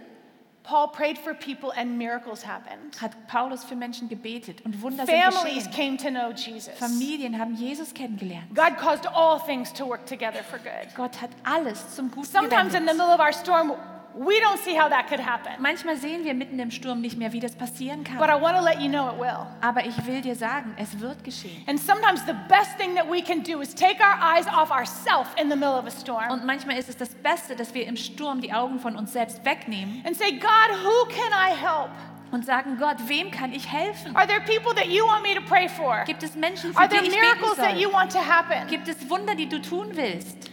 Paul 0.71 0.93
prayed 0.93 1.19
for 1.19 1.35
people 1.35 1.73
and 1.77 1.99
miracles 1.99 2.47
happened. 2.47 2.97
hat 3.01 3.11
Paulus 3.27 3.65
für 3.65 3.75
Menschen 3.75 4.09
gebetet 4.09 4.65
und 4.65 4.81
Wunder 4.83 5.05
sind 5.05 5.21
Families 5.21 5.67
geschehen. 5.67 5.73
came 5.73 5.97
to 5.97 6.11
know 6.11 6.31
Jesus. 6.31 6.73
Familien 6.79 7.41
haben 7.41 7.57
Jesus 7.57 7.93
kennengelernt. 7.93 8.55
God 8.55 8.77
caused 8.79 9.05
all 9.09 9.41
things 9.41 9.73
to 9.73 9.85
work 9.85 10.07
together 10.07 10.45
for 10.45 10.61
good. 10.61 10.95
Gott 10.95 11.21
hat 11.21 11.31
alles 11.43 11.97
zum 11.97 12.09
Guten 12.13 12.25
Sometimes 12.25 12.75
in 12.75 12.87
the 12.87 12.93
middle 12.95 13.13
of 13.13 13.19
our 13.19 13.33
storm, 13.33 13.73
we 14.15 14.41
don't 14.41 14.59
see 14.59 14.75
how 14.79 14.89
that 14.89 15.09
could 15.09 15.21
happen. 15.21 15.53
Manchmal 15.59 15.97
sehen 15.97 16.25
wir 16.25 16.35
mitten 16.35 16.59
im 16.59 16.71
Sturm 16.71 17.01
nicht 17.01 17.17
mehr, 17.17 17.33
wie 17.33 17.41
das 17.41 17.55
passieren 17.55 18.05
But 18.05 18.19
kann. 18.19 18.31
I 18.31 18.41
want 18.43 18.57
to 18.57 18.63
let 18.65 18.81
you 18.81 18.89
know 18.89 19.11
it 19.11 19.19
will. 19.21 19.47
Aber 19.61 19.85
ich 19.85 20.07
will 20.07 20.21
dir 20.21 20.35
sagen, 20.35 20.75
es 20.77 20.99
wird 21.01 21.23
geschehen. 21.25 21.63
And 21.67 21.79
sometimes 21.79 22.25
the 22.27 22.35
best 22.49 22.77
thing 22.79 22.95
that 22.95 23.11
we 23.11 23.23
can 23.23 23.43
do 23.43 23.61
is 23.61 23.75
take 23.75 24.01
our 24.01 24.19
eyes 24.21 24.47
off 24.49 24.71
ourselves 24.71 25.31
in 25.41 25.49
the 25.51 25.57
middle 25.57 25.79
of 25.79 25.87
a 25.87 25.91
storm 25.91 26.31
Und 26.31 26.45
manchmal 26.45 26.79
ist 26.79 26.89
es 26.89 26.97
das 26.97 27.15
Beste, 27.15 27.57
dass 27.57 27.75
wir 27.75 27.87
im 27.87 27.97
Sturm 27.97 28.41
die 28.41 28.53
Augen 28.53 28.79
von 28.81 28.97
uns 28.97 29.13
selbst 29.13 29.45
wegnehmen 29.45 30.03
and 30.07 30.17
say, 30.17 30.33
God, 30.33 30.71
who 30.85 31.07
can 31.07 31.33
I 31.33 31.55
help? 31.55 31.91
und 32.33 32.47
sagen, 32.47 32.77
Gott, 32.79 32.97
wem 33.09 33.31
kann 33.31 33.53
ich 33.53 33.71
helfen? 33.71 34.15
Are 34.15 34.27
there 34.27 34.41
people 34.41 34.73
that 34.75 34.87
you 34.87 35.05
want 35.05 35.23
me 35.23 35.35
to 35.35 35.41
pray 35.43 35.69
for? 35.69 36.05
Gibt 36.05 36.23
es 36.23 36.35
Menschen, 36.37 36.73
für 36.73 36.79
Are 36.79 36.89
die 36.89 36.97
ich 36.97 37.03
beten 37.11 37.21
miracles 37.21 37.57
that 37.57 37.75
you 37.77 37.89
soll? 37.89 37.93
want 37.93 38.13
to 38.13 38.19
happen? 38.19 38.69
Gibt 38.69 38.89
es 38.89 39.09
Wunder, 39.11 39.35
die 39.35 39.49
du 39.49 39.61
tun 39.61 39.89
willst? 39.95 40.51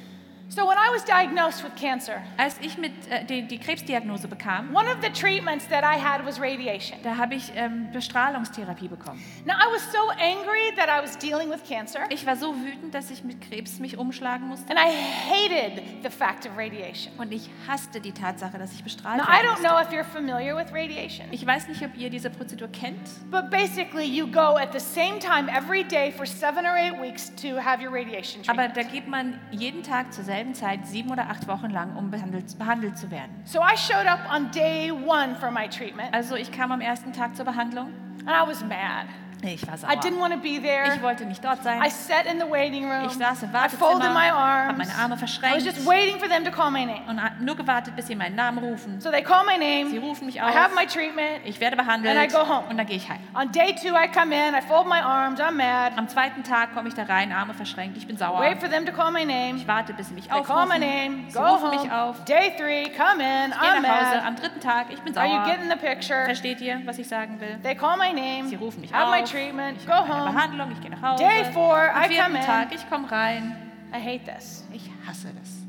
So 0.50 0.66
when 0.66 0.78
I 0.78 0.90
was 0.94 1.04
diagnosed 1.04 1.62
with 1.62 1.76
cancer, 1.76 2.22
Als 2.38 2.56
ich 2.62 2.78
mit, 2.78 2.94
äh, 3.10 3.26
die, 3.26 3.42
die 3.46 3.58
Krebsdiagnose 3.60 4.30
bekam, 4.30 4.74
one 4.74 4.88
of 4.88 5.02
the 5.04 5.10
treatments 5.10 5.68
that 5.68 5.84
I 5.84 6.00
had 6.00 6.26
was 6.26 6.40
radiation. 6.40 6.98
da 7.04 7.18
habe 7.18 7.36
ich 7.36 7.52
ähm, 7.56 7.90
Bestrahlungstherapie 7.92 8.88
bekommen. 8.88 9.22
Now 9.46 9.56
I 9.56 9.68
was 9.74 9.84
so 9.92 10.00
angry 10.12 10.74
that 10.78 10.88
I 10.88 11.04
was 11.04 11.18
dealing 11.18 11.50
with 11.50 11.64
cancer, 11.68 12.00
Ich 12.10 12.26
war 12.26 12.38
so 12.38 12.56
wütend, 12.56 12.96
dass 12.96 13.12
ich 13.12 13.26
mit 13.26 13.42
Krebs 13.42 13.80
mich 13.80 13.98
umschlagen 13.98 14.48
musste. 14.48 14.70
and 14.70 14.80
I 14.80 14.90
hated 15.30 15.84
the 16.02 16.10
fact 16.10 16.46
of 16.46 16.58
radiation. 16.58 17.12
Und 17.18 17.34
ich 17.34 17.50
hasste 17.68 18.00
die 18.00 18.14
Tatsache, 18.14 18.58
dass 18.58 18.72
ich 18.74 18.82
bestrahlt 18.86 19.18
Now 19.18 19.26
I 19.28 19.46
don't 19.46 19.60
know 19.60 19.78
if 19.82 19.90
you're 19.92 20.06
familiar 20.06 20.56
with 20.56 20.72
radiation, 20.74 21.28
Ich 21.32 21.46
weiß 21.46 21.68
nicht, 21.68 21.84
ob 21.84 21.96
ihr 21.98 22.10
diese 22.10 22.30
Prozedur 22.30 22.70
kennt, 22.70 23.02
but 23.30 23.50
basically 23.52 24.06
you 24.06 24.26
go 24.26 24.56
at 24.56 24.72
the 24.72 24.80
same 24.80 25.20
time 25.20 25.50
every 25.54 25.84
day 25.84 26.10
for 26.14 26.26
seven 26.26 26.66
or 26.66 26.78
eight 26.78 26.98
weeks 27.02 27.30
to 27.36 27.58
have 27.62 27.84
your 27.84 27.92
radiation 27.94 28.42
aber 28.48 28.64
treatment. 28.74 28.78
da 28.78 28.82
geht 28.84 29.08
man 29.10 29.40
jeden 29.52 29.84
Tag 29.84 30.14
zur 30.14 30.24
selben 30.24 30.37
Zeit 30.54 30.86
sieben 30.88 31.12
oder 31.12 31.30
acht 31.30 31.47
Wochen 31.47 31.69
lang, 31.69 31.95
um 31.95 32.10
behandelt, 32.12 32.58
behandelt 32.58 32.97
zu 32.97 33.10
werden. 33.12 33.32
So 33.45 33.60
I 33.60 33.76
showed 33.78 34.06
up 34.08 34.19
on 34.34 34.50
day 34.52 34.91
one 34.91 35.36
for 35.36 35.52
my 35.52 35.67
treatment, 35.67 36.13
Also 36.13 36.36
ich 36.36 36.52
kam 36.52 36.71
am 36.71 36.82
ersten 36.82 37.13
Tag 37.13 37.36
zur 37.36 37.45
Behandlung. 37.45 37.88
and 38.26 38.30
I 38.30 38.47
was 38.47 38.62
mad. 38.63 39.06
Ich 39.43 39.65
war 39.67 39.76
I 39.76 39.95
didn't 39.97 40.13
sauer. 40.15 40.19
want 40.21 40.34
to 40.34 40.39
be 40.39 40.60
there. 40.62 40.93
Ich 40.95 41.02
wollte 41.02 41.26
nicht 41.26 41.43
dort 41.43 41.63
sein. 41.63 41.82
I 41.84 41.89
sat 41.89 42.26
in 42.26 42.39
the 42.39 42.50
waiting 42.50 42.89
room. 42.89 43.06
Ich 43.06 43.13
saß 43.13 43.43
im 43.43 43.50
I 43.50 43.69
folded 43.69 44.00
Wartezimmer, 44.02 44.13
my 44.13 44.28
habe 44.30 44.38
arms. 44.38 44.78
meine 44.78 44.95
Arme 44.95 45.08
I 45.08 45.12
was 45.12 45.19
verschränkt 45.19 45.62
just 45.65 45.86
waiting 45.86 46.19
for 46.19 46.28
them 46.28 46.43
to 46.43 46.52
call 46.52 46.71
my 46.71 46.86
name. 46.86 47.02
und 47.08 47.21
nur 47.41 47.56
gewartet, 47.56 47.95
bis 47.95 48.08
sie 48.08 48.15
meinen 48.15 48.36
Namen 48.36 48.58
rufen. 48.58 49.00
So 49.00 49.12
they 49.12 49.21
call 49.21 49.45
my 49.45 49.54
Sie 49.54 49.84
name. 49.93 50.00
rufen 50.02 50.26
mich 50.26 50.38
I 50.38 50.39
have 50.39 50.73
my 50.76 50.86
auf. 50.86 50.93
treatment. 50.93 51.41
Ich 51.45 51.60
werde 51.60 51.76
behandelt 51.76 52.17
And 52.17 52.32
I 52.32 52.34
go 52.34 52.39
home. 52.47 52.65
und 52.69 52.78
dann 52.78 52.88
gehe 52.88 52.97
ich 52.97 53.08
heim. 53.10 53.19
On 53.36 53.52
day 53.52 53.76
two, 53.76 53.93
I 53.95 54.08
come 54.08 54.34
in. 54.34 54.56
I 54.56 54.62
fold 54.62 54.88
my 54.88 55.00
arms. 55.02 55.39
I'm 55.39 55.56
mad. 55.58 55.93
Am 55.97 56.08
zweiten 56.08 56.43
Tag 56.43 56.73
komme 56.73 56.88
ich 56.89 56.95
da 56.95 57.04
rein, 57.04 57.32
Arme 57.32 57.54
verschränkt, 57.54 57.95
ich 57.97 58.08
bin 58.08 58.17
sauer. 58.17 58.39
Wait 58.39 58.60
for 58.60 58.69
them 58.69 58.86
to 58.86 58.91
call 58.91 59.12
my 59.12 59.23
name. 59.23 59.58
Ich 59.58 59.67
warte, 59.67 59.93
bis 59.93 60.08
sie 60.08 60.15
mich 60.15 60.28
They 60.28 60.41
call 60.41 60.65
my 60.65 60.73
aufrufen. 60.76 60.80
name. 60.82 61.23
Sie 61.30 61.38
Go 61.38 61.45
rufen 61.45 61.69
mich 61.69 61.82
home. 61.82 61.93
auf. 61.95 62.23
Day 62.26 62.54
three, 62.58 62.89
come 62.97 63.21
in. 63.23 63.52
Ich 63.52 63.60
gehe 63.60 63.69
I'm 63.69 63.82
nach 63.82 64.02
Hause. 64.02 64.15
mad. 64.17 64.26
Am 64.26 64.36
dritten 64.36 64.60
Tag, 64.60 64.88
ich 64.89 65.00
bin 65.02 65.15
Are 65.15 65.28
you 65.28 65.34
sauer. 65.36 65.45
getting 65.45 65.69
the 65.69 65.76
picture? 65.78 66.26
Versteht 66.26 66.60
ihr, 66.62 66.82
was 66.86 66.97
ich 66.97 67.08
sagen 67.08 67.39
will? 67.39 67.60
They 67.62 67.76
call 67.76 67.97
my 67.97 68.12
name. 68.12 68.47
Sie 68.50 68.56
rufen 68.56 68.82
mich 68.82 68.93
auf. 68.93 69.27
Treatment. 69.32 69.78
Ich 69.80 69.86
Go 69.88 69.94
home. 69.94 70.32
Behandlung, 70.32 70.72
ich 70.72 70.82
gehe 70.82 70.92
nach 70.92 71.02
Hause. 71.02 71.24
Day 71.24 71.44
four, 71.54 71.78
Am 71.94 72.12
I 72.12 72.18
come 72.18 72.38
in. 72.40 72.46
Tag, 72.46 72.74
ich 72.74 72.90
komme 72.90 73.10
rein. 73.12 73.56
I 73.94 74.00
hate 74.00 74.26
this. 74.26 74.68
Ich 74.74 74.90
hasse 75.08 75.30
das. 75.40 75.63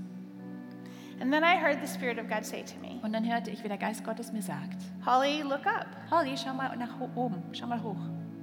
And 1.20 1.32
then 1.32 1.42
I 1.42 1.56
heard 1.56 1.80
the 1.80 1.86
Spirit 1.86 2.18
of 2.18 2.28
God 2.28 2.44
say 2.44 2.62
to 2.62 2.78
me, 2.80 3.00
Und 3.02 3.12
dann 3.12 3.24
hörte 3.24 3.50
ich, 3.50 3.64
wie 3.64 3.68
der 3.68 3.76
Geist 3.78 4.04
Gottes 4.04 4.32
mir 4.32 4.42
sagt, 4.42 4.78
Holly, 5.04 5.42
look 5.42 5.66
up. 5.66 5.86
Holly, 6.10 6.36
schau 6.36 6.54
mal 6.54 6.76
nach 6.76 7.00
oben, 7.16 7.42
schau 7.52 7.66
mal 7.66 7.82
hoch. 7.82 7.96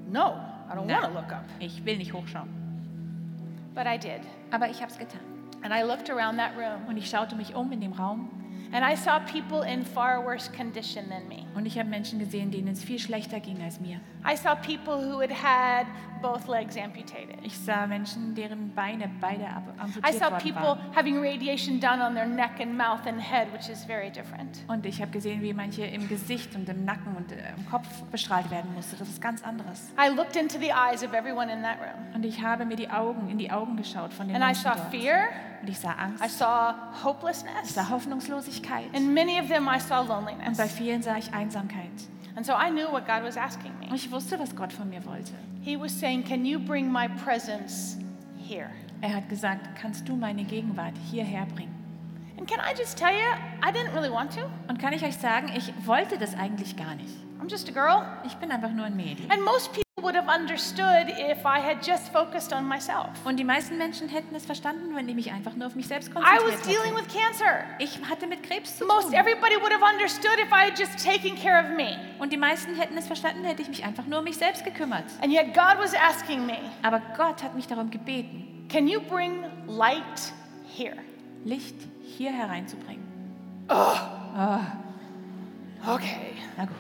No, 0.10 0.36
I 0.70 0.76
don't 0.76 0.86
Nein. 0.86 1.02
want 1.02 1.14
to 1.14 1.20
look 1.22 1.32
up. 1.32 1.46
Ich 1.60 1.84
will 1.86 1.98
nicht 1.98 2.14
hochschauen. 2.14 2.50
But 3.74 3.86
I 3.88 3.98
did. 3.98 4.22
Aber 4.52 4.70
ich 4.70 4.82
habe 4.82 4.92
es 4.92 4.98
getan. 4.98 5.20
And 5.64 5.74
I 5.74 5.84
looked 5.84 6.10
around 6.10 6.38
that 6.38 6.52
room 6.58 6.86
Und 6.88 6.98
ich 6.98 7.10
schaute 7.10 7.36
mich 7.36 7.56
um 7.56 7.72
in 7.72 7.82
dem 7.82 7.94
Raum 7.94 8.30
and 8.72 8.84
I 8.84 8.96
saw 8.96 9.20
people 9.20 9.62
in 9.68 9.86
far 9.86 10.24
worse 10.26 10.50
condition 10.52 11.10
than 11.10 11.28
me. 11.28 11.46
und 11.56 11.66
ich 11.66 11.78
habe 11.80 11.90
Menschen 11.90 12.20
gesehen, 12.20 12.52
denen 12.52 12.70
es 12.70 12.84
viel 12.84 13.00
schlechter 13.00 13.40
ging 13.40 13.62
als 13.62 13.80
mir. 13.80 14.00
I 14.30 14.36
saw 14.36 14.56
people 14.56 14.96
who 14.96 15.22
had 15.22 15.32
had 15.32 15.86
both 16.22 16.48
legs 16.48 16.76
amputated. 16.78 17.36
Ich 17.44 17.56
sah 17.58 17.86
Menschen, 17.86 18.34
deren 18.34 18.74
Beine 18.74 19.10
beide 19.22 19.46
amputiert 19.78 20.14
saw 20.16 20.32
worden 20.32 20.40
people 20.40 20.62
waren. 20.64 20.80
having 20.96 21.18
radiation 21.22 21.80
done 21.80 22.02
on 22.02 22.16
their 22.16 22.26
neck 22.26 22.60
and 22.60 22.76
mouth 22.76 23.06
and 23.06 23.22
head, 23.22 23.48
which 23.54 23.70
is 23.70 23.86
very 23.86 24.10
different. 24.10 24.64
Und 24.68 24.86
ich 24.86 25.00
habe 25.02 25.12
gesehen, 25.12 25.42
wie 25.44 25.54
manche 25.54 25.86
im 25.86 26.08
Gesicht 26.10 26.56
und 26.56 26.68
im 26.70 26.84
Nacken 26.86 27.16
und 27.16 27.32
äh, 27.32 27.36
im 27.56 27.70
Kopf 27.70 27.88
bestrahlt 28.12 28.50
werden 28.50 28.74
musste. 28.74 28.96
Das 28.96 29.08
ist 29.08 29.22
ganz 29.22 29.44
anderes. 29.44 29.92
I 30.00 30.10
looked 30.10 30.36
into 30.36 30.58
the 30.58 30.72
eyes 30.72 31.04
of 31.04 31.14
everyone 31.14 31.52
in 31.52 31.62
that 31.62 31.78
room 31.80 32.16
Und 32.16 32.26
ich 32.26 32.42
habe 32.42 32.66
mir 32.66 32.76
die 32.78 32.90
Augen 32.90 33.30
in 33.30 33.38
die 33.38 33.52
Augen 33.52 33.78
geschaut 33.78 34.12
von 34.14 34.28
den 34.28 34.36
and 34.36 34.44
I 34.44 34.48
Menschen 34.48 34.64
saw 34.64 34.74
dort. 34.76 34.92
Und 35.66 35.72
ich 35.72 35.80
sah 35.80 35.94
I 35.94 36.00
Angst, 36.22 36.38
saw 36.38 36.76
ich 36.96 37.04
hopelessness, 37.04 37.74
sah 37.74 37.90
Hoffnungslosigkeit. 37.90 38.94
and 38.94 39.14
many 39.16 39.40
of 39.40 39.48
them 39.48 39.68
I 39.68 39.80
saw 39.80 40.02
Und 40.02 40.08
bei 40.10 40.14
loneliness. 40.14 40.72
vielen 40.74 41.02
sah 41.02 41.18
ich 41.18 41.34
Einsamkeit. 41.34 41.90
And 42.36 42.46
so 42.46 42.54
I 42.54 42.70
knew 42.70 42.86
what 42.92 43.08
God 43.08 43.24
was 43.24 43.36
asking 43.36 43.72
Und 43.82 43.90
me. 43.90 43.96
ich 43.96 44.12
wusste, 44.12 44.38
was 44.40 44.56
Gott 44.56 44.72
von 44.72 44.90
mir 44.90 45.04
wollte. 45.06 45.32
He 45.64 45.76
was 45.80 45.92
saying, 46.00 46.24
Can 46.24 46.46
you 46.46 46.60
bring 46.60 46.92
my 46.92 47.08
presence 47.08 47.98
here? 48.38 48.70
Er 49.02 49.16
hat 49.16 49.28
gesagt, 49.30 49.62
kannst 49.82 50.08
du 50.08 50.16
meine 50.16 50.44
Gegenwart 50.44 50.94
hierher 51.10 51.48
bringen? 51.48 51.74
And 52.38 52.48
can 52.48 52.60
I 52.60 52.78
just 52.78 52.98
tell 52.98 53.12
you, 53.14 53.68
I 53.68 53.72
didn't 53.72 53.94
really 53.96 54.12
want 54.12 54.34
to. 54.36 54.42
Und 54.68 54.78
kann 54.80 54.94
ich 54.94 55.04
euch 55.04 55.18
sagen, 55.18 55.50
ich 55.56 55.74
wollte 55.88 56.18
das 56.20 56.36
eigentlich 56.38 56.76
gar 56.78 56.94
nicht. 56.94 57.16
I'm 57.42 57.50
just 57.50 57.68
a 57.70 57.72
girl. 57.72 58.06
Ich 58.26 58.36
bin 58.36 58.52
einfach 58.52 58.72
nur 58.72 58.86
ein 58.86 58.96
Mädel. 58.96 59.26
And 59.32 59.44
most 59.44 59.70
people 59.72 59.82
would 60.06 60.16
have 60.16 60.30
understood 60.30 61.10
if 61.10 61.46
I 61.46 61.60
had 61.60 61.86
just 61.86 62.14
focused 62.14 62.54
on 62.54 62.68
myself. 62.68 63.10
Und 63.26 63.38
die 63.38 63.44
meisten 63.44 63.78
Menschen 63.78 64.08
hätten 64.08 64.36
es 64.36 64.46
verstanden, 64.46 64.96
wenn 64.96 65.10
ich 65.10 65.16
mich 65.16 65.32
einfach 65.32 65.56
nur 65.56 65.68
auf 65.68 65.76
mich 65.76 65.88
selbst 65.88 66.10
I 66.12 66.16
was 66.16 66.24
konzentriert 66.24 66.66
dealing 66.68 66.96
with 66.96 67.08
cancer. 67.08 67.64
Ich 67.80 68.00
hatte 68.08 68.28
mit 68.28 68.44
Krebs 68.44 68.78
zu 68.78 68.86
Most 68.86 69.08
tun. 69.08 69.14
everybody 69.14 69.56
would 69.62 69.74
have 69.74 69.84
understood 69.84 70.38
if 70.40 70.52
I 70.52 70.70
had 70.70 70.78
just 70.80 71.04
taken 71.04 71.36
care 71.36 71.60
of 71.60 71.76
me. 71.76 71.98
Und 72.20 72.32
die 72.32 72.38
meisten 72.38 72.76
hätten 72.76 72.96
es 72.98 73.08
verstanden, 73.08 73.44
hätte 73.44 73.64
ich 73.64 73.68
mich 73.68 73.84
einfach 73.84 74.06
nur 74.06 74.20
um 74.20 74.26
mich 74.26 74.38
selbst 74.38 74.64
gekümmert. 74.64 75.06
And 75.22 75.34
yet 75.34 75.54
God 75.54 75.80
was 75.80 75.94
asking 75.96 76.46
me, 76.46 76.58
Aber 76.84 77.02
Gott 77.18 77.42
hat 77.44 77.56
mich 77.56 77.68
darum 77.68 77.90
gebeten, 77.90 78.68
Can 78.70 78.88
you 78.88 79.02
bring 79.02 79.44
light 79.68 80.34
here? 80.76 80.98
Licht 81.44 81.76
hier 82.18 82.32
hereinzubringen. 82.32 83.04
Okay. 85.88 86.34
Na 86.58 86.66
gut. 86.66 86.76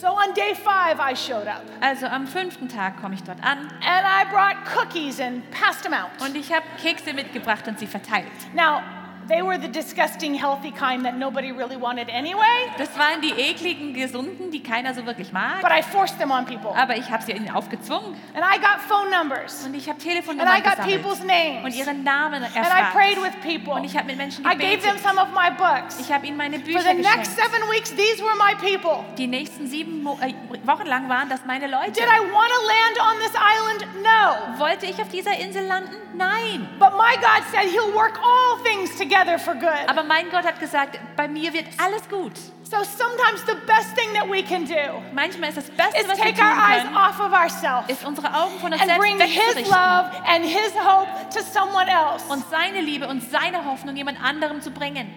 So 0.00 0.06
on 0.06 0.32
day 0.32 0.54
five, 0.54 0.98
I 0.98 1.14
showed 1.14 1.46
up 1.46 1.62
Also 1.82 2.06
am 2.06 2.26
fünften 2.26 2.68
Tag 2.68 2.98
komme 3.02 3.14
ich 3.14 3.22
dort 3.22 3.38
an 3.42 3.58
and 3.58 4.06
I 4.06 4.24
brought 4.30 4.56
cookies 4.64 5.20
and 5.20 5.42
passed 5.50 5.82
them 5.82 5.92
out. 5.92 6.08
und 6.26 6.34
ich 6.36 6.50
habe 6.50 6.64
Kekse 6.80 7.12
mitgebracht 7.12 7.68
und 7.68 7.78
sie 7.78 7.86
verteilt. 7.86 8.26
Now, 8.54 8.80
they 9.28 9.42
were 9.42 9.58
the 9.60 9.68
disgusting, 9.68 10.34
healthy 10.34 10.70
kind 10.72 11.04
that 11.04 11.16
nobody 11.16 11.52
really 11.52 11.76
wanted 11.76 12.08
anyway, 12.10 12.70
Das 12.78 12.88
waren 12.98 13.20
die 13.20 13.32
ekligen, 13.32 13.94
gesunden, 13.94 14.50
die 14.50 14.62
keiner 14.62 14.94
so 14.94 15.04
wirklich 15.06 15.32
mag. 15.32 15.60
but 15.62 15.70
I 15.70 15.82
forced 15.82 16.18
them 16.18 16.30
on 16.30 16.44
people. 16.46 16.74
Aber 16.76 16.96
ich 16.96 17.10
habe 17.10 17.22
sie 17.22 17.32
ihnen 17.32 17.50
aufgezwungen 17.50 18.16
And 18.34 18.44
I 18.44 18.58
got 18.58 18.80
phone 18.88 19.10
numbers 19.10 19.64
und 19.66 19.74
ich 19.74 19.88
habe 19.88 19.98
and 20.00 20.06
I 20.06 20.08
Telefonnummern 20.08 20.62
got 20.62 20.76
people's 20.78 21.20
gesammelt 21.20 21.20
und 21.20 21.62
names 21.64 21.76
ihre 21.76 21.94
Namen 21.94 22.42
and 22.42 22.54
I 22.56 22.60
prayed 22.92 23.16
erfragt. 23.18 23.22
with 23.22 23.40
people. 23.42 23.74
Und 23.74 23.84
ich 23.84 23.96
habe 23.96 24.06
mit 24.06 24.16
Menschen 24.16 24.44
I 24.44 24.56
gave 24.56 24.80
them 24.82 24.96
gebetet. 24.96 25.02
some 25.02 25.20
of 25.20 25.28
my 25.34 25.50
books. 25.50 25.98
Ich 26.00 26.10
habe 26.12 26.26
ihnen 26.26 26.36
meine 26.36 26.56
For 26.58 26.64
Bücher 26.66 26.82
the 26.82 26.94
next 26.94 27.36
seven 27.36 27.68
weeks, 27.70 27.90
these 27.94 28.22
were 28.22 28.34
my 28.36 28.54
people. 28.54 29.04
Die 29.16 29.26
nächsten 29.26 29.66
sieben 29.66 30.02
Mo 30.02 30.18
äh, 30.20 30.32
Wochen 30.66 30.86
lang 30.86 31.08
waren 31.08 31.28
das 31.28 31.44
meine 31.46 31.66
Leute. 31.66 31.92
Did 31.92 32.04
I 32.04 32.20
want 32.32 32.50
to 32.50 32.66
land 32.66 33.00
on 33.00 33.18
this 33.20 33.34
island? 33.34 33.86
No. 34.02 34.58
Wollte 34.58 34.86
ich 34.86 35.00
auf 35.00 35.08
dieser 35.08 35.36
Insel 35.38 35.66
landen? 35.66 35.94
Nein. 36.14 36.68
But 36.78 36.92
my 36.92 37.14
God 37.20 37.44
said 37.50 37.68
He'll 37.70 37.94
work 37.94 38.18
all 38.22 38.62
things 38.64 38.96
together 38.96 39.19
for 39.38 39.54
good. 39.54 39.88
Aber 39.88 40.02
mein 40.02 40.30
Gott 40.30 40.44
hat 40.44 40.60
gesagt, 40.60 40.98
bei 41.16 41.28
mir 41.28 41.52
wird 41.52 41.66
alles 41.78 42.08
gut. 42.08 42.32
So 42.62 42.76
sometimes 42.84 43.44
the 43.46 43.56
best 43.66 43.96
thing 43.96 44.12
that 44.14 44.28
we 44.30 44.42
can 44.44 44.64
do 44.64 45.02
Manchmal 45.12 45.48
ist 45.48 45.58
das 45.58 45.70
Beste, 45.70 46.00
is 46.00 46.08
was 46.08 46.18
wir 46.18 46.26
take 46.26 46.40
our 46.40 46.50
tun 46.50 46.58
eyes 46.58 46.82
können, 46.84 46.96
off 46.96 47.20
of 47.20 47.32
ourselves 47.32 47.88
ist 47.88 48.04
unsere 48.04 48.28
Augen 48.32 48.58
von 48.60 48.72
uns 48.72 48.80
and 48.80 48.90
selbst 48.90 49.00
bring 49.00 49.20
His 49.20 49.68
love 49.68 50.10
and 50.24 50.44
His 50.44 50.72
hope 50.78 51.08
to 51.34 51.40
someone 51.42 51.88
else. 51.90 52.24
und 52.28 52.48
seine 52.48 52.80
Liebe 52.80 53.08
und 53.08 53.28
seine 53.28 53.64
Hoffnung 53.64 53.96
jemand 53.96 54.22
anderem 54.22 54.60
zu 54.60 54.70
bringen. 54.70 55.12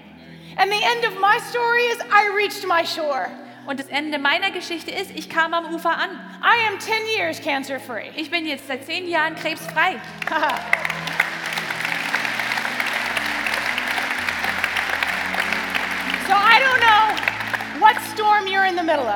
And 0.58 0.72
the 0.72 0.84
end 0.84 1.06
of 1.08 1.20
my 1.20 1.40
story 1.50 1.84
is 1.92 2.00
I 2.06 2.36
reached 2.36 2.68
my 2.68 2.86
shore. 2.86 3.30
Und 3.66 3.80
das 3.80 3.88
Ende 3.88 4.18
meiner 4.20 4.52
Geschichte 4.52 4.92
ist, 4.92 5.12
ich 5.12 5.30
kam 5.30 5.54
am 5.54 5.74
Ufer 5.74 5.92
an. 5.92 6.10
I 6.44 6.68
am 6.72 6.80
10 6.80 6.94
years 7.18 7.42
cancer 7.42 7.80
free. 7.80 8.10
Ich 8.16 8.30
bin 8.30 8.46
jetzt 8.46 8.68
seit 8.68 8.86
zehn 8.86 9.08
Jahren 9.08 9.36
krebsfrei. 9.36 10.02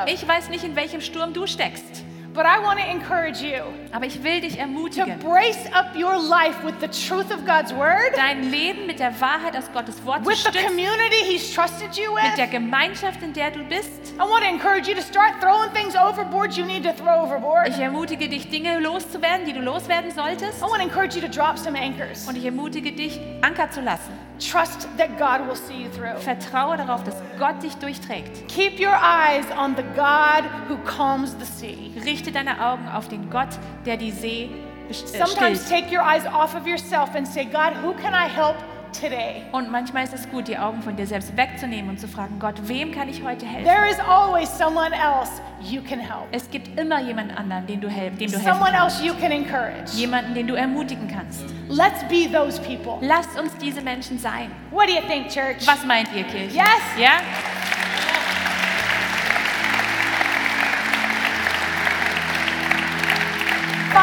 Ich 0.07 0.27
weiß 0.27 0.49
nicht, 0.49 0.63
in 0.63 0.75
welchem 0.75 1.01
Sturm 1.01 1.33
du 1.33 1.45
steckst. 1.45 2.03
but 2.37 2.45
I 2.45 2.59
want 2.59 2.79
to 2.79 2.85
encourage 2.85 3.41
you 3.41 3.63
Aber 3.91 4.05
ich 4.05 4.23
will 4.23 4.39
dich 4.39 4.53
to 4.53 4.59
ermutigen, 4.59 5.17
brace 5.19 5.65
up 5.73 5.95
your 5.95 6.15
life 6.21 6.63
with 6.63 6.75
the 6.79 6.87
truth 6.87 7.31
of 7.31 7.43
God's 7.45 7.73
word, 7.73 8.15
dein 8.15 8.51
Leben 8.51 8.85
mit 8.85 8.99
der 8.99 9.19
Wahrheit 9.19 9.57
aus 9.57 9.71
Gottes 9.73 10.05
Wort 10.05 10.23
zu 10.23 10.29
with 10.29 10.43
the 10.43 10.49
stützen, 10.51 10.67
community 10.67 11.25
He's 11.25 11.51
trusted 11.51 11.97
you 11.97 12.13
mit 12.13 12.37
der 12.37 12.45
with. 12.45 12.51
Gemeinschaft, 12.51 13.23
in 13.23 13.33
der 13.33 13.49
du 13.49 13.63
bist. 13.63 14.13
I 14.15 14.19
want 14.19 14.43
to 14.43 14.49
encourage 14.49 14.87
you 14.87 14.93
to 14.93 15.01
start 15.01 15.41
throwing 15.41 15.71
things 15.73 15.95
overboard 15.95 16.55
you 16.55 16.63
need 16.63 16.83
to 16.83 16.93
throw 16.93 17.23
overboard. 17.23 17.69
Ich 17.69 17.79
ermutige 17.79 18.29
dich, 18.29 18.49
Dinge 18.49 18.79
loszuwerden, 18.79 19.45
die 19.47 19.53
du 19.53 19.61
loswerden 19.61 20.11
solltest. 20.11 20.59
I 20.59 20.61
want 20.61 20.77
to 20.77 20.83
encourage 20.83 21.15
you 21.15 21.21
to 21.21 21.27
drop 21.27 21.57
some 21.57 21.77
anchors. 21.77 22.27
Und 22.27 22.37
ich 22.37 22.45
ermutige 22.45 22.91
dich, 22.91 23.19
Anker 23.41 23.71
zu 23.71 23.81
lassen. 23.81 24.26
Trust 24.39 24.87
that 24.97 25.17
God 25.17 25.47
will 25.47 25.55
see 25.55 25.83
you 25.83 25.89
through. 25.89 26.15
Vertraue 26.19 26.77
darauf, 26.77 27.03
dass 27.03 27.15
Gott 27.39 27.61
dich 27.63 27.75
durchträgt. 27.77 28.47
Keep 28.47 28.79
your 28.79 28.93
eyes 28.95 29.45
on 29.57 29.75
the 29.75 29.83
God 29.95 30.43
who 30.69 30.77
calms 30.85 31.35
the 31.39 31.45
sea. 31.45 31.91
Richte 32.03 32.31
deine 32.31 32.63
Augen 32.63 32.87
auf 32.87 33.07
den 33.07 33.29
Gott, 33.29 33.49
der 33.85 33.97
die 33.97 34.11
See 34.11 34.49
äh, 34.89 34.93
Sometimes 34.93 35.65
stillt. 35.65 35.83
take 35.85 35.95
your 35.95 36.03
eyes 36.03 36.25
off 36.27 36.55
of 36.55 36.67
yourself 36.67 37.15
and 37.15 37.27
say, 37.27 37.45
God, 37.45 37.73
who 37.83 37.93
can 37.93 38.13
I 38.13 38.27
help 38.27 38.55
today? 38.99 39.43
Und 39.51 39.71
manchmal 39.71 40.03
ist 40.03 40.13
es 40.13 40.29
gut, 40.29 40.47
die 40.47 40.57
Augen 40.57 40.81
von 40.81 40.95
dir 40.95 41.05
selbst 41.07 41.35
wegzunehmen 41.37 41.89
und 41.91 41.99
zu 41.99 42.07
fragen, 42.07 42.39
Gott, 42.39 42.55
wem 42.67 42.91
kann 42.91 43.09
ich 43.09 43.23
heute 43.23 43.45
helfen? 43.45 43.65
There 43.65 43.89
is 43.89 43.99
always 43.99 44.49
someone 44.57 44.91
else 44.93 45.31
you 45.61 45.81
can 45.81 45.99
help, 45.99 46.27
Es 46.31 46.49
gibt 46.49 46.77
immer 46.79 47.01
jemand 47.01 47.35
anderen, 47.37 47.65
den 47.67 47.81
du, 47.81 47.89
hel 47.89 48.11
dem 48.11 48.17
du 48.17 48.37
helfen 48.37 48.41
someone 48.53 48.71
kannst. 48.71 48.99
else 49.01 49.05
you 49.05 49.13
can 49.19 49.31
encourage. 49.31 49.91
Jemanden, 49.93 50.33
den 50.33 50.47
du 50.47 50.55
ermutigen 50.55 51.07
kannst. 51.07 51.43
Let's 51.69 52.03
be 52.09 52.29
those 52.31 52.61
people. 52.61 52.97
Lasst 53.05 53.39
uns 53.39 53.55
diese 53.57 53.81
Menschen 53.81 54.19
sein. 54.19 54.51
What 54.71 54.87
do 54.87 54.93
you 54.93 55.01
think, 55.07 55.27
church? 55.29 55.65
Was 55.65 55.83
meint 55.85 56.09
ihr, 56.15 56.23
Kirche? 56.23 56.55
Yes. 56.55 56.65
Ja? 56.99 57.19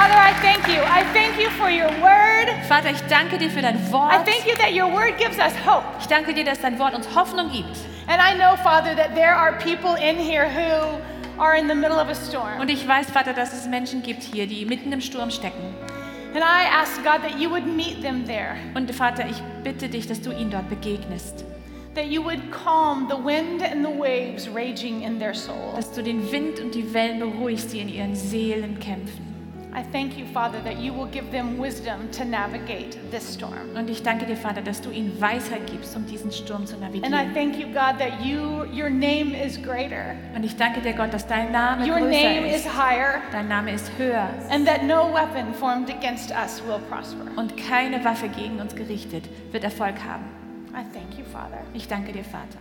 Father, 0.05 0.21
I 0.21 0.35
thank 0.43 0.69
you. 0.69 0.83
I 0.83 1.03
thank 1.15 1.41
you 1.41 1.49
for 1.57 1.71
your 1.71 1.89
word. 2.03 2.51
Vater, 2.69 2.91
ich 2.91 3.01
danke 3.09 3.39
dir 3.39 3.49
für 3.49 3.63
dein 3.63 3.77
I 3.77 3.91
Wort. 3.91 4.27
thank 4.27 4.45
you 4.47 4.55
that 4.59 4.75
your 4.75 4.93
word 4.93 5.17
gives 5.17 5.39
us 5.39 5.55
hope. 5.65 5.83
Ich 5.99 6.07
danke 6.09 6.35
dir, 6.35 6.45
dass 6.45 6.61
dein 6.61 6.79
Wort 6.79 6.95
uns 6.95 7.07
Hoffnung 7.17 7.51
gibt. 7.51 7.75
And 8.07 8.21
I 8.21 8.35
know, 8.37 8.55
Father, 8.63 8.95
that 8.97 9.15
there 9.15 9.35
are 9.35 9.53
people 9.61 9.97
in 9.97 10.19
here 10.19 10.47
who 10.47 11.01
are 11.43 11.57
in 11.57 11.69
the 11.69 11.75
middle 11.75 11.99
of 11.99 12.09
a 12.11 12.15
storm. 12.15 12.61
Und 12.61 12.69
ich 12.69 12.87
weiß, 12.87 13.13
Vater, 13.13 13.33
dass 13.33 13.55
es 13.55 13.67
Menschen 13.67 14.03
gibt 14.03 14.23
hier, 14.23 14.47
die 14.47 14.67
mitten 14.67 14.93
im 14.93 15.01
Sturm 15.01 15.31
stecken. 15.31 15.75
And 16.35 16.45
I 16.45 16.67
ask, 16.71 17.03
God, 17.03 17.23
that 17.23 17.39
you 17.39 17.49
would 17.49 17.65
meet 17.67 18.03
them 18.03 18.27
there, 18.27 18.57
Und 18.75 18.95
Vater, 18.95 19.25
ich 19.27 19.41
bitte 19.63 19.89
dich, 19.89 20.07
dass 20.07 20.21
du 20.21 20.33
ihnen 20.33 20.51
dort 20.51 20.69
begegnest. 20.69 21.47
that 21.95 22.09
you 22.09 22.23
would 22.23 22.51
calm 22.51 23.09
the 23.09 23.17
wind 23.17 23.63
and 23.63 23.83
the 23.83 23.91
waves 23.91 24.49
raging 24.49 25.01
in 25.03 25.19
their 25.19 25.33
soul. 25.33 25.73
Dass 25.77 25.91
du 25.93 26.03
den 26.03 26.31
Wind 26.31 26.61
und 26.61 26.75
die 26.75 26.93
Wellen 26.93 27.21
beruhigst, 27.21 27.73
die 27.73 27.79
in 27.81 27.89
ihren 27.89 28.15
Seelen 28.15 28.79
kämpfen. 28.81 29.34
I 29.77 29.83
thank 29.91 30.17
you, 30.17 30.25
Father, 30.27 30.61
that 30.63 30.79
you 30.79 30.93
will 30.95 31.07
give 31.11 31.31
them 31.33 31.59
wisdom 31.59 32.09
to 32.13 32.25
navigate 32.25 32.97
this 33.11 33.35
storm. 33.35 33.75
Und 33.77 33.91
ich 33.91 34.03
danke 34.05 34.25
dir, 34.25 34.37
Vater, 34.37 34.63
dass 34.63 34.81
du 34.81 34.91
ihnen 34.91 35.21
Weisheit 35.21 35.67
gibst, 35.67 35.97
um 35.97 36.07
diesen 36.07 36.31
Sturm 36.31 36.65
zu 36.65 36.75
And 36.77 36.85
I 36.85 37.01
navigieren. 37.01 37.35
thank 37.35 37.59
you, 37.59 37.67
God, 37.67 37.99
that 37.99 38.21
you 38.25 38.65
your 38.73 38.89
name 38.89 39.35
is 39.35 39.61
greater. 39.61 40.15
Und 40.37 40.45
ich 40.45 40.57
danke 40.57 40.81
dir, 40.81 40.93
Gott, 40.93 41.13
dass 41.13 41.27
dein 41.27 41.51
Name 41.51 41.83
Your 41.85 41.99
name 41.99 42.43
größer 42.43 42.47
is 42.55 42.67
ist. 42.67 42.79
higher. 42.79 43.21
Dein 43.33 43.49
Name 43.49 43.73
ist 43.73 43.91
höher. 43.99 44.29
And 44.51 44.65
that 44.67 44.85
no 44.85 45.13
weapon 45.13 45.53
formed 45.55 45.91
against 45.91 46.31
us 46.31 46.63
will 46.67 46.79
prosper. 46.89 47.25
Und 47.37 47.57
keine 47.57 48.05
Waffe 48.05 48.29
gegen 48.29 48.61
uns 48.61 48.77
gerichtet 48.77 49.25
wird 49.51 49.65
Erfolg 49.65 49.95
haben. 50.07 50.25
I 50.71 50.83
thank 50.93 51.19
you, 51.19 51.25
Father. 51.33 51.59
Ich 51.73 51.89
danke 51.89 52.13
dir, 52.13 52.25
Vater. 52.25 52.59